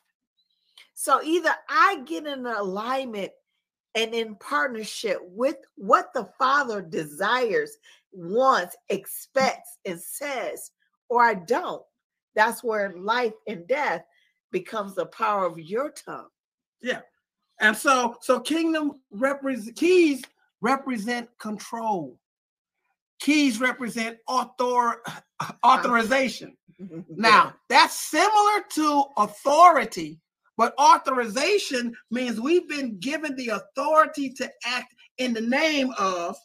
So 0.96 1.22
either 1.22 1.56
I 1.70 2.02
get 2.06 2.26
in 2.26 2.48
alignment 2.48 3.32
and 3.94 4.16
in 4.16 4.38
partnership 4.38 5.20
with 5.22 5.58
what 5.76 6.12
the 6.16 6.26
Father 6.40 6.82
desires, 6.82 7.78
wants, 8.12 8.76
expects, 8.90 9.78
and 9.86 10.02
says, 10.02 10.72
or 11.10 11.24
I 11.24 11.36
don't. 11.36 11.86
That's 12.36 12.64
where 12.64 12.94
life 12.98 13.34
and 13.48 13.68
death 13.68 14.04
becomes 14.52 14.96
the 14.96 15.06
power 15.08 15.46
of 15.46 15.60
your 15.60 15.92
tongue. 15.92 16.28
Yeah. 16.82 17.02
And 17.62 17.76
so, 17.76 18.18
so 18.22 18.40
kingdom 18.40 19.02
represent 19.12 19.76
keys 19.76 20.24
represent 20.62 21.30
control. 21.40 22.18
Keys 23.20 23.60
represent 23.60 24.18
author 24.28 25.02
authorization. 25.66 26.56
Now, 27.08 27.54
that's 27.70 27.98
similar 27.98 28.66
to 28.72 29.06
authority, 29.16 30.20
but 30.58 30.74
authorization 30.78 31.96
means 32.12 32.42
we've 32.42 32.68
been 32.68 33.00
given 33.00 33.34
the 33.38 33.48
authority 33.48 34.34
to 34.34 34.52
act 34.66 34.94
in 35.18 35.34
the 35.34 35.40
name 35.40 35.94
of 35.98 36.36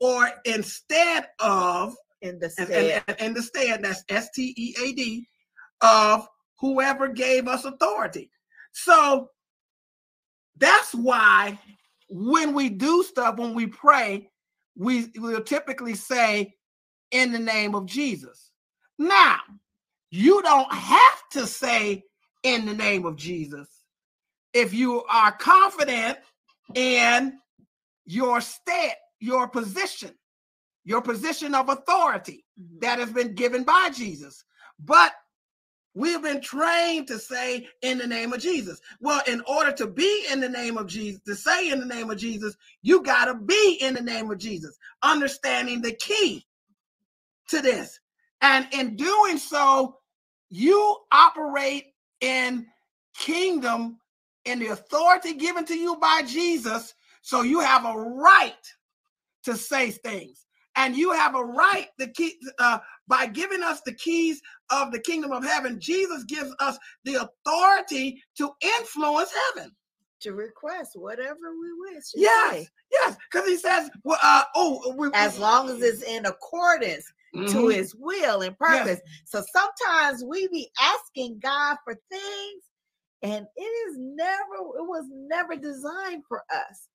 or 0.00 0.30
instead 0.46 1.28
of 1.40 1.94
in 2.22 2.38
the 2.38 2.50
and, 2.58 2.70
and, 2.70 3.20
and 3.20 3.36
the 3.36 3.42
stead 3.42 3.82
that's 3.82 4.04
s-t-e-a-d 4.08 5.28
of 5.80 6.26
whoever 6.58 7.08
gave 7.08 7.48
us 7.48 7.64
authority. 7.64 8.30
So 8.72 9.30
that's 10.56 10.94
why 10.94 11.58
when 12.08 12.54
we 12.54 12.68
do 12.68 13.02
stuff 13.02 13.36
when 13.36 13.54
we 13.54 13.66
pray 13.66 14.30
we 14.76 15.10
will 15.16 15.42
typically 15.42 15.94
say 15.94 16.54
in 17.10 17.32
the 17.32 17.38
name 17.38 17.74
of 17.74 17.86
jesus. 17.86 18.50
Now 18.98 19.40
you 20.10 20.40
don't 20.42 20.72
have 20.72 21.28
to 21.32 21.46
say 21.46 22.04
in 22.42 22.66
the 22.66 22.74
name 22.74 23.06
of 23.06 23.16
jesus. 23.16 23.68
If 24.52 24.72
you 24.72 25.02
are 25.10 25.32
confident 25.32 26.18
in 26.74 27.38
your 28.04 28.40
state 28.40 28.94
your 29.18 29.48
position 29.48 30.14
your 30.86 31.02
position 31.02 31.54
of 31.54 31.70
authority 31.70 32.46
Mhm. 32.60 32.80
that 32.82 33.00
has 33.00 33.12
been 33.12 33.34
given 33.34 33.64
by 33.64 33.90
Jesus. 33.90 34.44
But 34.80 35.14
we've 35.94 36.22
been 36.22 36.40
trained 36.42 37.08
to 37.08 37.18
say 37.18 37.68
in 37.82 37.98
the 37.98 38.06
name 38.06 38.32
of 38.32 38.40
Jesus. 38.40 38.80
Well, 39.00 39.22
in 39.26 39.42
order 39.42 39.72
to 39.72 39.88
be 39.88 40.26
in 40.30 40.40
the 40.40 40.48
name 40.48 40.78
of 40.78 40.86
Jesus, 40.88 41.22
to 41.26 41.36
say 41.36 41.70
in 41.70 41.80
the 41.80 41.86
name 41.86 42.10
of 42.10 42.18
Jesus, 42.18 42.56
you 42.82 43.02
got 43.02 43.26
to 43.26 43.34
be 43.34 43.78
in 43.82 43.94
the 43.94 44.02
name 44.02 44.30
of 44.30 44.38
Jesus, 44.38 44.78
understanding 45.02 45.82
the 45.82 45.92
key 45.94 46.46
to 47.48 47.62
this. 47.62 48.00
And 48.42 48.68
in 48.72 48.96
doing 48.96 49.38
so, 49.38 50.00
you 50.50 50.98
operate 51.12 51.86
in 52.20 52.66
kingdom 53.18 54.00
in 54.46 54.60
the 54.60 54.68
authority 54.68 55.34
given 55.34 55.64
to 55.66 55.76
you 55.76 55.96
by 55.96 56.22
Jesus. 56.26 56.94
So 57.22 57.42
you 57.42 57.60
have 57.60 57.86
a 57.86 57.94
right 57.98 58.54
to 59.44 59.56
say 59.56 59.90
things 59.92 60.45
and 60.76 60.96
you 60.96 61.12
have 61.12 61.34
a 61.34 61.44
right 61.44 61.88
to 61.98 62.06
keep 62.08 62.34
uh, 62.58 62.78
by 63.08 63.26
giving 63.26 63.62
us 63.62 63.80
the 63.82 63.94
keys 63.94 64.40
of 64.70 64.92
the 64.92 65.00
kingdom 65.00 65.32
of 65.32 65.44
heaven 65.44 65.78
jesus 65.80 66.24
gives 66.24 66.54
us 66.60 66.78
the 67.04 67.14
authority 67.14 68.22
to 68.36 68.50
influence 68.78 69.32
heaven 69.54 69.70
to 70.20 70.32
request 70.32 70.92
whatever 70.94 71.52
we 71.60 71.92
wish. 71.94 72.04
to 72.12 72.20
yes 72.20 72.52
say, 72.52 72.68
yes 72.92 73.16
because 73.30 73.46
he 73.48 73.56
says 73.56 73.90
well 74.04 74.18
uh 74.22 74.42
oh 74.54 74.94
we, 74.96 75.08
As 75.14 75.38
long 75.38 75.68
as 75.68 75.82
it's 75.82 76.02
in 76.02 76.26
accordance 76.26 77.04
to 77.34 77.58
Mhm. 77.58 77.72
his 77.74 77.94
will 77.94 78.40
and 78.42 78.56
purpose. 78.58 78.98
So 79.26 79.42
sometimes 79.52 80.24
we 80.24 80.48
be 80.48 80.70
asking 80.80 81.38
God 81.40 81.76
for 81.84 81.94
things 82.10 82.62
and 83.22 83.46
it 83.56 83.60
is 83.62 83.96
never, 83.98 84.54
it 84.78 84.86
was 84.88 85.04
never 85.12 85.54
designed 85.56 86.22
for 86.28 86.42
us. 86.50 86.88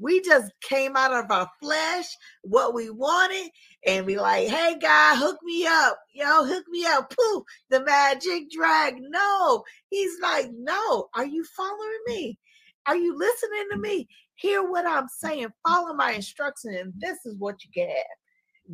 We 0.00 0.20
just 0.22 0.52
came 0.60 0.96
out 0.96 1.12
of 1.12 1.30
our 1.30 1.48
flesh, 1.60 2.06
what 2.42 2.74
we 2.74 2.90
wanted, 2.90 3.50
and 3.86 4.06
we 4.06 4.18
like, 4.18 4.48
hey 4.48 4.76
God, 4.80 5.16
hook 5.18 5.38
me 5.42 5.66
up. 5.66 5.98
Yo, 6.12 6.44
hook 6.44 6.64
me 6.68 6.84
up. 6.84 7.14
Poof, 7.16 7.44
the 7.70 7.84
magic 7.84 8.50
drag. 8.50 8.96
No. 9.00 9.64
He's 9.90 10.18
like, 10.20 10.50
no. 10.52 11.08
Are 11.14 11.26
you 11.26 11.44
following 11.56 12.00
me? 12.06 12.38
Are 12.86 12.96
you 12.96 13.16
listening 13.16 13.66
to 13.72 13.78
me? 13.78 14.08
Hear 14.34 14.68
what 14.68 14.86
I'm 14.86 15.06
saying. 15.08 15.48
Follow 15.66 15.94
my 15.94 16.12
instruction, 16.12 16.74
and 16.74 16.92
this 16.98 17.18
is 17.24 17.36
what 17.38 17.56
you 17.64 17.70
get. 17.72 18.04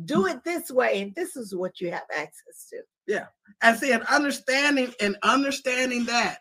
Do 0.05 0.25
it 0.25 0.43
this 0.43 0.71
way, 0.71 1.01
and 1.01 1.13
this 1.15 1.35
is 1.35 1.53
what 1.55 1.79
you 1.79 1.91
have 1.91 2.07
access 2.15 2.67
to. 2.71 2.77
Yeah. 3.07 3.25
And 3.61 3.77
see 3.77 3.91
and 3.91 4.03
understanding 4.03 4.93
and 4.99 5.17
understanding 5.21 6.05
that 6.05 6.39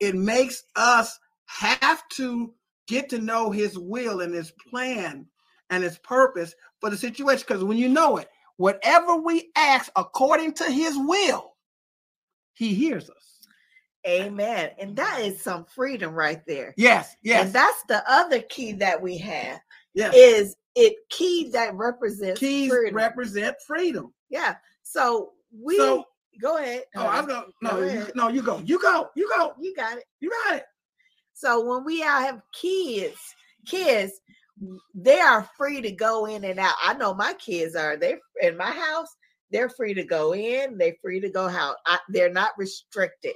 it 0.00 0.14
makes 0.14 0.64
us 0.74 1.18
have 1.46 2.02
to 2.14 2.52
get 2.86 3.08
to 3.10 3.18
know 3.18 3.50
his 3.50 3.78
will 3.78 4.20
and 4.20 4.34
his 4.34 4.52
plan 4.70 5.26
and 5.70 5.82
his 5.82 5.98
purpose 5.98 6.54
for 6.80 6.90
the 6.90 6.96
situation 6.96 7.44
because 7.46 7.64
when 7.64 7.78
you 7.78 7.88
know 7.88 8.16
it 8.18 8.28
whatever 8.56 9.16
we 9.16 9.50
ask 9.56 9.90
according 9.96 10.52
to 10.52 10.64
his 10.64 10.96
will 10.98 11.54
he 12.54 12.74
hears 12.74 13.08
us 13.10 13.38
Amen. 14.04 14.70
And 14.80 14.96
that 14.96 15.20
is 15.20 15.40
some 15.40 15.64
freedom 15.64 16.12
right 16.12 16.42
there. 16.46 16.74
yes 16.76 17.14
yes 17.22 17.44
And 17.44 17.52
that's 17.54 17.84
the 17.88 18.02
other 18.10 18.40
key 18.40 18.72
that 18.72 19.00
we 19.00 19.16
have 19.18 19.60
yes 19.94 20.12
is 20.16 20.56
it 20.74 20.94
key 21.10 21.50
that 21.50 21.74
represents 21.76 22.40
keys 22.40 22.70
freedom. 22.70 22.96
represent 22.96 23.56
freedom 23.66 24.12
yeah. 24.28 24.56
So 24.82 25.32
we 25.56 25.76
so 25.76 26.04
go 26.40 26.56
ahead. 26.58 26.82
oh 26.96 27.02
i 27.02 27.20
was 27.20 27.30
honey. 27.32 27.32
going 27.32 27.52
no 27.62 27.70
Go 28.06 28.10
no 28.14 28.28
you 28.28 28.42
go 28.42 28.58
you 28.64 28.80
go 28.80 29.08
you 29.14 29.28
go 29.36 29.52
you 29.60 29.74
got 29.76 29.98
it. 29.98 30.04
you 30.20 30.30
got 30.46 30.56
it 30.56 30.64
So 31.42 31.60
when 31.60 31.84
we 31.84 32.04
all 32.04 32.20
have 32.20 32.40
kids, 32.52 33.18
kids, 33.66 34.12
they 34.94 35.18
are 35.18 35.50
free 35.58 35.80
to 35.80 35.90
go 35.90 36.26
in 36.26 36.44
and 36.44 36.60
out. 36.60 36.76
I 36.84 36.94
know 36.94 37.14
my 37.14 37.34
kids 37.34 37.74
are. 37.74 37.96
They 37.96 38.14
in 38.40 38.56
my 38.56 38.70
house. 38.70 39.08
They're 39.50 39.68
free 39.68 39.92
to 39.94 40.04
go 40.04 40.34
in. 40.34 40.78
They're 40.78 40.94
free 41.02 41.18
to 41.18 41.28
go 41.28 41.48
out. 41.48 41.78
I, 41.84 41.98
they're 42.10 42.32
not 42.32 42.52
restricted. 42.56 43.32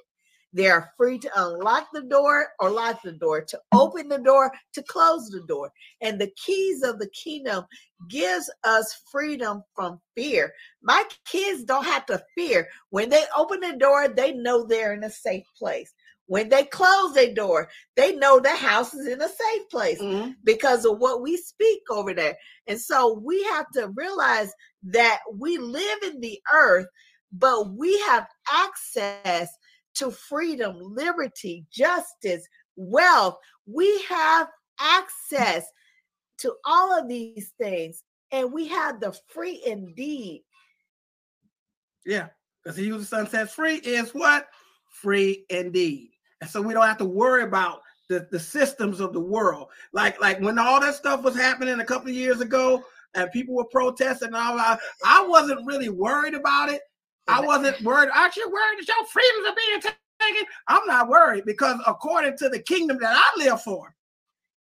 They 0.53 0.69
are 0.69 0.93
free 0.97 1.19
to 1.19 1.31
unlock 1.35 1.89
the 1.93 2.03
door 2.03 2.47
or 2.61 2.71
lock 2.71 3.03
the 3.03 3.11
door, 3.11 3.43
to 3.43 3.61
open 3.75 4.09
the 4.09 4.19
door, 4.19 4.53
to 4.75 4.83
close 4.85 5.29
the 5.29 5.43
door. 5.49 5.73
And 6.01 6.21
the 6.21 6.31
keys 6.47 6.85
of 6.85 7.01
the 7.01 7.11
kingdom 7.11 7.65
gives 8.09 8.49
us 8.63 9.03
freedom 9.11 9.65
from 9.75 10.01
fear. 10.15 10.53
My 10.81 11.03
kids 11.27 11.65
don't 11.65 11.85
have 11.85 12.07
to 12.07 12.23
fear. 12.37 12.69
When 12.91 13.11
they 13.11 13.25
open 13.37 13.59
the 13.59 13.77
door, 13.77 14.07
they 14.07 14.33
know 14.33 14.65
they're 14.65 14.95
in 14.95 15.03
a 15.03 15.11
safe 15.11 15.45
place. 15.59 15.93
When 16.27 16.49
they 16.49 16.65
close 16.65 17.15
their 17.15 17.33
door, 17.33 17.69
they 17.95 18.15
know 18.17 18.41
the 18.41 18.55
house 18.55 18.93
is 18.95 19.07
in 19.07 19.21
a 19.23 19.29
safe 19.29 19.69
place 19.71 20.01
Mhm. 20.01 20.37
because 20.43 20.85
of 20.85 20.99
what 20.99 21.23
we 21.23 21.37
speak 21.37 21.83
over 21.91 22.13
there. 22.13 22.37
And 22.67 22.81
so 22.81 23.13
we 23.13 23.43
have 23.45 23.71
to 23.75 23.89
realize 23.95 24.53
that 24.83 25.21
we 25.33 25.59
live 25.59 26.03
in 26.03 26.21
the 26.21 26.41
earth, 26.53 26.87
but 27.33 27.71
we 27.71 27.99
have 28.01 28.29
access 28.51 29.51
to 29.95 30.11
freedom, 30.11 30.77
liberty, 30.81 31.65
justice, 31.71 32.47
wealth. 32.75 33.39
We 33.67 34.03
have 34.03 34.51
access 34.81 35.65
to 36.39 36.55
all 36.65 36.99
of 36.99 37.09
these 37.09 37.53
things, 37.59 38.03
and 38.31 38.53
we 38.53 38.67
have 38.69 39.01
the 39.01 39.13
free 39.29 39.63
indeed. 39.65 40.45
Yeah, 42.05 42.29
because 42.63 42.77
he 42.77 42.89
who 42.89 42.99
the 42.99 43.05
son 43.05 43.29
sets 43.29 43.55
free 43.55 43.77
is 43.77 44.13
what? 44.13 44.49
Free 44.91 45.47
indeed. 45.49 46.16
And 46.41 46.51
so 46.51 46.61
we 46.61 46.75
don't 46.75 46.87
have 46.87 46.99
to 46.99 47.05
worry 47.05 47.43
about 47.43 47.81
the, 48.09 48.29
the 48.31 48.39
systems 48.39 49.01
of 49.01 49.13
the 49.13 49.21
world. 49.21 49.69
Like 49.93 50.21
like 50.21 50.41
when 50.41 50.59
all 50.59 50.81
that 50.81 50.95
stuff 50.95 51.23
was 51.23 51.35
happening 51.37 51.81
a 51.81 51.85
couple 51.85 52.09
of 52.09 52.15
years 52.15 52.41
ago 52.41 52.85
and 53.15 53.31
people 53.33 53.55
were 53.55 53.65
protesting 53.65 54.29
and 54.29 54.37
all 54.37 54.57
that, 54.57 54.79
I 55.05 55.25
wasn't 55.27 55.67
really 55.67 55.89
worried 55.89 56.35
about 56.35 56.69
it. 56.69 56.83
I 57.29 57.41
wasn't 57.41 57.83
worried. 57.83 58.11
Aren't 58.15 58.37
you 58.37 58.49
worried 58.49 58.79
that 58.79 58.89
your 58.89 59.07
freedoms 59.07 59.49
are 59.49 59.57
being 59.57 59.81
taken? 59.81 60.47
I'm 60.69 60.87
not 60.87 61.09
worried 61.09 61.45
because 61.45 61.81
according 61.87 62.37
to 62.39 62.49
the 62.49 62.61
kingdom 62.61 62.99
that 63.01 63.17
I 63.17 63.39
live 63.45 63.61
for, 63.63 63.95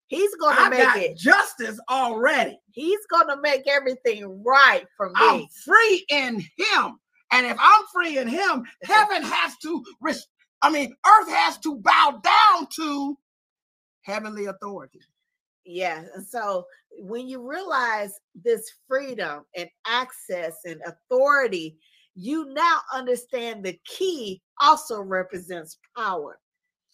He's 0.09 0.35
going 0.37 0.55
to 0.57 0.63
I 0.63 0.69
make 0.69 0.79
got 0.83 0.97
it. 0.99 1.17
justice 1.17 1.81
already. 1.91 2.59
He's 2.71 3.01
going 3.11 3.27
to 3.29 3.41
make 3.41 3.67
everything 3.67 4.43
right 4.45 4.85
for 4.97 5.09
me. 5.09 5.15
I'm 5.17 5.47
free 5.65 6.05
in 6.11 6.41
him. 6.41 6.99
And 7.33 7.45
if 7.47 7.57
I'm 7.61 7.83
free 7.93 8.19
in 8.19 8.29
him, 8.29 8.65
heaven 8.85 9.23
has 9.23 9.57
to, 9.63 9.85
res- 10.01 10.29
I 10.63 10.71
mean, 10.71 10.95
earth 11.07 11.29
has 11.29 11.59
to 11.59 11.77
bow 11.77 12.21
down 12.23 12.67
to 12.77 13.19
heavenly 14.03 14.47
authority. 14.47 15.01
Yeah. 15.65 16.05
And 16.15 16.27
so 16.27 16.65
when 16.99 17.29
you 17.29 17.47
realize 17.47 18.13
this 18.35 18.71
freedom 18.89 19.45
and 19.57 19.69
access 19.87 20.55
and 20.65 20.81
authority, 20.87 21.77
you 22.15 22.53
now 22.55 22.79
understand 22.95 23.65
the 23.65 23.79
key 23.85 24.41
also 24.61 25.01
represents 25.01 25.77
power. 25.97 26.39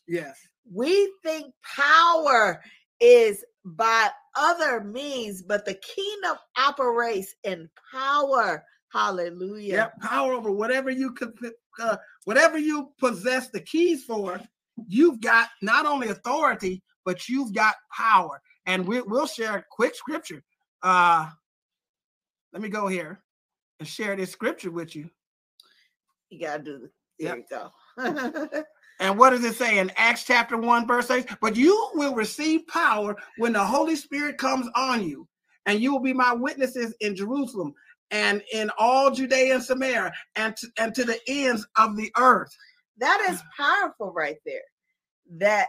Yes. 0.08 0.36
We 0.72 1.12
think 1.22 1.52
power 1.76 2.62
is 3.00 3.44
by 3.64 4.08
other 4.36 4.82
means, 4.82 5.42
but 5.42 5.64
the 5.64 5.74
kingdom 5.74 6.36
operates 6.58 7.34
in 7.44 7.68
power. 7.92 8.64
Hallelujah. 8.92 9.74
Yep. 9.74 10.00
Power 10.00 10.32
over 10.32 10.50
whatever 10.50 10.90
you 10.90 11.12
could, 11.12 11.32
uh, 11.80 11.96
whatever 12.24 12.58
you 12.58 12.90
possess 12.98 13.48
the 13.50 13.60
keys 13.60 14.04
for, 14.04 14.40
you've 14.86 15.20
got 15.20 15.48
not 15.60 15.86
only 15.86 16.08
authority, 16.08 16.82
but 17.04 17.28
you've 17.28 17.54
got 17.54 17.74
power. 17.96 18.40
And 18.66 18.86
we, 18.86 19.00
we'll 19.02 19.26
share 19.26 19.56
a 19.56 19.64
quick 19.70 19.94
scripture. 19.94 20.42
Uh, 20.82 21.28
let 22.52 22.62
me 22.62 22.68
go 22.68 22.86
here 22.86 23.20
and 23.78 23.88
share 23.88 24.14
this 24.16 24.30
scripture 24.30 24.70
with 24.70 24.94
you. 24.94 25.10
You 26.30 26.40
gotta 26.40 26.62
do 26.62 26.78
the 26.78 26.90
there 27.18 27.36
Yep. 27.36 27.46
you 27.50 27.58
go. 28.48 28.62
And 29.00 29.18
what 29.18 29.30
does 29.30 29.42
it 29.44 29.56
say 29.56 29.78
in 29.78 29.90
Acts 29.96 30.22
chapter 30.22 30.56
1, 30.56 30.86
verse 30.86 31.10
8? 31.10 31.26
But 31.40 31.56
you 31.56 31.90
will 31.94 32.14
receive 32.14 32.66
power 32.68 33.16
when 33.38 33.52
the 33.52 33.64
Holy 33.64 33.96
Spirit 33.96 34.38
comes 34.38 34.68
on 34.76 35.02
you, 35.02 35.26
and 35.66 35.80
you 35.80 35.92
will 35.92 36.00
be 36.00 36.12
my 36.12 36.32
witnesses 36.32 36.94
in 37.00 37.16
Jerusalem 37.16 37.74
and 38.12 38.42
in 38.52 38.70
all 38.78 39.10
Judea 39.10 39.54
and 39.54 39.64
Samaria 39.64 40.12
and 40.36 40.54
to, 40.56 40.68
and 40.78 40.94
to 40.94 41.04
the 41.04 41.18
ends 41.26 41.66
of 41.76 41.96
the 41.96 42.12
earth. 42.18 42.54
That 42.98 43.26
is 43.30 43.42
powerful 43.56 44.12
right 44.12 44.36
there. 44.46 44.60
That 45.38 45.68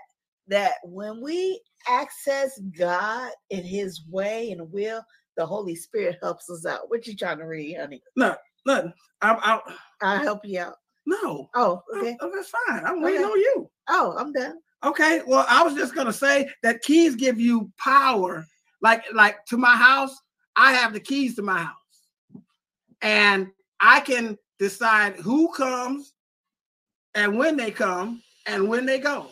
that 0.50 0.74
when 0.84 1.22
we 1.22 1.62
access 1.88 2.60
God 2.78 3.32
in 3.50 3.64
his 3.64 4.04
way 4.10 4.52
and 4.52 4.72
will, 4.72 5.02
the 5.38 5.46
Holy 5.46 5.76
Spirit 5.76 6.18
helps 6.22 6.50
us 6.50 6.66
out. 6.66 6.90
What 6.90 7.08
you 7.08 7.16
trying 7.16 7.40
to 7.40 7.46
read, 7.46 7.78
honey? 7.80 8.02
No, 8.18 8.36
look, 8.66 8.86
I'm 9.22 9.38
out. 9.42 9.64
I'll 10.02 10.22
help 10.22 10.42
you 10.44 10.60
out. 10.60 10.76
No. 11.06 11.50
Oh, 11.56 11.82
okay. 11.96 12.18
Oh, 12.22 12.32
that's 12.34 12.52
fine. 12.68 12.84
I'm 12.86 13.02
waiting 13.02 13.22
okay. 13.22 13.32
on 13.32 13.40
you. 13.40 13.70
Oh, 13.90 14.16
I'm 14.18 14.34
done. 14.34 14.60
Okay. 14.84 15.22
Well, 15.26 15.46
I 15.50 15.64
was 15.64 15.76
just 15.76 15.96
gonna 15.96 16.14
say 16.14 16.50
that 16.62 16.82
keys 16.82 17.16
give 17.16 17.40
you 17.40 17.72
power. 17.78 18.46
Like, 18.82 19.04
like 19.14 19.44
to 19.46 19.58
my 19.58 19.78
house, 19.78 20.14
I 20.58 20.74
have 20.74 20.92
the 20.92 21.00
keys 21.00 21.36
to 21.38 21.42
my 21.42 21.64
house. 21.64 21.76
And 23.04 23.52
I 23.80 24.00
can 24.00 24.38
decide 24.60 25.18
who 25.18 25.54
comes 25.54 26.14
and 27.14 27.38
when 27.38 27.58
they 27.58 27.70
come 27.70 28.24
and 28.48 28.68
when 28.68 28.86
they 28.86 28.98
go. 28.98 29.28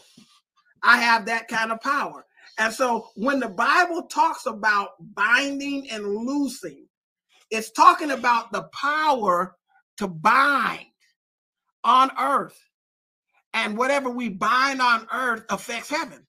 I 0.84 0.98
have 0.98 1.26
that 1.26 1.48
kind 1.48 1.72
of 1.72 1.82
power. 1.82 2.26
And 2.58 2.74
so 2.74 3.10
when 3.16 3.40
the 3.40 3.48
Bible 3.48 4.04
talks 4.04 4.46
about 4.46 4.90
binding 5.16 5.90
and 5.90 6.06
loosing, 6.06 6.86
it's 7.50 7.72
talking 7.72 8.12
about 8.12 8.52
the 8.52 8.64
power 8.74 9.56
to 9.98 10.08
bind 10.08 10.86
on 11.84 12.12
earth. 12.20 12.60
And 13.54 13.78
whatever 13.78 14.10
we 14.10 14.30
bind 14.30 14.82
on 14.82 15.08
earth 15.14 15.44
affects 15.50 15.90
heaven. 15.90 16.26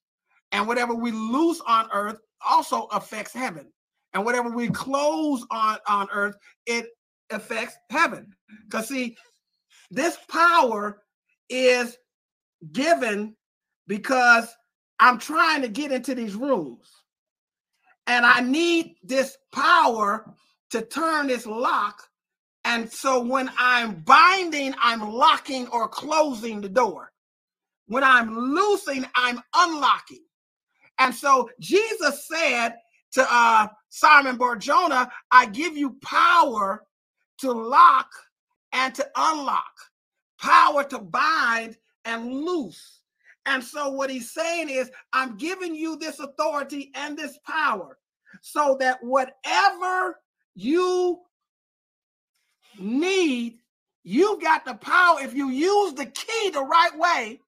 And 0.51 0.67
whatever 0.67 0.93
we 0.93 1.11
loose 1.11 1.61
on 1.65 1.89
earth 1.91 2.19
also 2.45 2.83
affects 2.85 3.33
heaven. 3.33 3.71
And 4.13 4.23
whatever 4.23 4.49
we 4.49 4.69
close 4.69 5.45
on, 5.49 5.77
on 5.87 6.07
earth, 6.11 6.35
it 6.65 6.87
affects 7.31 7.75
heaven. 7.89 8.33
Because 8.65 8.87
see, 8.87 9.17
this 9.91 10.17
power 10.29 11.01
is 11.49 11.97
given 12.71 13.35
because 13.87 14.47
I'm 14.99 15.19
trying 15.19 15.61
to 15.61 15.67
get 15.67 15.91
into 15.91 16.15
these 16.15 16.35
rooms. 16.35 16.89
And 18.07 18.25
I 18.25 18.41
need 18.41 18.95
this 19.03 19.37
power 19.51 20.33
to 20.71 20.81
turn 20.81 21.27
this 21.27 21.45
lock 21.45 22.03
and 22.65 22.91
so 22.91 23.21
when 23.21 23.51
I'm 23.57 23.95
binding, 24.01 24.73
I'm 24.81 25.11
locking 25.11 25.67
or 25.67 25.87
closing 25.87 26.61
the 26.61 26.69
door. 26.69 27.11
When 27.87 28.03
I'm 28.03 28.33
loosing, 28.33 29.05
I'm 29.15 29.41
unlocking. 29.53 30.23
And 30.99 31.13
so 31.13 31.49
Jesus 31.59 32.27
said 32.27 32.75
to 33.13 33.27
uh, 33.29 33.67
Simon 33.89 34.37
Barjona, 34.37 35.11
I 35.31 35.47
give 35.47 35.75
you 35.75 35.97
power 36.01 36.83
to 37.43 37.51
lock 37.51 38.09
and 38.71 38.95
to 38.95 39.05
unlock, 39.17 39.73
power 40.39 40.83
to 40.85 40.97
bind 40.97 41.77
and 42.05 42.33
loose. 42.33 43.01
And 43.45 43.61
so 43.61 43.89
what 43.89 44.09
he's 44.09 44.31
saying 44.31 44.69
is, 44.69 44.89
I'm 45.11 45.35
giving 45.35 45.75
you 45.75 45.97
this 45.97 46.19
authority 46.19 46.91
and 46.95 47.17
this 47.17 47.37
power 47.45 47.97
so 48.41 48.77
that 48.79 49.03
whatever 49.03 50.21
you 50.55 51.19
need, 52.79 53.57
you've 54.05 54.41
got 54.41 54.63
the 54.63 54.75
power. 54.75 55.17
If 55.21 55.33
you 55.33 55.49
use 55.49 55.93
the 55.93 56.05
key 56.05 56.49
the 56.49 56.63
right 56.63 56.97
way, 56.97 57.41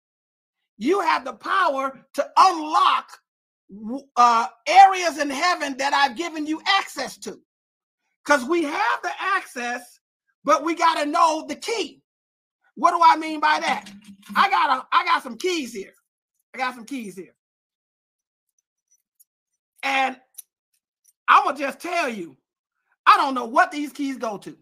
you 0.77 0.99
have 0.99 1.23
the 1.23 1.33
power 1.33 2.05
to 2.15 2.29
unlock 2.37 3.07
uh, 4.17 4.47
areas 4.67 5.19
in 5.19 5.29
heaven 5.29 5.77
that 5.77 5.93
I've 5.93 6.17
given 6.17 6.45
you 6.45 6.61
access 6.67 7.17
to. 7.19 7.39
Because 8.25 8.43
we 8.45 8.63
have 8.63 9.01
the 9.03 9.11
access, 9.19 9.99
but 10.43 10.63
we 10.63 10.75
got 10.75 11.03
to 11.03 11.05
know 11.05 11.45
the 11.47 11.55
key. 11.55 12.01
What 12.75 12.91
do 12.91 12.99
I 13.03 13.17
mean 13.17 13.39
by 13.39 13.59
that? 13.61 13.89
I 14.35 14.49
got 14.49 14.77
a, 14.77 14.87
I 14.91 15.05
got 15.05 15.23
some 15.23 15.37
keys 15.37 15.73
here. 15.73 15.93
I 16.53 16.57
got 16.57 16.75
some 16.75 16.85
keys 16.85 17.15
here. 17.15 17.35
And 19.83 20.17
I'm 21.27 21.45
gonna 21.45 21.57
just 21.57 21.79
tell 21.79 22.09
you, 22.09 22.35
I 23.05 23.17
don't 23.17 23.35
know 23.35 23.45
what 23.45 23.71
these 23.71 23.91
keys 23.91 24.17
go 24.17 24.37
to. 24.39 24.57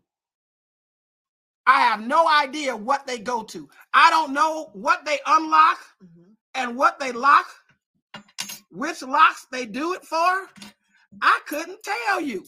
I 1.65 1.79
have 1.81 2.01
no 2.01 2.27
idea 2.27 2.75
what 2.75 3.07
they 3.07 3.17
go 3.19 3.43
to. 3.43 3.69
I 3.93 4.09
don't 4.09 4.33
know 4.33 4.69
what 4.73 5.05
they 5.05 5.19
unlock 5.25 5.79
mm-hmm. 6.03 6.31
and 6.55 6.75
what 6.75 6.99
they 6.99 7.13
lock, 7.13 7.45
which 8.69 9.01
locks 9.01 9.47
they 9.51 9.65
do 9.65 9.93
it 9.93 10.03
for. 10.03 10.47
I 11.21 11.39
couldn't 11.47 11.81
tell 11.83 12.19
you. 12.19 12.45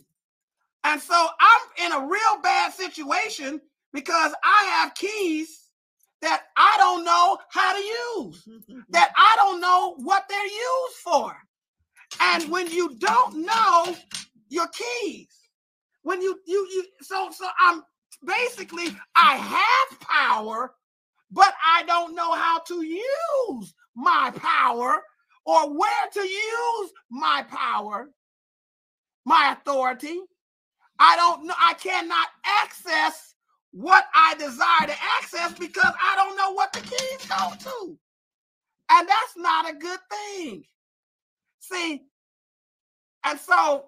And 0.86 1.02
so 1.02 1.16
I'm 1.16 1.86
in 1.88 1.92
a 1.94 2.08
real 2.08 2.42
bad 2.44 2.74
situation 2.74 3.60
because 3.94 4.34
I 4.44 4.66
have 4.78 4.96
keys 4.96 5.64
that 6.22 6.44
I 6.58 6.76
don't 6.78 7.04
know 7.06 7.38
how 7.52 7.74
to 7.74 7.80
use, 8.22 8.48
that 8.90 9.12
I 9.18 9.34
don't 9.38 9.62
know 9.62 9.96
what 9.98 10.26
they're 10.30 10.46
used 10.46 10.96
for. 11.04 11.36
And 12.22 12.52
when 12.52 12.72
you 12.72 12.96
don't 13.00 13.46
know 13.46 13.96
your 14.50 14.68
keys, 14.70 15.30
when 16.04 16.22
you 16.22 16.40
you 16.46 16.68
you 16.72 16.86
so 17.02 17.30
so 17.32 17.48
I'm 17.60 17.84
basically, 18.26 18.88
I 19.16 19.36
have 19.38 20.00
power, 20.00 20.74
but 21.32 21.54
I 21.66 21.84
don't 21.84 22.16
know 22.16 22.34
how 22.34 22.60
to 22.60 22.84
use 22.84 23.74
my 23.96 24.32
power 24.36 25.02
or 25.46 25.78
where 25.78 26.08
to 26.14 26.22
use 26.22 26.92
my 27.10 27.46
power, 27.50 28.10
my 29.26 29.56
authority. 29.60 30.20
I 31.00 31.16
don't 31.16 31.46
know, 31.46 31.54
I 31.60 31.74
cannot 31.74 32.28
access 32.62 33.36
what 33.72 34.06
I 34.16 34.36
desire 34.36 34.88
to 34.88 34.96
access 35.20 35.58
because 35.58 35.93
I 36.02 36.16
don't 36.16 36.38
know 36.38 36.54
what 36.54 36.72
the 36.74 36.80
keys 36.80 37.28
go 37.28 37.52
to. 37.60 37.98
And 38.91 39.08
that's 39.08 39.38
not 39.38 39.70
a 39.70 39.74
good 39.74 40.00
thing. 40.10 40.64
See, 41.60 42.04
and 43.26 43.39
so 43.39 43.86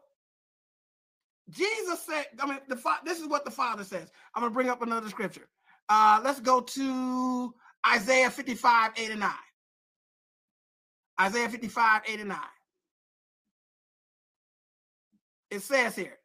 Jesus 1.50 2.02
said, 2.02 2.26
I 2.40 2.48
mean, 2.48 2.60
the 2.68 2.78
this 3.06 3.20
is 3.20 3.28
what 3.28 3.46
the 3.46 3.52
Father 3.52 3.84
says. 3.84 4.12
I'm 4.36 4.42
gonna 4.42 4.54
bring 4.54 4.70
up 4.70 4.82
another 4.82 5.10
scripture. 5.10 5.48
Uh, 5.88 6.20
let's 6.24 6.42
go 6.42 6.60
to 6.60 7.54
Isaiah 7.88 8.30
55, 8.30 8.92
8 8.98 9.12
and 9.12 9.20
9. 9.22 9.32
Isaiah 11.22 11.50
55, 11.50 12.02
8 12.08 12.20
and 12.20 12.30
9. 12.30 12.38
It 15.52 15.62
says 15.62 15.96
here, 15.96 16.18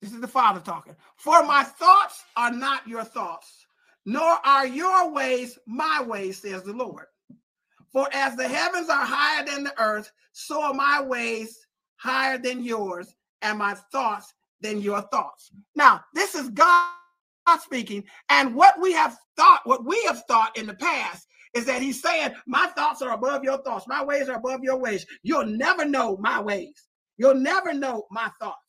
this 0.00 0.12
is 0.12 0.20
the 0.20 0.28
Father 0.28 0.60
talking. 0.60 0.94
For 1.16 1.44
my 1.44 1.64
thoughts 1.64 2.24
are 2.36 2.52
not 2.52 2.86
your 2.86 3.04
thoughts, 3.04 3.66
nor 4.06 4.38
are 4.44 4.66
your 4.66 5.12
ways 5.12 5.58
my 5.66 6.02
ways, 6.06 6.40
says 6.42 6.62
the 6.62 6.72
Lord. 6.72 7.06
For 7.92 8.08
as 8.12 8.36
the 8.36 8.46
heavens 8.46 8.88
are 8.88 9.04
higher 9.04 9.44
than 9.44 9.64
the 9.64 9.80
earth, 9.80 10.10
so 10.32 10.62
are 10.62 10.74
my 10.74 11.02
ways 11.02 11.58
higher 11.96 12.38
than 12.38 12.62
yours 12.62 13.14
and 13.42 13.58
my 13.58 13.74
thoughts 13.92 14.32
than 14.60 14.80
your 14.80 15.02
thoughts. 15.02 15.50
Now, 15.74 16.02
this 16.14 16.34
is 16.34 16.50
God 16.50 16.92
speaking. 17.60 18.04
And 18.28 18.54
what 18.54 18.80
we 18.80 18.92
have 18.92 19.16
thought, 19.36 19.62
what 19.64 19.84
we 19.84 20.02
have 20.04 20.22
thought 20.26 20.56
in 20.56 20.66
the 20.66 20.74
past 20.74 21.26
is 21.54 21.64
that 21.64 21.82
he's 21.82 22.02
saying, 22.02 22.34
My 22.46 22.66
thoughts 22.68 23.00
are 23.02 23.12
above 23.12 23.42
your 23.42 23.58
thoughts, 23.62 23.88
my 23.88 24.04
ways 24.04 24.28
are 24.28 24.36
above 24.36 24.62
your 24.62 24.76
ways. 24.76 25.06
You'll 25.22 25.46
never 25.46 25.84
know 25.84 26.16
my 26.18 26.40
ways, 26.40 26.88
you'll 27.16 27.34
never 27.34 27.72
know 27.72 28.06
my 28.10 28.30
thoughts. 28.40 28.67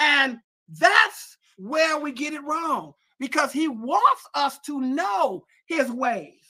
And 0.00 0.38
that's 0.78 1.36
where 1.58 1.98
we 2.00 2.12
get 2.12 2.32
it 2.32 2.42
wrong 2.42 2.94
because 3.18 3.52
he 3.52 3.68
wants 3.68 4.22
us 4.34 4.58
to 4.60 4.80
know 4.80 5.44
his 5.66 5.90
ways, 5.90 6.40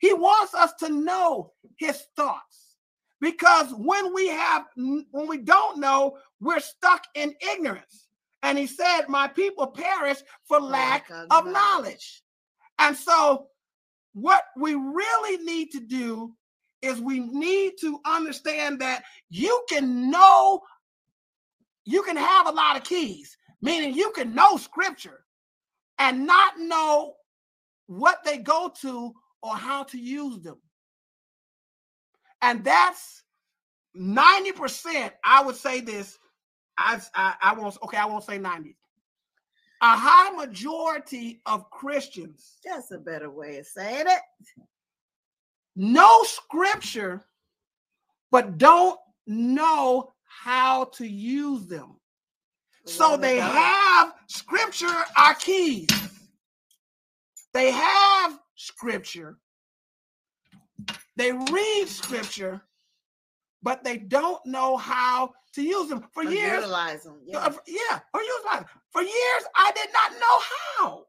he 0.00 0.12
wants 0.14 0.54
us 0.54 0.72
to 0.80 0.88
know 0.88 1.52
his 1.78 2.02
thoughts. 2.16 2.76
Because 3.20 3.70
when 3.76 4.14
we 4.14 4.28
have, 4.28 4.64
when 4.76 5.28
we 5.28 5.36
don't 5.36 5.78
know, 5.78 6.16
we're 6.40 6.58
stuck 6.58 7.04
in 7.14 7.34
ignorance. 7.52 8.08
And 8.42 8.56
he 8.56 8.66
said, 8.66 9.02
My 9.08 9.28
people 9.28 9.66
perish 9.66 10.22
for 10.48 10.56
oh 10.56 10.64
lack 10.64 11.10
of 11.30 11.46
knowledge. 11.46 12.22
And 12.78 12.96
so, 12.96 13.48
what 14.14 14.44
we 14.56 14.74
really 14.74 15.44
need 15.44 15.70
to 15.72 15.80
do 15.80 16.34
is 16.82 16.98
we 17.00 17.20
need 17.20 17.74
to 17.80 18.00
understand 18.06 18.80
that 18.80 19.02
you 19.28 19.62
can 19.68 20.10
know, 20.10 20.60
you 21.84 22.02
can 22.02 22.16
have 22.16 22.46
a 22.46 22.52
lot 22.52 22.76
of 22.76 22.84
keys, 22.84 23.36
meaning 23.62 23.94
you 23.94 24.10
can 24.12 24.34
know 24.34 24.56
scripture 24.56 25.24
and 25.98 26.26
not 26.26 26.58
know 26.58 27.14
what 27.86 28.22
they 28.24 28.38
go 28.38 28.72
to 28.80 29.12
or 29.42 29.56
how 29.56 29.82
to 29.84 29.98
use 29.98 30.40
them. 30.40 30.58
And 32.42 32.64
that's 32.64 33.24
90%. 33.96 35.10
I 35.24 35.42
would 35.42 35.56
say 35.56 35.80
this. 35.80 36.18
I, 36.78 37.00
I, 37.14 37.34
I 37.42 37.54
won't, 37.54 37.76
okay, 37.84 37.98
I 37.98 38.06
won't 38.06 38.24
say 38.24 38.38
90. 38.38 38.76
a 39.82 39.96
high 39.96 40.30
majority 40.30 41.40
of 41.46 41.68
Christians 41.70 42.58
That's 42.64 42.90
a 42.92 42.98
better 42.98 43.30
way 43.30 43.58
of 43.58 43.66
saying 43.66 44.06
it. 44.06 44.22
know 45.76 46.22
scripture, 46.24 47.24
but 48.30 48.58
don't 48.58 48.98
know 49.26 50.12
how 50.30 50.84
to 50.84 51.06
use 51.06 51.66
them. 51.66 51.96
So 52.86 53.16
they 53.16 53.36
have 53.38 54.14
scripture 54.26 55.04
are 55.16 55.34
keys. 55.34 55.88
They 57.52 57.70
have 57.72 58.38
scripture. 58.54 59.38
They 61.16 61.32
read 61.32 61.84
scripture, 61.88 62.62
but 63.62 63.84
they 63.84 63.98
don't 63.98 64.44
know 64.46 64.76
how 64.76 65.32
to 65.54 65.62
use 65.62 65.88
them. 65.88 66.06
For 66.12 66.22
Or 66.24 66.30
years, 66.30 66.62
utilize 66.62 67.02
them. 67.04 67.16
uh, 67.16 67.24
Yeah. 67.26 67.48
for- 67.50 67.62
yeah, 67.66 68.00
or 68.14 68.22
use 68.22 68.44
them. 68.52 68.64
For 68.90 69.02
years, 69.02 69.42
I 69.54 69.72
did 69.72 69.92
not 69.92 70.12
know 70.12 70.40
how. 70.78 71.06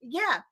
yeah. 0.00 0.42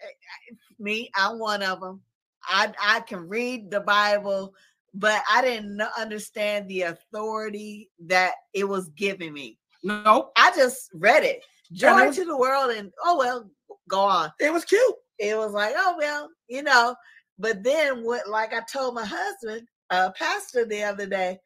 Eh, 0.00 0.54
Me, 0.78 1.10
I'm 1.16 1.38
one 1.38 1.62
of 1.62 1.80
them. 1.80 2.02
I 2.44 2.72
I 2.80 3.00
can 3.00 3.28
read 3.28 3.70
the 3.70 3.80
Bible, 3.80 4.54
but 4.94 5.22
I 5.30 5.42
didn't 5.42 5.80
understand 5.98 6.68
the 6.68 6.82
authority 6.82 7.90
that 8.06 8.32
it 8.54 8.64
was 8.64 8.88
giving 8.90 9.32
me. 9.32 9.58
Nope, 9.82 10.32
I 10.36 10.52
just 10.54 10.90
read 10.94 11.24
it. 11.24 11.42
Joy 11.72 12.06
was- 12.06 12.16
to 12.16 12.24
the 12.24 12.36
world, 12.36 12.70
and 12.70 12.90
oh 13.04 13.18
well, 13.18 13.50
go 13.88 14.00
on. 14.00 14.32
it 14.40 14.52
was 14.52 14.64
cute. 14.64 14.94
It 15.18 15.36
was 15.36 15.52
like, 15.52 15.74
oh 15.76 15.94
well, 15.98 16.28
you 16.48 16.62
know. 16.62 16.94
But 17.38 17.62
then 17.62 18.04
what 18.04 18.28
like 18.28 18.52
I 18.52 18.60
told 18.72 18.94
my 18.94 19.04
husband, 19.06 19.66
uh 19.90 20.10
pastor 20.12 20.64
the 20.64 20.82
other 20.84 21.06
day, 21.06 21.38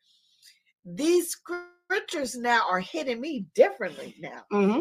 these 0.84 1.30
scriptures 1.30 2.36
now 2.36 2.62
are 2.70 2.80
hitting 2.80 3.20
me 3.20 3.46
differently 3.54 4.14
now 4.20 4.42
hmm 4.50 4.80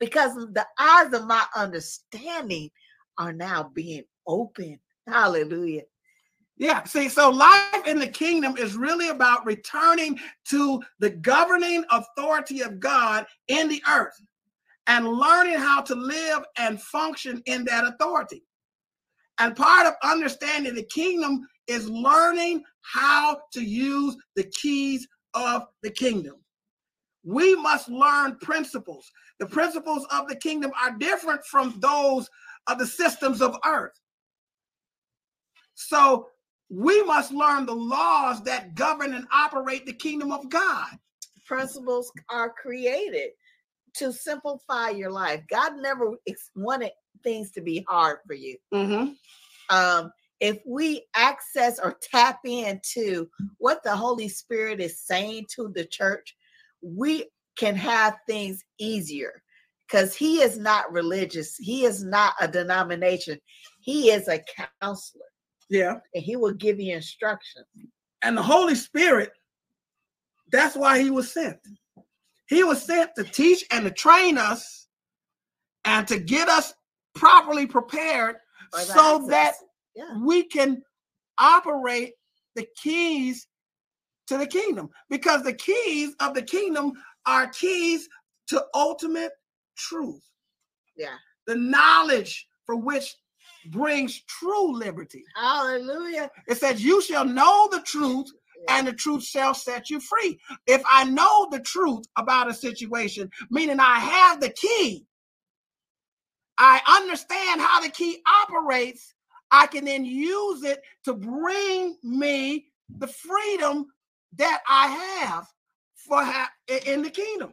because 0.00 0.34
the 0.34 0.66
eyes 0.78 1.12
of 1.12 1.24
my 1.26 1.44
understanding 1.56 2.70
are 3.18 3.32
now 3.32 3.70
being 3.74 4.02
open. 4.26 4.78
Hallelujah. 5.06 5.82
Yeah, 6.58 6.82
see, 6.84 7.08
so 7.08 7.30
life 7.30 7.86
in 7.86 8.00
the 8.00 8.08
kingdom 8.08 8.56
is 8.56 8.76
really 8.76 9.10
about 9.10 9.46
returning 9.46 10.18
to 10.46 10.82
the 10.98 11.10
governing 11.10 11.84
authority 11.90 12.62
of 12.62 12.80
God 12.80 13.26
in 13.46 13.68
the 13.68 13.80
earth 13.88 14.20
and 14.88 15.06
learning 15.06 15.58
how 15.58 15.82
to 15.82 15.94
live 15.94 16.40
and 16.58 16.82
function 16.82 17.40
in 17.46 17.64
that 17.66 17.84
authority. 17.84 18.42
And 19.38 19.54
part 19.54 19.86
of 19.86 19.94
understanding 20.02 20.74
the 20.74 20.82
kingdom 20.82 21.46
is 21.68 21.88
learning 21.88 22.64
how 22.80 23.40
to 23.52 23.62
use 23.62 24.16
the 24.34 24.44
keys 24.44 25.06
of 25.34 25.64
the 25.82 25.90
kingdom. 25.90 26.36
We 27.22 27.54
must 27.54 27.88
learn 27.88 28.36
principles. 28.42 29.12
The 29.38 29.46
principles 29.46 30.06
of 30.10 30.26
the 30.26 30.36
kingdom 30.36 30.72
are 30.80 30.98
different 30.98 31.44
from 31.44 31.78
those 31.78 32.28
of 32.66 32.78
the 32.80 32.86
systems 32.86 33.42
of 33.42 33.56
earth. 33.64 33.92
So 35.74 36.28
we 36.70 37.02
must 37.04 37.32
learn 37.32 37.66
the 37.66 37.74
laws 37.74 38.42
that 38.42 38.74
govern 38.74 39.14
and 39.14 39.26
operate 39.32 39.86
the 39.86 39.92
kingdom 39.92 40.32
of 40.32 40.48
God. 40.48 40.88
Principles 41.46 42.12
are 42.28 42.50
created 42.50 43.30
to 43.94 44.12
simplify 44.12 44.90
your 44.90 45.10
life. 45.10 45.42
God 45.48 45.72
never 45.78 46.12
wanted 46.54 46.92
things 47.22 47.50
to 47.52 47.62
be 47.62 47.84
hard 47.88 48.18
for 48.26 48.34
you. 48.34 48.56
Mm-hmm. 48.72 49.74
um, 49.74 50.12
if 50.40 50.60
we 50.64 51.04
access 51.16 51.80
or 51.80 51.96
tap 52.00 52.40
into 52.44 53.28
what 53.58 53.82
the 53.82 53.96
Holy 53.96 54.28
Spirit 54.28 54.80
is 54.80 55.00
saying 55.00 55.46
to 55.56 55.72
the 55.74 55.84
church, 55.84 56.36
we 56.80 57.28
can 57.56 57.74
have 57.74 58.14
things 58.28 58.62
easier 58.78 59.42
because 59.86 60.14
He 60.14 60.40
is 60.40 60.56
not 60.56 60.92
religious. 60.92 61.56
He 61.56 61.84
is 61.84 62.04
not 62.04 62.34
a 62.40 62.46
denomination. 62.46 63.40
He 63.80 64.10
is 64.10 64.28
a 64.28 64.44
counselor 64.80 65.24
Yeah. 65.70 65.98
and 66.14 66.22
He 66.22 66.36
will 66.36 66.54
give 66.54 66.80
you 66.80 66.94
instructions. 66.94 67.66
And 68.22 68.36
the 68.36 68.42
Holy 68.42 68.74
Spirit, 68.74 69.32
that's 70.50 70.76
why 70.76 71.00
he 71.00 71.10
was 71.10 71.32
sent. 71.32 71.58
He 72.48 72.64
was 72.64 72.82
sent 72.82 73.10
to 73.16 73.24
teach 73.24 73.64
and 73.70 73.84
to 73.84 73.90
train 73.90 74.38
us 74.38 74.88
and 75.84 76.08
to 76.08 76.18
get 76.18 76.48
us 76.48 76.72
properly 77.14 77.66
prepared 77.66 78.36
the 78.72 78.78
so 78.80 79.26
that 79.28 79.54
yeah, 79.94 80.18
we 80.22 80.44
can 80.44 80.82
operate 81.38 82.12
the 82.56 82.66
keys 82.80 83.46
to 84.26 84.36
the 84.36 84.46
kingdom 84.46 84.88
because 85.10 85.42
the 85.42 85.52
keys 85.52 86.14
of 86.20 86.34
the 86.34 86.42
kingdom 86.42 86.92
are 87.26 87.46
keys 87.48 88.08
to 88.48 88.64
ultimate 88.74 89.32
truth 89.76 90.28
yeah. 90.98 91.14
the 91.46 91.54
knowledge 91.54 92.46
for 92.66 92.76
which 92.76 93.16
brings 93.70 94.20
true 94.22 94.76
liberty. 94.76 95.24
Hallelujah. 95.36 96.30
it 96.46 96.58
says 96.58 96.82
you 96.82 97.02
shall 97.02 97.24
know 97.24 97.68
the 97.70 97.80
truth 97.82 98.26
and 98.68 98.86
the 98.86 98.92
truth 98.92 99.22
shall 99.24 99.54
set 99.54 99.90
you 99.90 100.00
free. 100.00 100.38
If 100.66 100.82
i 100.90 101.04
know 101.04 101.48
the 101.50 101.60
truth 101.60 102.04
about 102.16 102.50
a 102.50 102.54
situation 102.54 103.30
meaning 103.50 103.78
i 103.80 103.98
have 103.98 104.40
the 104.40 104.50
key 104.50 105.06
i 106.58 106.80
understand 106.88 107.60
how 107.60 107.80
the 107.80 107.88
key 107.90 108.20
operates 108.44 109.14
i 109.50 109.66
can 109.66 109.84
then 109.84 110.04
use 110.04 110.62
it 110.64 110.80
to 111.04 111.14
bring 111.14 111.96
me 112.02 112.66
the 112.98 113.06
freedom 113.06 113.86
that 114.36 114.60
i 114.68 114.88
have 115.22 115.46
for 115.96 116.22
ha- 116.22 116.50
in 116.86 117.02
the 117.02 117.10
kingdom. 117.10 117.52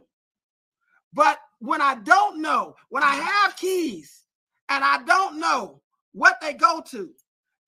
But 1.12 1.38
when 1.60 1.80
i 1.80 1.94
don't 1.96 2.40
know 2.42 2.74
when 2.90 3.02
i 3.02 3.14
have 3.14 3.56
keys 3.56 4.24
and 4.68 4.84
i 4.84 5.02
don't 5.04 5.38
know 5.40 5.80
what 6.16 6.36
they 6.40 6.54
go 6.54 6.82
to 6.90 7.10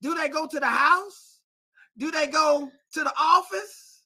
do 0.03 0.15
they 0.15 0.29
go 0.29 0.47
to 0.47 0.59
the 0.59 0.67
house 0.67 1.41
do 1.99 2.11
they 2.11 2.27
go 2.27 2.71
to 2.95 3.05
the 3.05 3.13
office 3.21 4.03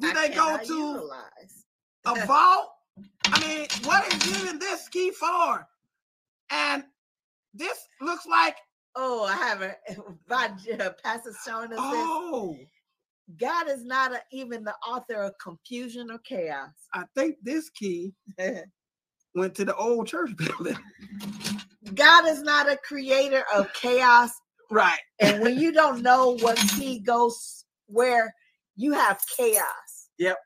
do 0.00 0.08
I 0.08 0.12
they 0.28 0.34
go 0.34 0.56
to 0.56 0.74
utilize. 0.74 1.64
a 2.06 2.14
vault. 2.26 2.70
I 3.26 3.40
mean, 3.40 3.66
what 3.84 4.12
is 4.12 4.22
giving 4.24 4.58
this 4.58 4.88
key 4.88 5.10
for? 5.10 5.66
And 6.50 6.84
this 7.52 7.78
looks 8.00 8.26
like, 8.26 8.56
Oh, 8.96 9.24
I 9.24 9.34
have 9.36 9.62
a 9.62 9.74
my 10.28 10.50
uh, 10.80 10.90
pastor 11.02 11.32
showing 11.46 11.72
us 11.72 11.78
this. 11.78 11.78
oh, 11.80 12.56
God 13.40 13.68
is 13.68 13.84
not 13.84 14.12
a, 14.12 14.20
even 14.30 14.62
the 14.62 14.74
author 14.86 15.14
of 15.22 15.32
confusion 15.42 16.10
or 16.10 16.18
chaos. 16.18 16.70
I 16.92 17.04
think 17.16 17.36
this 17.42 17.70
key 17.70 18.12
went 19.34 19.54
to 19.56 19.64
the 19.64 19.74
old 19.74 20.06
church 20.06 20.36
building. 20.36 20.78
God 21.94 22.26
is 22.26 22.42
not 22.42 22.70
a 22.70 22.76
creator 22.76 23.44
of 23.54 23.72
chaos. 23.74 24.30
Right. 24.70 24.98
And 25.20 25.42
when 25.42 25.58
you 25.58 25.72
don't 25.72 26.02
know 26.02 26.36
what 26.40 26.56
key 26.76 26.98
goes 26.98 27.64
where, 27.86 28.34
you 28.76 28.92
have 28.92 29.20
chaos. 29.36 30.08
Yep. 30.18 30.38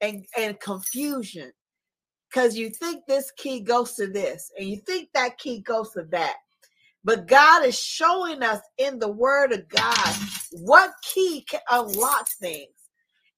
And 0.00 0.24
and 0.36 0.60
confusion. 0.60 1.52
Because 2.30 2.56
you 2.56 2.70
think 2.70 3.04
this 3.06 3.30
key 3.36 3.60
goes 3.60 3.94
to 3.94 4.08
this, 4.08 4.50
and 4.58 4.68
you 4.68 4.78
think 4.78 5.08
that 5.14 5.38
key 5.38 5.60
goes 5.60 5.92
to 5.92 6.02
that. 6.10 6.34
But 7.04 7.28
God 7.28 7.64
is 7.64 7.78
showing 7.78 8.42
us 8.42 8.60
in 8.78 8.98
the 8.98 9.12
word 9.12 9.52
of 9.52 9.68
God 9.68 10.16
what 10.50 10.90
key 11.02 11.44
can 11.48 11.60
unlock 11.70 12.26
things. 12.40 12.70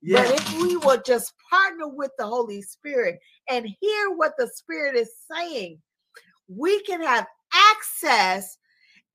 Yeah. 0.01 0.23
But 0.23 0.41
if 0.41 0.63
we 0.63 0.77
will 0.77 1.03
just 1.05 1.35
partner 1.51 1.89
with 1.89 2.13
the 2.17 2.27
Holy 2.27 2.63
Spirit 2.63 3.19
and 3.51 3.67
hear 3.81 4.11
what 4.15 4.33
the 4.39 4.49
Spirit 4.55 4.97
is 4.97 5.11
saying, 5.31 5.79
we 6.49 6.81
can 6.85 7.03
have 7.03 7.27
access, 7.73 8.59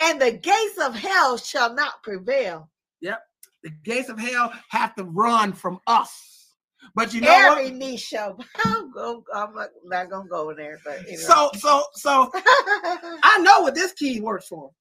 and 0.02 0.20
the 0.20 0.32
gates 0.32 0.78
of 0.82 0.96
hell 0.96 1.38
shall 1.38 1.74
not 1.74 2.02
prevail. 2.04 2.70
Yep. 3.02 3.20
The 3.64 3.72
gates 3.84 4.10
of 4.10 4.20
hell 4.20 4.52
have 4.70 4.96
to 4.96 5.04
run 5.04 5.54
from 5.54 5.80
us. 5.88 6.54
But 6.96 7.14
you 7.14 7.22
know 7.22 7.30
Every 7.32 7.66
what? 7.66 7.74
knee 7.76 7.98
shall. 7.98 8.38
Go- 8.94 9.24
I'm 9.34 9.54
not, 9.54 9.70
not 9.86 10.10
gonna 10.10 10.28
go 10.28 10.54
there, 10.54 10.80
but 10.84 11.00
anyway. 11.00 11.16
So, 11.16 11.52
so, 11.58 11.84
so 11.94 12.32
I 12.34 13.40
know 13.42 13.62
what 13.62 13.76
this 13.76 13.94
key 13.94 14.20
works 14.20 14.48
for. 14.48 14.72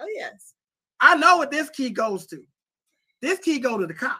Oh 0.00 0.06
yes. 0.14 0.54
I 1.00 1.16
know 1.16 1.36
what 1.36 1.50
this 1.50 1.70
key 1.70 1.90
goes 1.90 2.26
to. 2.28 2.42
This 3.20 3.38
key 3.38 3.58
go 3.58 3.78
to 3.78 3.86
the 3.86 3.94
car. 3.94 4.16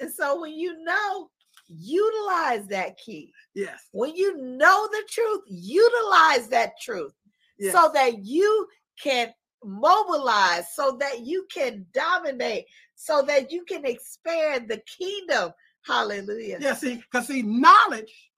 And 0.00 0.10
so 0.10 0.40
when 0.40 0.52
you 0.52 0.82
know, 0.82 1.28
utilize 1.68 2.66
that 2.68 2.98
key. 2.98 3.32
Yes. 3.54 3.88
When 3.92 4.14
you 4.14 4.36
know 4.36 4.88
the 4.90 5.02
truth, 5.08 5.40
utilize 5.46 6.48
that 6.48 6.72
truth. 6.80 7.12
Yes. 7.58 7.72
so 7.72 7.90
that 7.94 8.24
you 8.24 8.66
can 9.00 9.32
mobilize, 9.64 10.74
so 10.74 10.96
that 10.98 11.20
you 11.20 11.46
can 11.52 11.86
dominate, 11.92 12.66
so 12.94 13.22
that 13.22 13.50
you 13.50 13.64
can 13.64 13.84
expand 13.84 14.68
the 14.68 14.80
kingdom. 14.98 15.52
Hallelujah. 15.86 16.58
Yeah, 16.60 16.74
see, 16.74 16.96
because 16.96 17.26
see, 17.26 17.42
knowledge. 17.42 18.30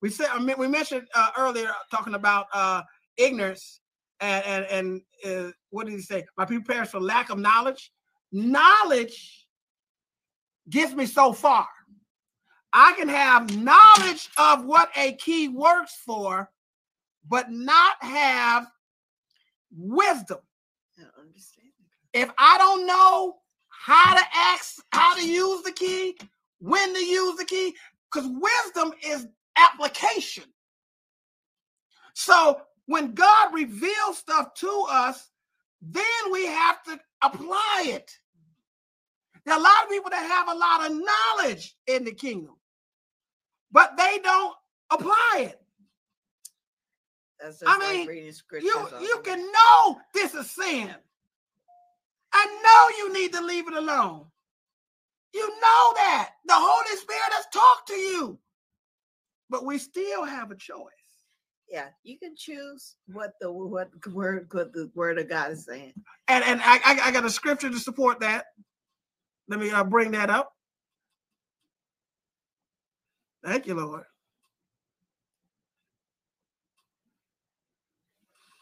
We 0.00 0.10
said 0.10 0.28
I 0.30 0.38
mean, 0.38 0.56
we 0.58 0.68
mentioned 0.68 1.08
uh, 1.14 1.30
earlier 1.38 1.70
talking 1.90 2.14
about 2.14 2.46
uh, 2.52 2.82
ignorance 3.16 3.80
and 4.20 4.44
and 4.44 4.66
and 4.66 5.48
uh, 5.48 5.52
what 5.70 5.86
did 5.86 5.94
he 5.94 6.02
say? 6.02 6.24
My 6.36 6.44
people 6.44 6.64
perish 6.66 6.88
for 6.88 7.00
lack 7.00 7.30
of 7.30 7.38
knowledge. 7.38 7.90
Knowledge 8.32 9.46
gets 10.68 10.94
me 10.94 11.06
so 11.06 11.32
far. 11.32 11.66
I 12.72 12.92
can 12.94 13.08
have 13.08 13.56
knowledge 13.56 14.28
of 14.36 14.64
what 14.64 14.90
a 14.96 15.12
key 15.14 15.48
works 15.48 15.96
for, 16.04 16.50
but 17.28 17.50
not 17.50 17.96
have 18.00 18.66
wisdom. 19.76 20.38
I 20.98 21.02
don't 21.02 21.26
understand. 21.26 21.68
If 22.12 22.30
I 22.38 22.58
don't 22.58 22.86
know 22.86 23.36
how 23.68 24.14
to 24.14 24.24
ask, 24.34 24.76
how 24.92 25.14
to 25.16 25.26
use 25.26 25.62
the 25.62 25.72
key, 25.72 26.16
when 26.60 26.94
to 26.94 27.00
use 27.00 27.36
the 27.36 27.44
key, 27.44 27.74
because 28.12 28.30
wisdom 28.30 28.92
is 29.04 29.26
application. 29.56 30.44
So 32.14 32.60
when 32.86 33.12
God 33.12 33.52
reveals 33.52 34.18
stuff 34.18 34.54
to 34.54 34.86
us, 34.90 35.30
then 35.82 36.04
we 36.30 36.46
have 36.46 36.82
to 36.84 36.98
apply 37.22 37.84
it. 37.86 38.10
There 39.44 39.54
are 39.54 39.60
a 39.60 39.62
lot 39.62 39.84
of 39.84 39.90
people 39.90 40.10
that 40.10 40.26
have 40.26 40.48
a 40.48 40.58
lot 40.58 40.90
of 40.90 40.96
knowledge 40.96 41.76
in 41.86 42.04
the 42.04 42.12
kingdom, 42.12 42.54
but 43.72 43.96
they 43.96 44.18
don't 44.22 44.54
apply 44.90 45.48
it. 45.50 45.60
That's 47.40 47.62
I 47.62 47.66
just 47.66 47.80
like 47.80 47.96
mean, 47.96 48.08
reading 48.08 48.32
scriptures. 48.32 48.70
You 48.74 49.00
you 49.00 49.20
can 49.24 49.40
know 49.40 50.00
this 50.14 50.34
is 50.34 50.50
sin. 50.50 50.94
I 52.32 52.46
know 52.64 52.96
you 52.98 53.12
need 53.12 53.32
to 53.32 53.40
leave 53.40 53.68
it 53.68 53.74
alone. 53.74 54.26
You 55.32 55.48
know 55.48 55.92
that. 55.96 56.30
The 56.46 56.54
Holy 56.56 56.96
Spirit 56.96 57.32
has 57.32 57.46
talked 57.52 57.88
to 57.88 57.94
you. 57.94 58.38
But 59.50 59.64
we 59.64 59.78
still 59.78 60.24
have 60.24 60.50
a 60.50 60.56
choice. 60.56 60.90
Yeah, 61.68 61.88
you 62.02 62.18
can 62.18 62.34
choose 62.36 62.96
what 63.12 63.32
the 63.40 63.50
what 63.50 63.88
word 64.12 64.48
what 64.52 64.72
the 64.72 64.90
word 64.94 65.18
of 65.18 65.28
God 65.28 65.52
is 65.52 65.64
saying. 65.64 65.92
And 66.28 66.44
and 66.44 66.60
I, 66.62 66.76
I, 66.84 67.00
I 67.04 67.10
got 67.10 67.24
a 67.24 67.30
scripture 67.30 67.70
to 67.70 67.78
support 67.78 68.20
that. 68.20 68.46
Let 69.48 69.60
me 69.60 69.70
uh, 69.70 69.84
bring 69.84 70.12
that 70.12 70.30
up. 70.30 70.52
Thank 73.44 73.66
you, 73.66 73.74
Lord. 73.74 74.04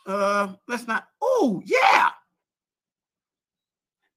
Uh, 0.06 0.54
let's 0.68 0.86
not. 0.86 1.06
Oh, 1.20 1.62
yeah. 1.64 2.10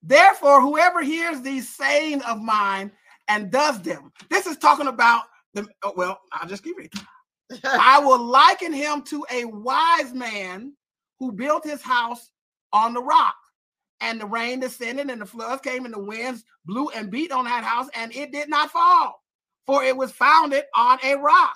Therefore, 0.02 0.62
whoever 0.62 1.02
hears 1.02 1.42
these 1.42 1.74
saying 1.76 2.22
of 2.24 2.42
mine 2.42 2.92
and 3.28 3.52
does 3.52 3.82
them, 3.82 4.12
this 4.30 4.46
is 4.46 4.58
talking 4.58 4.88
about 4.88 5.24
the. 5.54 5.68
oh, 5.84 5.94
well, 5.96 6.20
I'll 6.32 6.48
just 6.48 6.64
keep 6.64 6.78
reading. 6.78 7.02
I 7.64 8.00
will 8.00 8.24
liken 8.24 8.74
him 8.74 9.02
to 9.04 9.26
a 9.32 9.46
wise 9.46 10.14
man 10.14 10.74
who 11.20 11.32
built 11.32 11.64
his 11.64 11.82
house 11.82 12.32
on 12.74 12.94
the 12.94 13.02
rock. 13.02 13.36
And 14.02 14.20
the 14.20 14.26
rain 14.26 14.60
descended, 14.60 15.10
and 15.10 15.22
the 15.22 15.26
floods 15.26 15.62
came, 15.62 15.86
and 15.86 15.94
the 15.94 16.04
winds 16.04 16.44
blew 16.66 16.90
and 16.90 17.10
beat 17.10 17.32
on 17.32 17.46
that 17.46 17.64
house, 17.64 17.88
and 17.96 18.14
it 18.14 18.32
did 18.32 18.50
not 18.50 18.70
fall, 18.70 19.24
for 19.66 19.84
it 19.84 19.96
was 19.96 20.12
founded 20.12 20.66
on 20.76 21.00
a 21.02 21.16
rock. 21.16 21.56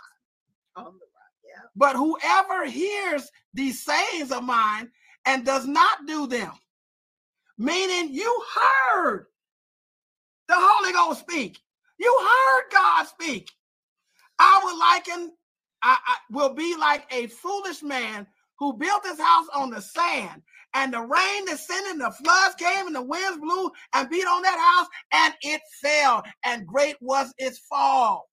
On 0.77 0.85
the 0.85 0.89
rock, 0.91 1.33
yeah. 1.43 1.68
But 1.79 1.95
whoever 1.95 2.65
hears 2.65 3.31
these 3.53 3.85
sayings 3.85 4.33
of 4.33 4.43
mine 4.43 4.91
and 5.25 5.45
does 5.45 5.65
not 5.65 6.05
do 6.05 6.27
them, 6.27 6.51
meaning 7.57 8.13
you 8.13 8.43
heard 8.53 9.27
the 10.49 10.55
Holy 10.57 10.91
Ghost 10.91 11.21
speak, 11.21 11.57
you 11.97 12.19
heard 12.19 12.63
God 12.69 13.07
speak. 13.07 13.49
I 14.39 14.59
would 14.61 14.77
liken, 14.77 15.31
I, 15.81 15.97
I 16.05 16.15
will 16.31 16.53
be 16.53 16.75
like 16.75 17.05
a 17.13 17.27
foolish 17.27 17.81
man 17.81 18.27
who 18.57 18.73
built 18.73 19.05
his 19.05 19.19
house 19.19 19.47
on 19.55 19.69
the 19.69 19.81
sand, 19.81 20.41
and 20.73 20.93
the 20.93 20.99
rain 20.99 21.45
descended, 21.45 21.93
and 21.93 22.01
the 22.01 22.11
floods 22.11 22.55
came, 22.55 22.87
and 22.87 22.95
the 22.95 23.01
winds 23.01 23.39
blew 23.39 23.71
and 23.93 24.09
beat 24.09 24.27
on 24.27 24.41
that 24.41 24.59
house, 24.59 24.87
and 25.13 25.33
it 25.43 25.61
fell, 25.81 26.23
and 26.43 26.67
great 26.67 26.97
was 26.99 27.33
its 27.37 27.59
fall. 27.59 28.29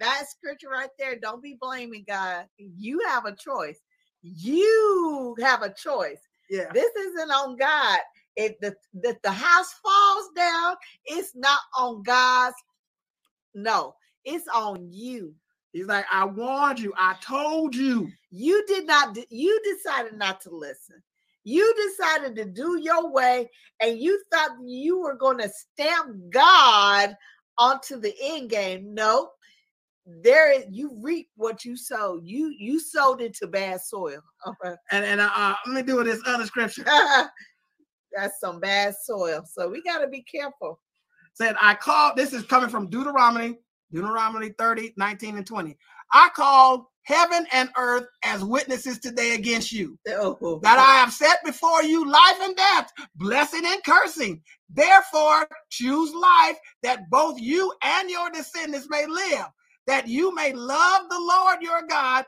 That 0.00 0.24
scripture 0.28 0.68
right 0.70 0.90
there. 0.98 1.18
Don't 1.18 1.42
be 1.42 1.56
blaming 1.60 2.04
God. 2.06 2.46
You 2.58 3.00
have 3.08 3.24
a 3.24 3.34
choice. 3.34 3.80
You 4.22 5.36
have 5.40 5.62
a 5.62 5.72
choice. 5.74 6.20
Yeah. 6.50 6.70
This 6.72 6.94
isn't 6.94 7.30
on 7.30 7.56
God. 7.56 7.98
If 8.36 8.58
the, 8.60 8.74
the 8.94 9.16
the 9.22 9.30
house 9.30 9.72
falls 9.82 10.30
down, 10.34 10.76
it's 11.04 11.34
not 11.36 11.60
on 11.78 12.02
God's. 12.02 12.56
No, 13.54 13.94
it's 14.24 14.48
on 14.48 14.88
you. 14.90 15.34
He's 15.72 15.86
like, 15.86 16.04
I 16.12 16.24
warned 16.24 16.80
you, 16.80 16.92
I 16.96 17.16
told 17.20 17.74
you. 17.74 18.10
You 18.30 18.64
did 18.66 18.86
not. 18.86 19.16
You 19.30 19.60
decided 19.64 20.18
not 20.18 20.40
to 20.42 20.50
listen. 20.50 21.02
You 21.44 21.74
decided 21.76 22.36
to 22.36 22.44
do 22.46 22.80
your 22.80 23.10
way, 23.10 23.50
and 23.80 23.98
you 23.98 24.20
thought 24.32 24.56
you 24.64 24.98
were 25.00 25.16
going 25.16 25.38
to 25.38 25.48
stamp 25.50 26.16
God 26.30 27.16
onto 27.58 28.00
the 28.00 28.14
end 28.20 28.50
game. 28.50 28.94
No, 28.94 29.30
there 30.06 30.52
is. 30.52 30.66
You 30.70 30.98
reap 31.00 31.28
what 31.36 31.64
you 31.64 31.76
sow. 31.76 32.20
You 32.22 32.54
you 32.58 32.78
sowed 32.80 33.20
into 33.20 33.46
bad 33.46 33.80
soil. 33.80 34.20
Okay. 34.46 34.74
And 34.92 35.06
and 35.06 35.22
uh, 35.22 35.30
uh, 35.34 35.54
let 35.66 35.74
me 35.74 35.82
do 35.82 36.04
this 36.04 36.20
other 36.26 36.44
scripture. 36.44 36.84
That's 38.14 38.38
some 38.40 38.60
bad 38.60 38.94
soil. 39.02 39.42
So 39.50 39.68
we 39.68 39.82
got 39.82 39.98
to 40.00 40.08
be 40.08 40.22
careful. 40.22 40.78
Said, 41.34 41.56
I 41.60 41.74
called, 41.74 42.16
this 42.16 42.32
is 42.32 42.44
coming 42.44 42.68
from 42.68 42.88
Deuteronomy, 42.88 43.58
Deuteronomy 43.92 44.50
30, 44.58 44.92
19, 44.96 45.38
and 45.38 45.46
20. 45.46 45.76
I 46.12 46.28
called 46.34 46.84
heaven 47.02 47.46
and 47.52 47.70
earth 47.76 48.06
as 48.24 48.44
witnesses 48.44 48.98
today 48.98 49.34
against 49.34 49.72
you. 49.72 49.98
Oh, 50.08 50.60
That 50.62 50.78
I 50.78 50.94
have 51.00 51.12
set 51.12 51.38
before 51.44 51.82
you 51.82 52.08
life 52.08 52.38
and 52.40 52.56
death, 52.56 52.90
blessing 53.16 53.62
and 53.64 53.82
cursing. 53.84 54.42
Therefore, 54.72 55.46
choose 55.70 56.12
life 56.14 56.56
that 56.82 57.10
both 57.10 57.40
you 57.40 57.72
and 57.82 58.08
your 58.08 58.30
descendants 58.30 58.88
may 58.88 59.06
live, 59.06 59.46
that 59.86 60.08
you 60.08 60.34
may 60.34 60.52
love 60.52 61.08
the 61.08 61.20
Lord 61.20 61.62
your 61.62 61.82
God, 61.88 62.24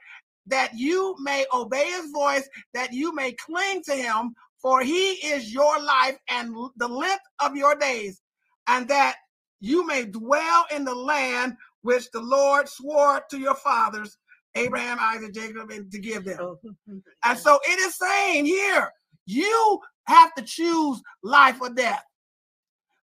that 0.46 0.72
you 0.74 1.16
may 1.20 1.44
obey 1.52 1.86
his 1.86 2.10
voice, 2.10 2.48
that 2.74 2.92
you 2.92 3.14
may 3.14 3.32
cling 3.32 3.82
to 3.84 3.92
him, 3.92 4.34
for 4.60 4.82
he 4.82 5.12
is 5.12 5.52
your 5.52 5.80
life 5.82 6.16
and 6.28 6.54
the 6.76 6.88
length 6.88 7.22
of 7.40 7.56
your 7.56 7.74
days, 7.74 8.20
and 8.68 8.88
that 8.88 9.16
you 9.60 9.86
may 9.86 10.04
dwell 10.04 10.66
in 10.74 10.84
the 10.84 10.94
land 10.94 11.56
which 11.82 12.10
the 12.10 12.20
Lord 12.20 12.68
swore 12.68 13.22
to 13.30 13.38
your 13.38 13.54
fathers, 13.54 14.16
Abraham, 14.54 14.98
Isaac, 15.00 15.34
Jacob, 15.34 15.70
and 15.70 15.90
to 15.92 15.98
give 15.98 16.24
them. 16.24 16.38
Oh. 16.40 16.58
And 17.24 17.38
so 17.38 17.58
it 17.68 17.78
is 17.80 17.96
saying 17.96 18.46
here, 18.46 18.90
you 19.26 19.80
have 20.04 20.34
to 20.34 20.42
choose 20.42 21.00
life 21.22 21.60
or 21.60 21.70
death. 21.70 22.04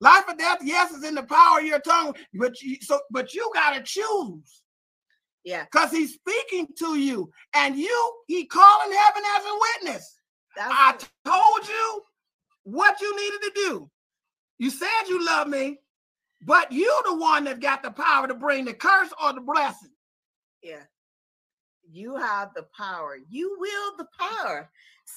Life 0.01 0.24
or 0.28 0.34
death, 0.36 0.59
yes, 0.62 0.92
is 0.92 1.05
in 1.05 1.14
the 1.16 1.24
power 1.24 1.59
of 1.59 1.66
your 1.66 1.80
tongue, 1.80 2.14
but 2.34 2.61
you, 2.62 2.76
so 2.80 3.01
but 3.11 3.34
you 3.34 3.51
gotta 3.55 3.82
choose 3.82 4.62
yeah, 5.44 5.64
because 5.64 5.90
he's 5.90 6.14
speaking 6.14 6.66
to 6.78 6.99
you, 6.99 7.30
and 7.55 7.76
you 7.76 8.12
he 8.26 8.44
calling 8.46 8.96
heaven 8.96 9.22
as 9.36 9.44
a 9.44 9.59
witness. 9.61 10.20
that's 10.57 10.72
I 10.72 10.94
it. 10.94 11.09
told 11.24 11.68
you 11.68 12.03
what 12.64 13.01
you 13.01 13.16
needed 13.16 13.40
to 13.42 13.53
do. 13.55 13.90
You 14.59 14.70
said 14.70 15.09
you 15.09 15.24
love 15.24 15.49
me, 15.49 15.78
but 16.42 16.70
you 16.70 17.03
the 17.07 17.16
one 17.16 17.44
that 17.44 17.61
got 17.61 17.82
the 17.82 17.90
power 17.90 18.28
to 18.28 18.34
bring 18.34 18.64
the 18.64 18.74
curse 18.74 19.11
or 19.22 19.32
the 19.32 19.40
blessing. 19.40 19.90
Yeah. 20.62 20.82
You 21.90 22.16
have 22.16 22.51
the 22.55 22.66
power. 22.76 23.16
You 23.30 23.57
wield 23.59 23.94
the 23.99 24.07
power. 24.18 24.70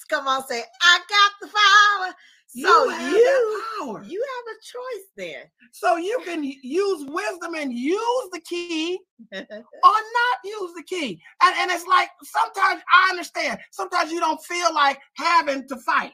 Come 0.09 0.27
on, 0.27 0.47
say, 0.47 0.63
I 0.82 0.99
got 1.09 1.32
the 1.41 1.47
power. 1.47 2.15
So 2.54 2.89
have 2.89 3.12
that 3.12 3.18
you, 3.18 3.64
power. 3.80 4.04
you 4.04 4.26
have 4.36 4.56
a 4.56 4.60
choice 4.62 5.08
there. 5.16 5.52
So 5.72 5.95
you 5.95 6.22
can 6.26 6.43
use 6.43 7.06
wisdom 7.08 7.56
and 7.56 7.74
use 7.74 8.30
the 8.34 8.41
key 8.41 8.99
or 9.34 9.43
not 9.43 10.38
use 10.43 10.74
the 10.76 10.84
key. 10.86 11.22
And, 11.41 11.56
and 11.58 11.72
it's 11.72 11.88
like 11.88 12.10
sometimes 12.24 12.82
I 12.93 13.10
understand. 13.10 13.60
Sometimes 13.72 14.12
you 14.12 14.20
don't 14.20 14.43
feel 14.43 14.74
like 14.74 14.99
having 15.16 15.66
to 15.70 15.78
fight, 15.78 16.12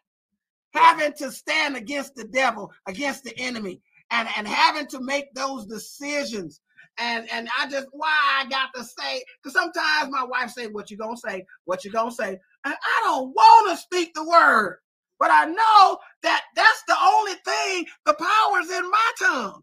having 0.74 1.14
to 1.14 1.32
stand 1.32 1.76
against 1.76 2.14
the 2.14 2.26
devil, 2.26 2.72
against 2.88 3.24
the 3.24 3.38
enemy, 3.40 3.82
and, 4.12 4.28
and 4.38 4.48
having 4.48 4.86
to 4.88 5.02
make 5.02 5.34
those 5.34 5.66
decisions. 5.66 6.62
And 7.00 7.28
and 7.32 7.48
I 7.60 7.70
just 7.70 7.88
why 7.92 8.16
I 8.40 8.50
got 8.50 8.70
to 8.76 8.84
say, 8.84 9.24
because 9.42 9.54
sometimes 9.54 10.12
my 10.12 10.24
wife 10.24 10.52
say, 10.52 10.68
What 10.68 10.90
you 10.90 10.98
gonna 10.98 11.18
say? 11.18 11.46
What 11.66 11.86
you 11.86 11.92
gonna 11.92 12.12
say? 12.12 12.40
And 12.66 12.74
I 12.74 13.02
don't 13.04 13.30
want 13.30 13.72
to 13.72 13.78
speak 13.78 14.14
the 14.16 14.28
word. 14.28 14.80
But 15.20 15.32
I 15.32 15.46
know 15.46 15.98
that 16.24 16.44
that's 16.56 16.84
the 16.88 16.96
only 17.04 17.34
thing, 17.46 17.86
the 18.06 18.14
power's 18.14 18.70
in 18.70 18.90
my 18.90 19.12
tongue. 19.20 19.62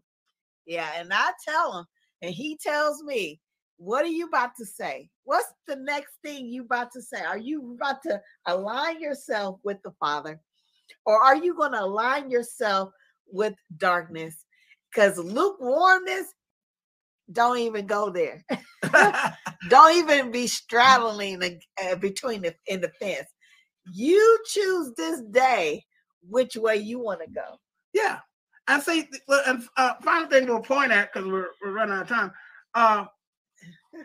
yeah, 0.65 0.91
and 0.97 1.11
I 1.13 1.31
tell 1.47 1.79
him, 1.79 1.85
and 2.21 2.33
he 2.33 2.57
tells 2.57 3.03
me, 3.03 3.39
What 3.77 4.05
are 4.05 4.09
you 4.09 4.27
about 4.27 4.51
to 4.59 4.65
say? 4.65 5.09
What's 5.23 5.51
the 5.67 5.77
next 5.77 6.13
thing 6.23 6.47
you 6.47 6.63
about 6.63 6.91
to 6.93 7.01
say? 7.01 7.21
Are 7.21 7.37
you 7.37 7.75
about 7.75 8.01
to 8.03 8.21
align 8.47 9.01
yourself 9.01 9.59
with 9.63 9.77
the 9.83 9.91
Father? 9.99 10.39
Or 11.05 11.21
are 11.21 11.35
you 11.35 11.55
going 11.55 11.73
to 11.73 11.83
align 11.83 12.29
yourself 12.29 12.91
with 13.31 13.53
darkness? 13.77 14.43
Because 14.93 15.17
lukewarmness, 15.17 16.27
don't 17.31 17.57
even 17.59 17.87
go 17.87 18.09
there. 18.09 18.43
don't 19.69 19.97
even 19.97 20.31
be 20.31 20.47
straddling 20.47 21.59
uh, 21.83 21.95
between 21.95 22.41
the 22.41 22.55
in 22.67 22.81
the 22.81 22.91
fence. 22.99 23.27
You 23.91 24.39
choose 24.45 24.91
this 24.97 25.21
day 25.31 25.85
which 26.27 26.55
way 26.55 26.77
you 26.77 26.99
want 26.99 27.21
to 27.21 27.29
go. 27.29 27.59
Yeah. 27.93 28.19
I 28.67 28.79
say, 28.79 29.07
well, 29.27 29.43
and 29.45 29.63
uh, 29.77 29.93
final 30.01 30.27
thing 30.27 30.47
we'll 30.47 30.59
point 30.59 30.91
at 30.91 31.13
because 31.13 31.27
we're, 31.27 31.49
we're 31.63 31.71
running 31.73 31.95
out 31.95 32.03
of 32.03 32.07
time. 32.07 32.31
Uh, 32.73 33.05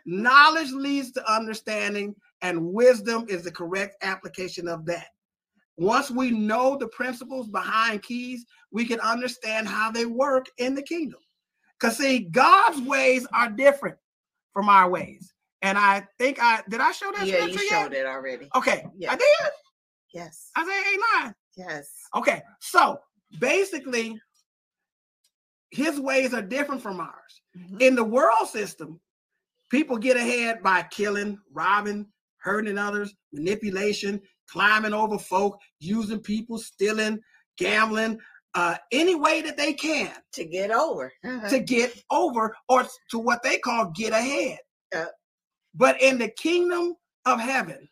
Knowledge 0.04 0.70
leads 0.72 1.12
to 1.12 1.32
understanding, 1.32 2.14
and 2.42 2.72
wisdom 2.72 3.26
is 3.28 3.42
the 3.42 3.50
correct 3.50 3.96
application 4.02 4.68
of 4.68 4.84
that. 4.86 5.08
Once 5.76 6.10
we 6.10 6.30
know 6.30 6.76
the 6.76 6.88
principles 6.88 7.48
behind 7.48 8.02
keys, 8.02 8.44
we 8.70 8.84
can 8.84 9.00
understand 9.00 9.66
how 9.66 9.90
they 9.90 10.06
work 10.06 10.46
in 10.58 10.74
the 10.74 10.82
kingdom. 10.82 11.20
Because, 11.78 11.96
see, 11.96 12.20
God's 12.20 12.80
ways 12.82 13.26
are 13.32 13.48
different 13.48 13.96
from 14.52 14.68
our 14.68 14.88
ways. 14.90 15.32
And 15.62 15.78
I 15.78 16.06
think 16.18 16.38
I 16.40 16.62
did 16.68 16.80
I 16.80 16.92
show 16.92 17.10
that 17.12 17.26
Yeah, 17.26 17.44
you 17.44 17.58
showed 17.58 17.92
it 17.92 18.06
already. 18.06 18.48
Okay, 18.54 18.86
Yeah. 18.96 19.12
I 19.12 19.16
did. 19.16 19.50
Yes. 20.12 20.50
Isaiah 20.58 20.82
8 20.92 21.00
9. 21.24 21.34
Yes. 21.56 21.92
Okay, 22.16 22.42
so 22.60 23.00
basically, 23.38 24.20
his 25.70 26.00
ways 26.00 26.34
are 26.34 26.42
different 26.42 26.82
from 26.82 27.00
ours. 27.00 27.42
Mhm. 27.56 27.80
In 27.80 27.94
the 27.94 28.04
world 28.04 28.48
system, 28.48 29.00
people 29.70 29.96
get 29.98 30.16
ahead 30.16 30.62
by 30.62 30.82
killing, 30.84 31.38
robbing, 31.52 32.10
hurting 32.38 32.78
others, 32.78 33.14
manipulation, 33.32 34.20
climbing 34.48 34.92
over 34.94 35.18
folk, 35.18 35.60
using 35.78 36.20
people, 36.20 36.58
stealing, 36.58 37.20
gambling, 37.56 38.18
uh, 38.54 38.76
any 38.90 39.14
way 39.14 39.42
that 39.42 39.56
they 39.56 39.72
can 39.72 40.12
To 40.32 40.44
get 40.44 40.72
over. 40.72 41.12
to 41.48 41.60
get 41.60 42.02
over 42.10 42.56
or 42.68 42.84
to 43.10 43.18
what 43.18 43.42
they 43.44 43.58
call 43.58 43.90
get 43.94 44.12
ahead. 44.12 44.58
Yeah. 44.92 45.06
But 45.74 46.00
in 46.02 46.18
the 46.18 46.30
kingdom 46.30 46.94
of 47.26 47.38
heaven, 47.38 47.88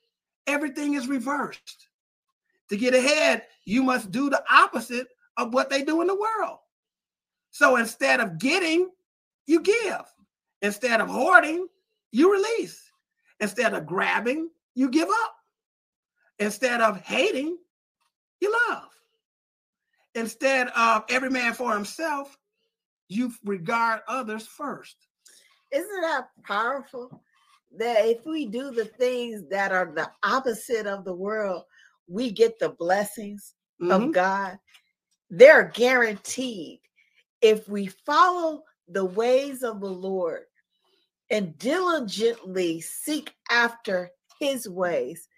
everything 0.49 0.95
is 0.95 1.07
reversed. 1.07 1.88
To 2.71 2.77
get 2.77 2.95
ahead, 2.95 3.43
you 3.65 3.83
must 3.83 4.11
do 4.11 4.29
the 4.29 4.43
opposite 4.51 5.09
of 5.37 5.55
what 5.55 5.71
they 5.71 5.83
do 5.83 6.01
in 6.01 6.07
the 6.07 6.15
world. 6.15 6.59
So 7.51 7.77
instead 7.77 8.21
of 8.21 8.39
getting, 8.39 8.91
you 9.47 9.61
give. 9.61 10.03
Instead 10.63 11.01
of 11.01 11.09
hoarding, 11.09 11.67
you 12.13 12.33
release. 12.33 12.83
Instead 13.41 13.75
of 13.75 13.87
grabbing, 13.87 14.51
you 14.75 14.91
give 14.91 15.09
up. 15.09 15.35
Instead 16.39 16.81
of 16.81 17.01
hating, 17.01 17.57
you 18.41 18.55
love. 18.69 18.89
Instead 20.15 20.69
of 20.69 21.05
every 21.09 21.31
man 21.31 21.55
for 21.55 21.73
himself, 21.73 22.39
you 23.09 23.33
regard 23.45 24.01
others 24.09 24.47
first. 24.47 24.97
Isn't 25.71 26.01
that 26.03 26.29
powerful? 26.45 27.23
That 27.77 28.07
if 28.07 28.25
we 28.25 28.47
do 28.47 28.71
the 28.71 28.87
things 28.87 29.43
that 29.51 29.73
are 29.73 29.93
the 29.95 30.11
opposite 30.23 30.87
of 30.87 31.05
the 31.05 31.15
world, 31.15 31.65
we 32.09 32.31
get 32.33 32.59
the 32.59 32.71
blessings 32.71 33.55
Mhm. 33.81 34.09
of 34.09 34.13
God. 34.13 34.59
They're 35.31 35.65
guaranteed. 35.65 36.81
If 37.41 37.69
we 37.69 37.87
follow 37.87 38.65
the 38.89 39.05
ways 39.05 39.63
of 39.63 39.81
the 39.81 39.87
Lord 39.91 40.45
and 41.31 41.57
diligently 41.59 42.81
seek 42.81 43.35
after 43.51 44.11
his 44.41 44.69
ways, 44.69 45.29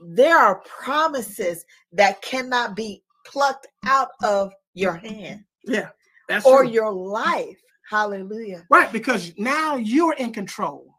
there 0.00 0.36
are 0.36 0.60
promises 0.60 1.64
that 1.92 2.20
cannot 2.22 2.76
be 2.76 3.02
plucked 3.26 3.66
out 3.84 4.10
of 4.22 4.52
your 4.74 4.94
hand 4.94 5.44
Yeah, 5.64 5.90
that's 6.28 6.44
or 6.46 6.64
true. 6.64 6.72
your 6.72 6.92
life. 6.92 7.58
Hallelujah. 7.88 8.66
right 8.70 8.90
because 8.92 9.36
now 9.38 9.76
you're 9.76 10.14
in 10.14 10.32
control. 10.32 10.94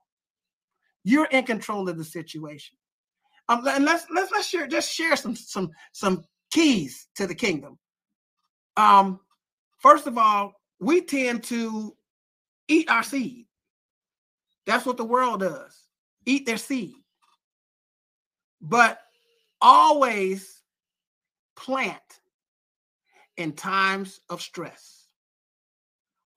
You're 1.03 1.26
in 1.28 1.43
control 1.45 1.89
of 1.89 1.97
the 1.97 2.03
situation. 2.03 2.78
Um, 3.50 3.68
and 3.68 3.86
let's 3.86 4.06
let's 4.14 4.32
let's 4.32 4.48
share 4.48 4.68
just 4.68 4.91
share 4.91 5.16
some 5.16 5.36
some 5.36 5.72
some 5.91 6.24
keys 6.52 7.08
to 7.16 7.28
the 7.28 7.36
kingdom. 7.36 7.78
Um, 8.78 9.20
first 9.80 10.08
of 10.08 10.18
all, 10.18 10.54
we 10.80 11.02
tend 11.02 11.44
to 11.46 11.96
eat 12.68 12.89
our 12.89 13.04
seed. 13.04 13.46
That's 14.66 14.86
what 14.86 14.98
the 14.98 15.06
world 15.06 15.41
does. 15.41 15.88
Eat 16.26 16.46
their 16.46 16.58
seed. 16.58 16.96
But 18.62 19.00
always 19.62 20.64
plant 21.56 22.00
in 23.38 23.52
times 23.54 24.22
of 24.30 24.41
stress. 24.41 25.08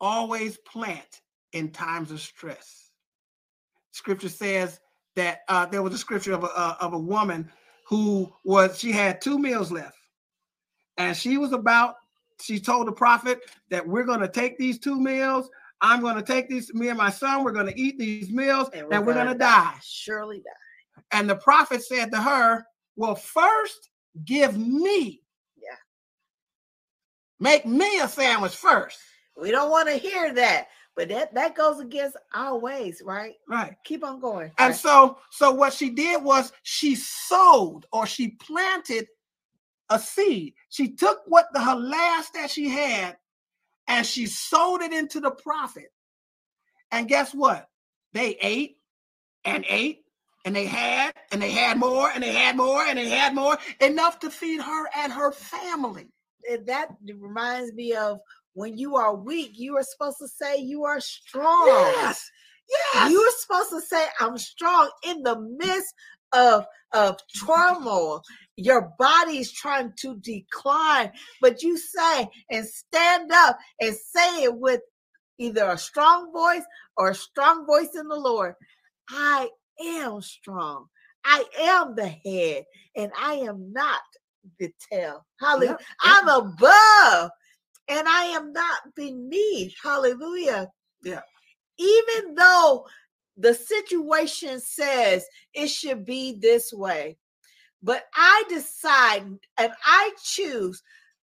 Always 0.01 0.59
plant 0.59 1.23
in 1.53 1.71
times 1.71 2.11
of 2.11 2.21
stress. 2.21 2.91
Scripture 3.93 4.29
says 4.29 4.81
that 5.17 5.41
uh, 5.49 5.67
there 5.67 5.83
was 5.83 5.93
a 5.95 5.99
scripture 5.99 6.33
of 6.33 6.45
a, 6.45 6.49
uh, 6.49 6.77
of 6.81 6.93
a 6.93 6.99
woman 6.99 7.51
who 7.89 8.33
was, 8.45 8.79
she 8.79 8.93
had 8.93 9.21
two 9.21 9.39
meals 9.39 9.73
left. 9.73 9.97
And 10.99 11.17
she 11.17 11.39
was 11.39 11.53
about, 11.53 11.97
she 12.41 12.61
told 12.61 12.87
the 12.87 12.93
prophet 12.93 13.41
that 13.71 13.87
we're 13.87 14.05
going 14.05 14.21
to 14.21 14.29
take 14.29 14.59
these 14.59 14.79
two 14.79 15.01
meals. 15.01 15.51
I'm 15.81 16.01
going 16.01 16.17
to 16.17 16.23
take 16.23 16.49
these, 16.49 16.73
me 16.75 16.89
and 16.89 16.99
my 16.99 17.11
son, 17.11 17.45
we're 17.45 17.53
going 17.53 17.67
to 17.67 17.81
eat 17.81 17.99
these 17.99 18.31
meals 18.31 18.71
and 18.73 18.87
we're, 18.89 19.15
going 19.15 19.27
to 19.27 19.35
die. 19.35 19.75
Surely 19.83 20.39
die. 20.39 21.03
And 21.13 21.29
the 21.29 21.37
prophet 21.37 21.85
said 21.85 22.11
to 22.13 22.21
her, 22.21 22.65
Well, 22.97 23.15
first 23.15 23.91
give 24.25 24.57
me. 24.57 25.23
Yeah. 25.57 25.77
Make 27.39 27.67
me 27.67 28.01
a 28.01 28.09
sandwich 28.09 28.57
first. 28.57 28.99
We 29.37 29.51
don't 29.51 29.71
want 29.71 29.89
to 29.89 29.97
hear 29.97 30.33
that, 30.35 30.69
but 30.97 31.09
that 31.11 31.35
that 31.35 31.55
goes 31.55 31.81
against 31.81 32.17
our 32.35 32.59
ways, 32.59 33.03
right? 33.05 33.35
Right. 33.49 33.75
Keep 33.85 34.05
on 34.05 34.21
going. 34.21 34.51
And 34.59 34.71
Right. 34.71 34.77
so, 34.77 35.19
so 35.31 35.53
what 35.53 35.75
she 35.75 35.91
did 35.91 36.25
was 36.25 36.53
she 36.63 36.95
sowed 36.97 37.83
or 37.93 38.07
she 38.07 38.31
planted 38.31 39.07
a 39.91 39.99
seed. 39.99 40.55
She 40.71 40.89
took 40.95 41.21
what 41.27 41.49
the 41.53 41.61
her 41.61 41.77
last 41.77 42.33
that 42.35 42.51
she 42.51 42.69
had 42.69 43.17
and 43.87 44.07
she 44.07 44.27
sowed 44.27 44.83
it 44.83 44.93
into 44.93 45.21
the 45.21 45.31
prophet. 45.31 45.93
And 46.91 47.09
guess 47.09 47.35
what? 47.35 47.69
They 48.13 48.37
ate 48.41 48.79
and 49.45 49.65
ate 49.69 50.05
and 50.45 50.57
they 50.57 50.67
had 50.67 51.13
and 51.33 51.43
they 51.43 51.51
had 51.51 51.79
more 51.79 52.11
and 52.11 52.23
they 52.23 52.33
had 52.33 52.57
more 52.57 52.83
and 52.83 52.99
they 52.99 53.09
had 53.09 53.35
more 53.35 53.59
enough 53.81 54.19
to 54.21 54.31
feed 54.31 54.61
her 54.63 54.87
and 54.97 55.13
her 55.13 55.33
family. 55.33 56.09
And 56.51 56.67
that 56.67 56.89
reminds 57.05 57.75
me 57.75 57.95
of 57.95 58.21
when 58.57 58.79
you 58.79 58.97
are 58.97 59.15
weak, 59.15 59.53
you 59.55 59.77
are 59.77 59.83
supposed 59.83 60.17
to 60.19 60.27
say 60.27 60.57
you 60.57 60.85
are 60.85 60.99
strong. 60.99 61.67
Yes. 61.67 62.31
Yes. 62.95 63.13
You're 63.13 63.31
supposed 63.39 63.71
to 63.71 63.81
say, 63.83 64.07
I'm 64.19 64.39
strong 64.39 64.91
in 65.07 65.23
the 65.23 65.39
midst 65.39 65.95
of, 66.33 66.65
of 66.93 67.19
turmoil. 67.47 68.23
Your 68.57 68.95
body's 68.99 69.53
trying 69.53 69.93
to 70.01 70.17
decline, 70.17 71.13
but 71.43 71.63
you 71.63 71.77
say 71.77 72.29
and 72.51 72.67
stand 72.67 73.31
up 73.31 73.59
and 73.81 73.95
say 73.95 74.45
it 74.45 74.57
with 74.57 74.81
either 75.39 75.67
a 75.67 75.79
strong 75.79 76.33
voice 76.33 76.65
or 76.97 77.11
a 77.11 77.15
strong 77.15 77.67
voice 77.67 77.95
in 77.95 78.09
the 78.09 78.17
Lord. 78.17 78.55
I 79.11 79.51
am 79.85 80.23
strong. 80.23 80.87
I 81.27 81.45
am 81.61 81.95
the 81.95 82.09
head, 82.09 82.65
and 82.97 83.13
I 83.21 83.35
am 83.35 83.73
not 83.73 84.01
the 84.59 84.73
tail. 84.91 85.27
Hallelujah. 85.41 85.77
Yep, 85.79 85.81
I'm 86.03 86.29
above 86.29 87.31
and 87.89 88.09
I 88.09 88.25
am 88.25 88.53
not 88.53 88.95
beneath. 88.95 89.75
Hallelujah. 89.83 90.71
Yeah. 91.03 91.21
Even 91.79 92.35
though 92.35 92.87
the 93.37 93.55
situation 93.55 94.61
says 94.61 95.27
it 95.55 95.69
should 95.69 96.05
be 96.05 96.33
this 96.33 96.73
way, 96.73 97.17
but 97.83 98.05
I 98.15 98.45
decide 98.49 99.25
and 99.59 99.73
I 99.85 100.11
choose 100.23 100.83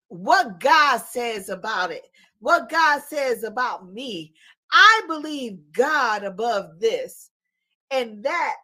what 0.08 0.60
God 0.60 0.98
says 0.98 1.50
about 1.50 1.92
it, 1.92 2.06
what 2.40 2.70
God 2.70 3.02
says 3.02 3.44
about 3.44 3.92
me. 3.92 4.34
I 4.72 5.02
believe 5.08 5.60
God 5.74 6.24
above 6.24 6.80
this, 6.80 7.32
and 7.92 8.24
that 8.24 8.56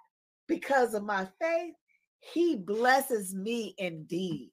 because 0.48 0.94
of 0.94 1.04
my 1.04 1.28
faith, 1.40 1.74
He 2.20 2.56
blesses 2.56 3.34
me 3.34 3.76
indeed. 3.78 4.52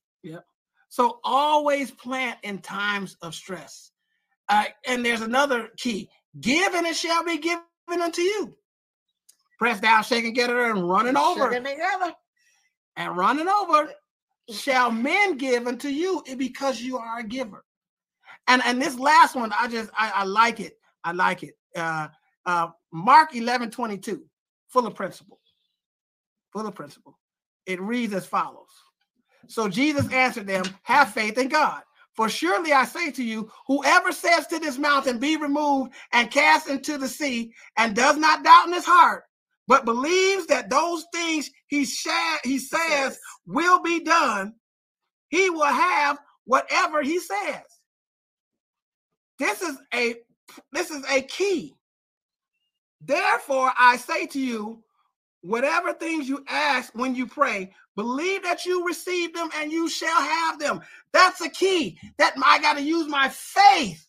So 0.89 1.21
always 1.25 1.91
plant 1.91 2.39
in 2.43 2.59
times 2.59 3.17
of 3.23 3.35
stress. 3.35 3.93
Uh, 4.49 4.65
and 4.87 5.05
there's 5.05 5.21
another 5.21 5.69
key 5.77 6.09
give 6.41 6.75
and 6.75 6.87
it 6.87 6.97
shall 6.97 7.25
be 7.25 7.39
given 7.39 7.63
unto 7.91 8.23
you. 8.23 8.55
Press 9.59 9.81
down, 9.81 10.03
shaking, 10.05 10.33
get 10.33 10.51
it, 10.51 10.57
and 10.57 10.89
running 10.89 11.17
over. 11.17 11.51
Together. 11.51 12.15
And 12.97 13.17
running 13.17 13.49
over 13.49 13.91
shall 14.51 14.91
men 14.91 15.37
give 15.37 15.67
unto 15.67 15.89
you 15.89 16.23
because 16.37 16.81
you 16.81 16.97
are 16.97 17.19
a 17.19 17.25
giver. 17.25 17.65
And 18.47 18.63
and 18.65 18.81
this 18.81 18.99
last 18.99 19.35
one, 19.35 19.53
I 19.59 19.69
just 19.69 19.91
I, 19.97 20.11
I 20.15 20.25
like 20.25 20.61
it. 20.61 20.79
I 21.05 21.13
like 21.13 21.43
it. 21.43 21.55
Uh 21.77 22.09
uh 22.47 22.69
Mark 22.93 23.35
11 23.35 23.71
22, 23.71 24.23
full 24.69 24.87
of 24.87 24.95
principle. 24.95 25.41
Full 26.53 26.67
of 26.67 26.75
principle. 26.75 27.19
It 27.67 27.81
reads 27.81 28.15
as 28.15 28.27
follows. 28.27 28.71
So 29.49 29.69
Jesus 29.69 30.11
answered 30.13 30.47
them, 30.47 30.65
Have 30.83 31.13
faith 31.13 31.39
in 31.39 31.49
God. 31.49 31.83
For 32.15 32.29
surely 32.29 32.73
I 32.73 32.85
say 32.85 33.11
to 33.13 33.25
you, 33.25 33.51
whoever 33.67 34.13
says 34.13 34.47
to 34.49 34.59
this 34.59 34.79
mountain, 34.79 35.19
Be 35.19 35.37
removed 35.37 35.93
and 36.13 36.31
cast 36.31 36.69
into 36.69 36.99
the 36.99 37.09
sea, 37.09 37.53
and 37.77 37.97
does 37.97 38.17
not 38.17 38.45
doubt 38.45 38.67
in 38.67 38.75
his 38.75 38.85
heart, 38.85 39.25
but 39.69 39.85
believes 39.85 40.47
that 40.47 40.71
those 40.71 41.05
things 41.15 41.51
he, 41.69 41.87
he 42.45 42.59
says 42.59 43.19
will 43.47 43.83
be 43.83 44.01
done, 44.01 44.55
he 45.29 45.51
will 45.51 45.65
have 45.65 46.19
whatever 46.45 47.03
he 47.03 47.21
says. 47.21 47.63
This 49.39 49.63
is 49.63 49.79
a 49.95 50.17
this 50.73 50.91
is 50.91 51.05
a 51.11 51.23
key. 51.23 51.77
Therefore, 53.01 53.71
I 53.79 53.97
say 53.97 54.27
to 54.29 54.41
you, 54.41 54.83
whatever 55.43 55.93
things 55.93 56.29
you 56.29 56.45
ask 56.49 56.93
when 56.95 57.15
you 57.15 57.27
pray, 57.27 57.73
believe 57.99 58.45
that 58.45 58.65
you 58.65 58.87
receive 58.87 59.35
them 59.35 59.51
and 59.57 59.73
you 59.73 59.89
shall 59.89 60.23
have 60.23 60.61
them. 60.61 60.81
That's 61.13 61.41
the 61.41 61.49
key. 61.49 61.99
That 62.19 62.35
I 62.45 62.61
got 62.61 62.75
to 62.75 62.83
use 62.83 63.09
my 63.09 63.29
faith 63.29 64.07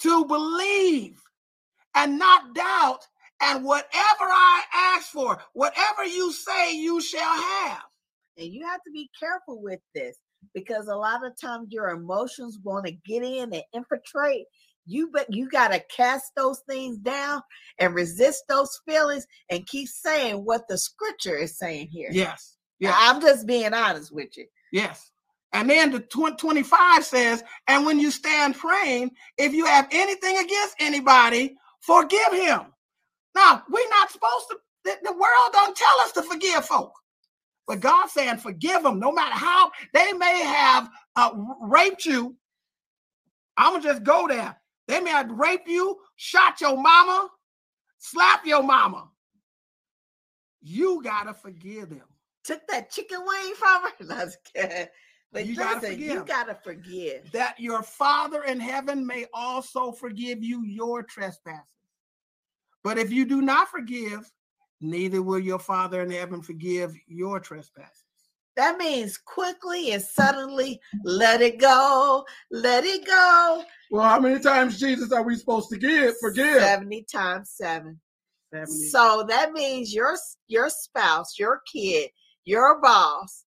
to 0.00 0.26
believe 0.26 1.18
and 1.94 2.18
not 2.18 2.54
doubt. 2.54 3.00
And 3.40 3.64
whatever 3.64 3.86
I 4.20 4.62
ask 4.74 5.08
for, 5.08 5.38
whatever 5.54 6.04
you 6.04 6.32
say, 6.32 6.76
you 6.76 7.00
shall 7.00 7.34
have. 7.34 7.82
And 8.36 8.52
you 8.52 8.66
have 8.66 8.82
to 8.82 8.90
be 8.92 9.08
careful 9.18 9.62
with 9.62 9.80
this 9.94 10.18
because 10.54 10.88
a 10.88 10.94
lot 10.94 11.24
of 11.24 11.40
times 11.40 11.68
your 11.70 11.88
emotions 11.88 12.58
want 12.62 12.84
to 12.84 12.92
get 12.92 13.22
in 13.22 13.54
and 13.54 13.62
infiltrate. 13.72 14.44
You 14.86 15.10
but 15.12 15.32
you 15.32 15.48
got 15.48 15.68
to 15.68 15.82
cast 15.94 16.32
those 16.36 16.60
things 16.68 16.98
down 16.98 17.42
and 17.78 17.94
resist 17.94 18.44
those 18.48 18.80
feelings 18.86 19.26
and 19.50 19.66
keep 19.66 19.88
saying 19.88 20.44
what 20.44 20.68
the 20.68 20.78
scripture 20.78 21.36
is 21.36 21.58
saying 21.58 21.88
here. 21.88 22.08
Yes. 22.12 22.56
Yeah. 22.78 22.94
I'm 22.96 23.20
just 23.20 23.46
being 23.46 23.72
honest 23.72 24.12
with 24.14 24.36
you. 24.36 24.46
Yes. 24.72 25.10
And 25.52 25.70
then 25.70 25.92
the 25.92 26.00
25 26.00 27.04
says, 27.04 27.44
and 27.68 27.86
when 27.86 28.00
you 28.00 28.10
stand 28.10 28.56
praying, 28.56 29.12
if 29.38 29.54
you 29.54 29.66
have 29.66 29.88
anything 29.92 30.36
against 30.38 30.74
anybody, 30.80 31.54
forgive 31.80 32.32
him. 32.32 32.62
Now, 33.36 33.62
we're 33.70 33.88
not 33.90 34.10
supposed 34.10 34.46
to, 34.50 34.56
the, 34.84 34.96
the 35.04 35.12
world 35.12 35.52
don't 35.52 35.76
tell 35.76 36.00
us 36.00 36.12
to 36.12 36.22
forgive 36.22 36.66
folk. 36.66 36.92
But 37.66 37.80
God's 37.80 38.12
saying, 38.12 38.38
forgive 38.38 38.82
them, 38.82 38.98
no 38.98 39.12
matter 39.12 39.34
how 39.34 39.70
they 39.94 40.12
may 40.12 40.42
have 40.42 40.90
uh, 41.16 41.30
raped 41.62 42.04
you. 42.04 42.36
I'm 43.56 43.74
gonna 43.74 43.84
just 43.84 44.02
go 44.02 44.26
there. 44.28 44.56
They 44.86 45.00
may 45.00 45.10
have 45.10 45.30
raped 45.30 45.68
you, 45.68 45.98
shot 46.16 46.60
your 46.60 46.76
mama, 46.76 47.28
slap 47.98 48.44
your 48.44 48.62
mama. 48.62 49.08
You 50.60 51.02
gotta 51.02 51.34
forgive 51.34 51.90
them. 51.90 52.02
Took 52.44 52.60
that 52.68 52.90
chicken 52.90 53.20
wing 53.26 53.54
from 53.54 53.82
her. 53.82 53.90
That's 54.00 54.36
good. 54.54 54.88
But 55.32 55.46
You 55.46 55.56
listen, 55.56 55.64
gotta 55.74 55.86
forgive. 55.88 55.98
you 56.00 56.24
gotta 56.24 56.54
forgive. 56.62 57.32
That 57.32 57.58
your 57.58 57.82
Father 57.82 58.44
in 58.44 58.60
heaven 58.60 59.06
may 59.06 59.26
also 59.34 59.90
forgive 59.92 60.42
you 60.44 60.62
your 60.64 61.02
trespasses. 61.02 61.64
But 62.82 62.98
if 62.98 63.10
you 63.10 63.24
do 63.24 63.40
not 63.42 63.68
forgive, 63.68 64.30
neither 64.80 65.22
will 65.22 65.38
your 65.38 65.58
Father 65.58 66.02
in 66.02 66.10
heaven 66.10 66.42
forgive 66.42 66.94
your 67.06 67.40
trespasses. 67.40 68.03
That 68.56 68.78
means 68.78 69.18
quickly 69.18 69.92
and 69.92 70.02
suddenly 70.02 70.80
let 71.04 71.40
it 71.40 71.58
go, 71.58 72.24
let 72.50 72.84
it 72.84 73.04
go. 73.04 73.64
Well, 73.90 74.08
how 74.08 74.20
many 74.20 74.38
times, 74.40 74.78
Jesus, 74.78 75.12
are 75.12 75.22
we 75.22 75.36
supposed 75.36 75.70
to 75.70 75.76
give? 75.76 76.14
forgive? 76.20 76.62
70 76.62 77.02
times 77.04 77.50
seven. 77.54 78.00
So 78.66 79.24
that 79.28 79.52
means 79.52 79.92
your 79.92 80.16
your 80.46 80.68
spouse, 80.68 81.38
your 81.38 81.60
kid, 81.72 82.10
your 82.44 82.80
boss, 82.80 83.44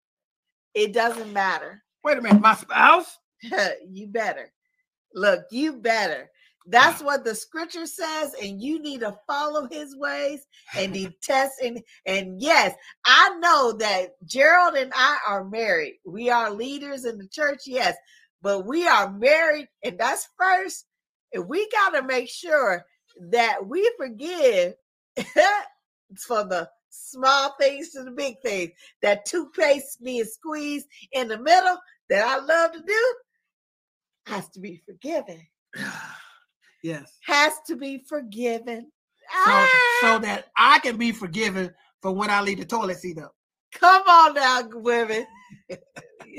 it 0.74 0.94
doesn't 0.94 1.32
matter. 1.32 1.84
Wait 2.04 2.18
a 2.18 2.22
minute, 2.22 2.42
my 2.42 2.56
spouse? 2.56 3.18
you 3.88 4.08
better. 4.08 4.52
Look, 5.14 5.46
you 5.52 5.74
better. 5.74 6.30
That's 6.68 7.02
what 7.04 7.24
the 7.24 7.36
scripture 7.36 7.86
says, 7.86 8.34
and 8.42 8.62
you 8.62 8.82
need 8.82 9.02
to 9.02 9.16
follow 9.28 9.68
his 9.68 9.96
ways 9.96 10.46
and 10.76 10.94
detest. 10.94 11.62
And 11.64 11.82
and 12.06 12.42
yes, 12.42 12.76
I 13.06 13.36
know 13.40 13.74
that 13.74 14.16
Gerald 14.26 14.76
and 14.76 14.92
I 14.96 15.18
are 15.28 15.44
married. 15.44 16.00
We 16.06 16.30
are 16.30 16.50
leaders 16.52 17.06
in 17.06 17.18
the 17.18 17.28
church, 17.28 17.62
yes, 17.66 17.96
but 18.42 18.66
we 18.66 18.88
are 18.88 19.12
married, 19.12 19.68
and 19.84 19.98
that's 20.00 20.28
first. 20.38 20.86
And 21.34 21.48
we 21.48 21.70
got 21.70 21.90
to 21.92 22.02
make 22.02 22.30
sure 22.30 22.84
that 23.30 23.68
we 23.68 23.92
forgive 23.98 24.74
for 26.28 26.44
the 26.46 26.70
small 26.90 27.54
things 27.60 27.92
to 27.92 28.04
the 28.04 28.12
big 28.12 28.36
things. 28.42 28.72
That 29.02 29.26
toothpaste 29.26 30.04
being 30.04 30.26
squeezed 30.26 30.88
in 31.12 31.28
the 31.28 31.38
middle 31.38 31.78
that 32.10 32.26
I 32.26 32.38
love 32.44 32.72
to 32.74 32.82
do 32.82 33.16
has 34.26 34.50
to 34.50 34.60
be 34.60 34.82
forgiven. 34.86 35.42
yes. 36.86 37.18
Has 37.24 37.54
to 37.68 37.76
be 37.76 38.04
forgiven. 38.08 38.92
So, 39.46 39.52
Ah, 39.52 39.98
so 40.02 40.20
that 40.20 40.46
I 40.58 40.80
can 40.80 40.98
be 40.98 41.12
forgiven 41.12 41.74
for 42.02 42.12
when 42.12 42.30
I 42.30 42.42
leave 42.42 42.60
the 42.60 42.66
toilet 42.66 42.98
seat 42.98 43.18
up. 43.18 43.34
come 43.74 44.04
on 44.08 44.36
now, 44.36 44.62
women. 44.72 45.26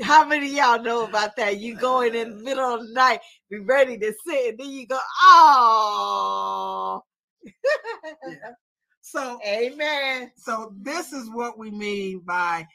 How 0.01 0.25
many 0.25 0.47
of 0.47 0.53
y'all 0.53 0.81
know 0.81 1.05
about 1.05 1.35
that? 1.35 1.59
You 1.59 1.75
going 1.75 2.15
in 2.15 2.37
the 2.37 2.43
middle 2.43 2.63
of 2.75 2.87
the 2.87 2.93
night, 2.93 3.19
be 3.49 3.59
ready 3.59 3.97
to 3.97 4.13
sit, 4.25 4.51
and 4.51 4.59
then 4.59 4.69
you 4.69 4.87
go, 4.87 4.99
oh. 5.21 7.01
So, 9.01 9.39
Amen. 9.47 10.31
so 10.35 10.73
this 10.81 11.13
is 11.13 11.29
what 11.29 11.57
we 11.57 11.71
mean 11.71 12.19
by 12.25 12.67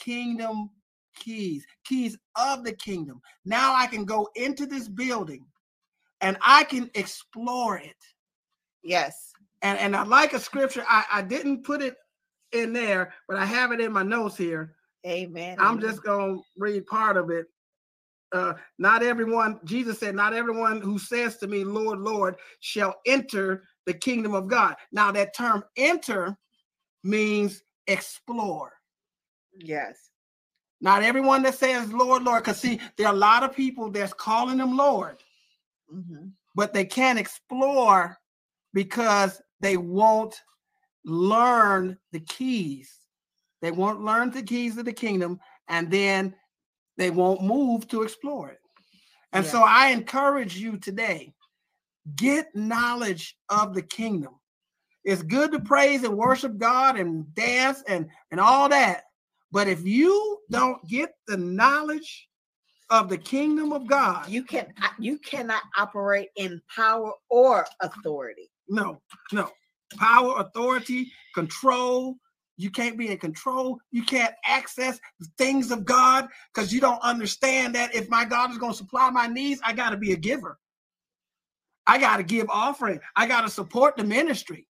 kingdom 0.00 0.70
keys, 1.16 1.64
keys 1.84 2.18
of 2.36 2.64
the 2.64 2.72
kingdom. 2.72 3.20
Now 3.44 3.72
I 3.74 3.86
can 3.86 4.04
go 4.04 4.28
into 4.34 4.66
this 4.66 4.88
building 4.88 5.46
and 6.20 6.36
I 6.40 6.64
can 6.64 6.90
explore 6.94 7.78
it. 7.78 7.96
Yes. 8.82 9.32
And 9.62 9.78
and 9.78 9.96
I 9.96 10.04
like 10.04 10.32
a 10.32 10.40
scripture. 10.40 10.84
I, 10.88 11.04
I 11.12 11.22
didn't 11.22 11.64
put 11.64 11.82
it 11.82 11.96
in 12.52 12.72
there, 12.72 13.12
but 13.28 13.36
I 13.36 13.44
have 13.44 13.72
it 13.72 13.80
in 13.80 13.92
my 13.92 14.02
notes 14.02 14.36
here. 14.36 14.74
Amen. 15.06 15.56
I'm 15.60 15.80
just 15.80 16.02
gonna 16.02 16.38
read 16.56 16.86
part 16.86 17.16
of 17.16 17.30
it. 17.30 17.46
Uh, 18.32 18.54
not 18.78 19.02
everyone, 19.02 19.60
Jesus 19.64 19.98
said, 19.98 20.14
not 20.14 20.34
everyone 20.34 20.80
who 20.80 20.98
says 20.98 21.36
to 21.38 21.46
me, 21.46 21.64
Lord, 21.64 22.00
Lord, 22.00 22.36
shall 22.60 22.96
enter 23.06 23.62
the 23.86 23.94
kingdom 23.94 24.34
of 24.34 24.48
God. 24.48 24.74
Now, 24.90 25.12
that 25.12 25.34
term 25.34 25.64
enter 25.76 26.36
means 27.04 27.62
explore. 27.86 28.72
Yes. 29.58 30.10
Not 30.80 31.02
everyone 31.02 31.42
that 31.42 31.54
says, 31.54 31.90
Lord, 31.92 32.24
Lord, 32.24 32.42
because 32.42 32.60
see, 32.60 32.80
there 32.96 33.06
are 33.06 33.14
a 33.14 33.16
lot 33.16 33.42
of 33.42 33.54
people 33.54 33.90
that's 33.90 34.12
calling 34.12 34.58
them 34.58 34.76
Lord, 34.76 35.22
Mhm. 35.92 36.32
but 36.54 36.72
they 36.72 36.84
can't 36.84 37.18
explore 37.18 38.18
because 38.72 39.40
they 39.60 39.76
won't 39.76 40.42
learn 41.04 41.98
the 42.12 42.20
keys. 42.20 43.00
They 43.62 43.70
won't 43.70 44.00
learn 44.02 44.30
the 44.30 44.42
keys 44.42 44.76
of 44.78 44.84
the 44.84 44.92
kingdom, 44.92 45.38
and 45.68 45.90
then 45.90 46.34
they 46.96 47.10
won't 47.10 47.42
move 47.42 47.86
to 47.88 48.02
explore 48.02 48.50
it. 48.50 48.60
And 49.32 49.44
Yeah. 49.44 49.50
so 49.50 49.62
I 49.62 49.88
encourage 49.88 50.56
you 50.56 50.78
today 50.78 51.34
get 52.14 52.54
knowledge 52.54 53.36
of 53.48 53.74
the 53.74 53.82
kingdom. 53.82 54.40
It's 55.04 55.22
good 55.22 55.52
to 55.52 55.60
praise 55.60 56.04
and 56.04 56.16
worship 56.16 56.58
God 56.58 56.98
and 56.98 57.32
dance 57.34 57.82
and, 57.86 58.10
and 58.30 58.40
all 58.40 58.68
that. 58.68 59.04
But 59.52 59.68
if 59.68 59.84
you 59.86 60.40
don't 60.50 60.84
get 60.88 61.14
the 61.26 61.36
knowledge 61.36 62.28
of 62.90 63.08
the 63.08 63.18
kingdom 63.18 63.72
of 63.72 63.86
God, 63.86 64.28
You 64.28 64.44
can 64.44 64.66
uh, 64.82 64.88
you 64.98 65.18
cannot 65.18 65.62
operate 65.76 66.28
in 66.36 66.60
power 66.74 67.12
or 67.30 67.66
authority. 67.80 68.50
no, 68.68 69.00
no. 69.32 69.50
Power, 69.98 70.34
authority, 70.40 71.12
control. 71.34 72.16
You 72.56 72.70
can't 72.70 72.98
be 72.98 73.08
in 73.10 73.18
control. 73.18 73.78
You 73.92 74.02
can't 74.02 74.34
access 74.46 74.98
the 75.20 75.28
things 75.38 75.70
of 75.70 75.84
God 75.84 76.26
because 76.54 76.72
you 76.72 76.80
don't 76.80 77.02
understand 77.02 77.74
that 77.76 77.94
if 77.94 78.08
my 78.08 78.24
God 78.24 78.50
is 78.50 78.58
going 78.58 78.72
to 78.72 78.78
supply 78.78 79.10
my 79.10 79.26
needs, 79.26 79.60
I 79.64 79.72
got 79.74 79.90
to 79.90 79.96
be 79.96 80.12
a 80.12 80.16
giver. 80.16 80.58
I 81.86 81.98
got 81.98 82.16
to 82.18 82.22
give 82.24 82.48
offering. 82.50 83.00
I 83.14 83.26
got 83.28 83.42
to 83.42 83.48
support 83.50 83.96
the 83.96 84.04
ministry. 84.04 84.66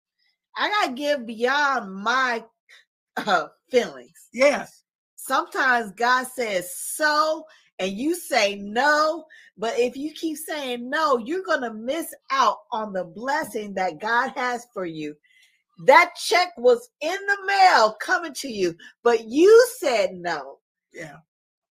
I 0.57 0.71
gotta 0.71 0.93
give 0.95 1.27
beyond 1.27 1.95
my 1.95 2.45
uh, 3.17 3.47
feelings. 3.71 4.29
Yes. 4.33 4.85
Sometimes 5.17 5.93
God 5.93 6.27
says 6.27 6.75
so, 6.77 7.45
and 7.79 7.93
you 7.93 8.15
say 8.15 8.57
no. 8.57 9.27
But 9.59 9.79
if 9.79 9.97
you 9.97 10.13
keep 10.13 10.37
saying 10.39 10.89
no, 10.91 11.19
you're 11.19 11.45
gonna 11.45 11.73
miss 11.75 12.15
out 12.31 12.59
on 12.73 12.93
the 12.93 13.05
blessing 13.05 13.75
that 13.75 14.01
God 14.01 14.31
has 14.37 14.67
for 14.75 14.87
you. 14.87 15.17
That 15.87 16.15
check 16.17 16.53
was 16.57 16.91
in 17.01 17.11
the 17.27 17.39
mail 17.47 17.93
coming 18.01 18.35
to 18.35 18.49
you, 18.49 18.75
but 19.03 19.27
you 19.29 19.67
said 19.79 20.15
no. 20.15 20.59
Yeah. 20.93 21.19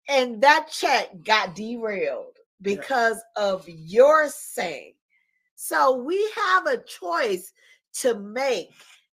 and 0.10 0.41
that 0.41 0.68
check 0.72 1.10
got 1.24 1.56
derailed 1.56 2.38
because 2.62 3.22
of 3.36 3.66
your 3.68 4.30
saying. 4.30 4.93
So 5.56 5.95
we 5.97 6.30
have 6.36 6.68
a 6.68 6.84
choice 6.84 7.53
to 8.01 8.20
make 8.20 8.70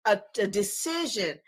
a, 0.04 0.20
a 0.38 0.46
decision 0.46 1.38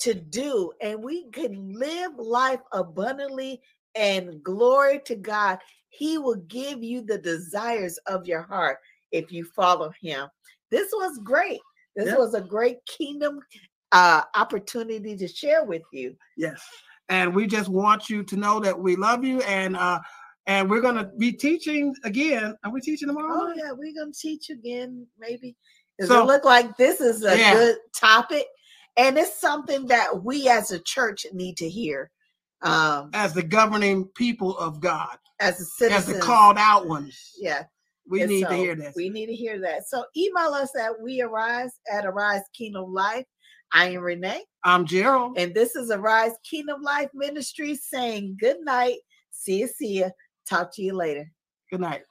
to 0.00 0.14
do, 0.14 0.72
and 0.80 1.02
we 1.02 1.28
can 1.30 1.72
live 1.74 2.12
life 2.18 2.60
abundantly 2.72 3.60
and 3.98 4.42
glory 4.42 5.00
to 5.06 5.16
God. 5.16 5.58
He 5.90 6.16
will 6.18 6.36
give 6.48 6.82
you 6.82 7.02
the 7.02 7.18
desires 7.18 7.98
of 8.06 8.26
your 8.26 8.42
heart 8.42 8.78
if 9.12 9.32
you 9.32 9.44
follow 9.44 9.90
Him. 10.00 10.28
This 10.70 10.90
was 10.92 11.18
great. 11.24 11.60
This 11.96 12.06
Yeah. 12.08 12.16
was 12.16 12.34
a 12.34 12.40
great 12.40 12.78
kingdom 12.86 13.40
uh, 13.92 14.22
opportunity 14.36 15.16
to 15.16 15.26
share 15.26 15.64
with 15.64 15.82
you. 15.92 16.14
Yes. 16.36 16.62
And 17.08 17.34
we 17.34 17.46
just 17.46 17.70
want 17.70 18.10
you 18.10 18.22
to 18.22 18.36
know 18.36 18.60
that 18.60 18.78
we 18.78 18.96
love 18.96 19.24
you 19.24 19.40
and 19.42 19.76
uh 19.76 19.98
and 20.46 20.68
we're 20.70 20.82
gonna 20.82 21.10
be 21.18 21.32
teaching 21.32 21.94
again. 22.04 22.54
Are 22.64 22.70
we 22.70 22.80
teaching 22.82 23.08
tomorrow? 23.08 23.28
Oh 23.32 23.52
yeah, 23.56 23.72
we're 23.72 23.94
gonna 23.98 24.12
teach 24.12 24.50
again, 24.50 25.06
maybe 25.18 25.56
Does 25.98 26.08
So- 26.10 26.22
it 26.22 26.26
look 26.26 26.44
like 26.44 26.76
this 26.76 27.00
is 27.00 27.24
a 27.24 27.36
Yeah. 27.36 27.54
good 27.54 27.76
topic? 27.96 28.44
And 28.98 29.16
it's 29.18 29.40
something 29.40 29.86
that 29.86 30.22
we 30.22 30.48
as 30.48 30.70
a 30.70 30.80
church 30.80 31.24
need 31.32 31.56
to 31.56 31.68
hear. 31.68 32.10
Um, 32.62 33.10
As 33.14 33.34
the 33.34 33.42
governing 33.42 34.06
people 34.16 34.56
of 34.58 34.80
God, 34.80 35.16
as 35.40 35.60
a 35.80 35.90
as 35.92 36.06
the 36.06 36.18
called 36.18 36.56
out 36.58 36.86
ones, 36.86 37.32
Yeah. 37.38 37.64
we 38.10 38.22
And 38.22 38.30
need 38.30 38.42
so 38.42 38.48
to 38.48 38.56
hear 38.56 38.74
that. 38.74 38.94
We 38.96 39.10
need 39.10 39.26
to 39.26 39.34
hear 39.34 39.60
that. 39.60 39.88
So 39.88 40.04
email 40.16 40.52
us 40.54 40.74
at 40.76 41.00
we 41.00 41.20
arise 41.22 41.70
at 41.92 42.04
arise 42.04 42.42
kingdom 42.56 42.92
life. 42.92 43.24
I 43.72 43.90
am 43.90 44.02
Renee, 44.02 44.42
I'm 44.64 44.86
Gerald. 44.86 45.38
and 45.38 45.54
this 45.54 45.76
is 45.76 45.90
Arise 45.90 46.32
Kingdom 46.48 46.80
Life 46.82 47.10
Ministry 47.14 47.74
saying 47.74 48.38
good 48.40 48.56
night. 48.62 48.96
See 49.30 49.60
you, 49.60 49.68
see 49.68 49.98
you. 49.98 50.10
Talk 50.48 50.74
to 50.74 50.82
you 50.82 50.94
later. 50.94 51.30
Good 51.70 51.80
night. 51.82 52.02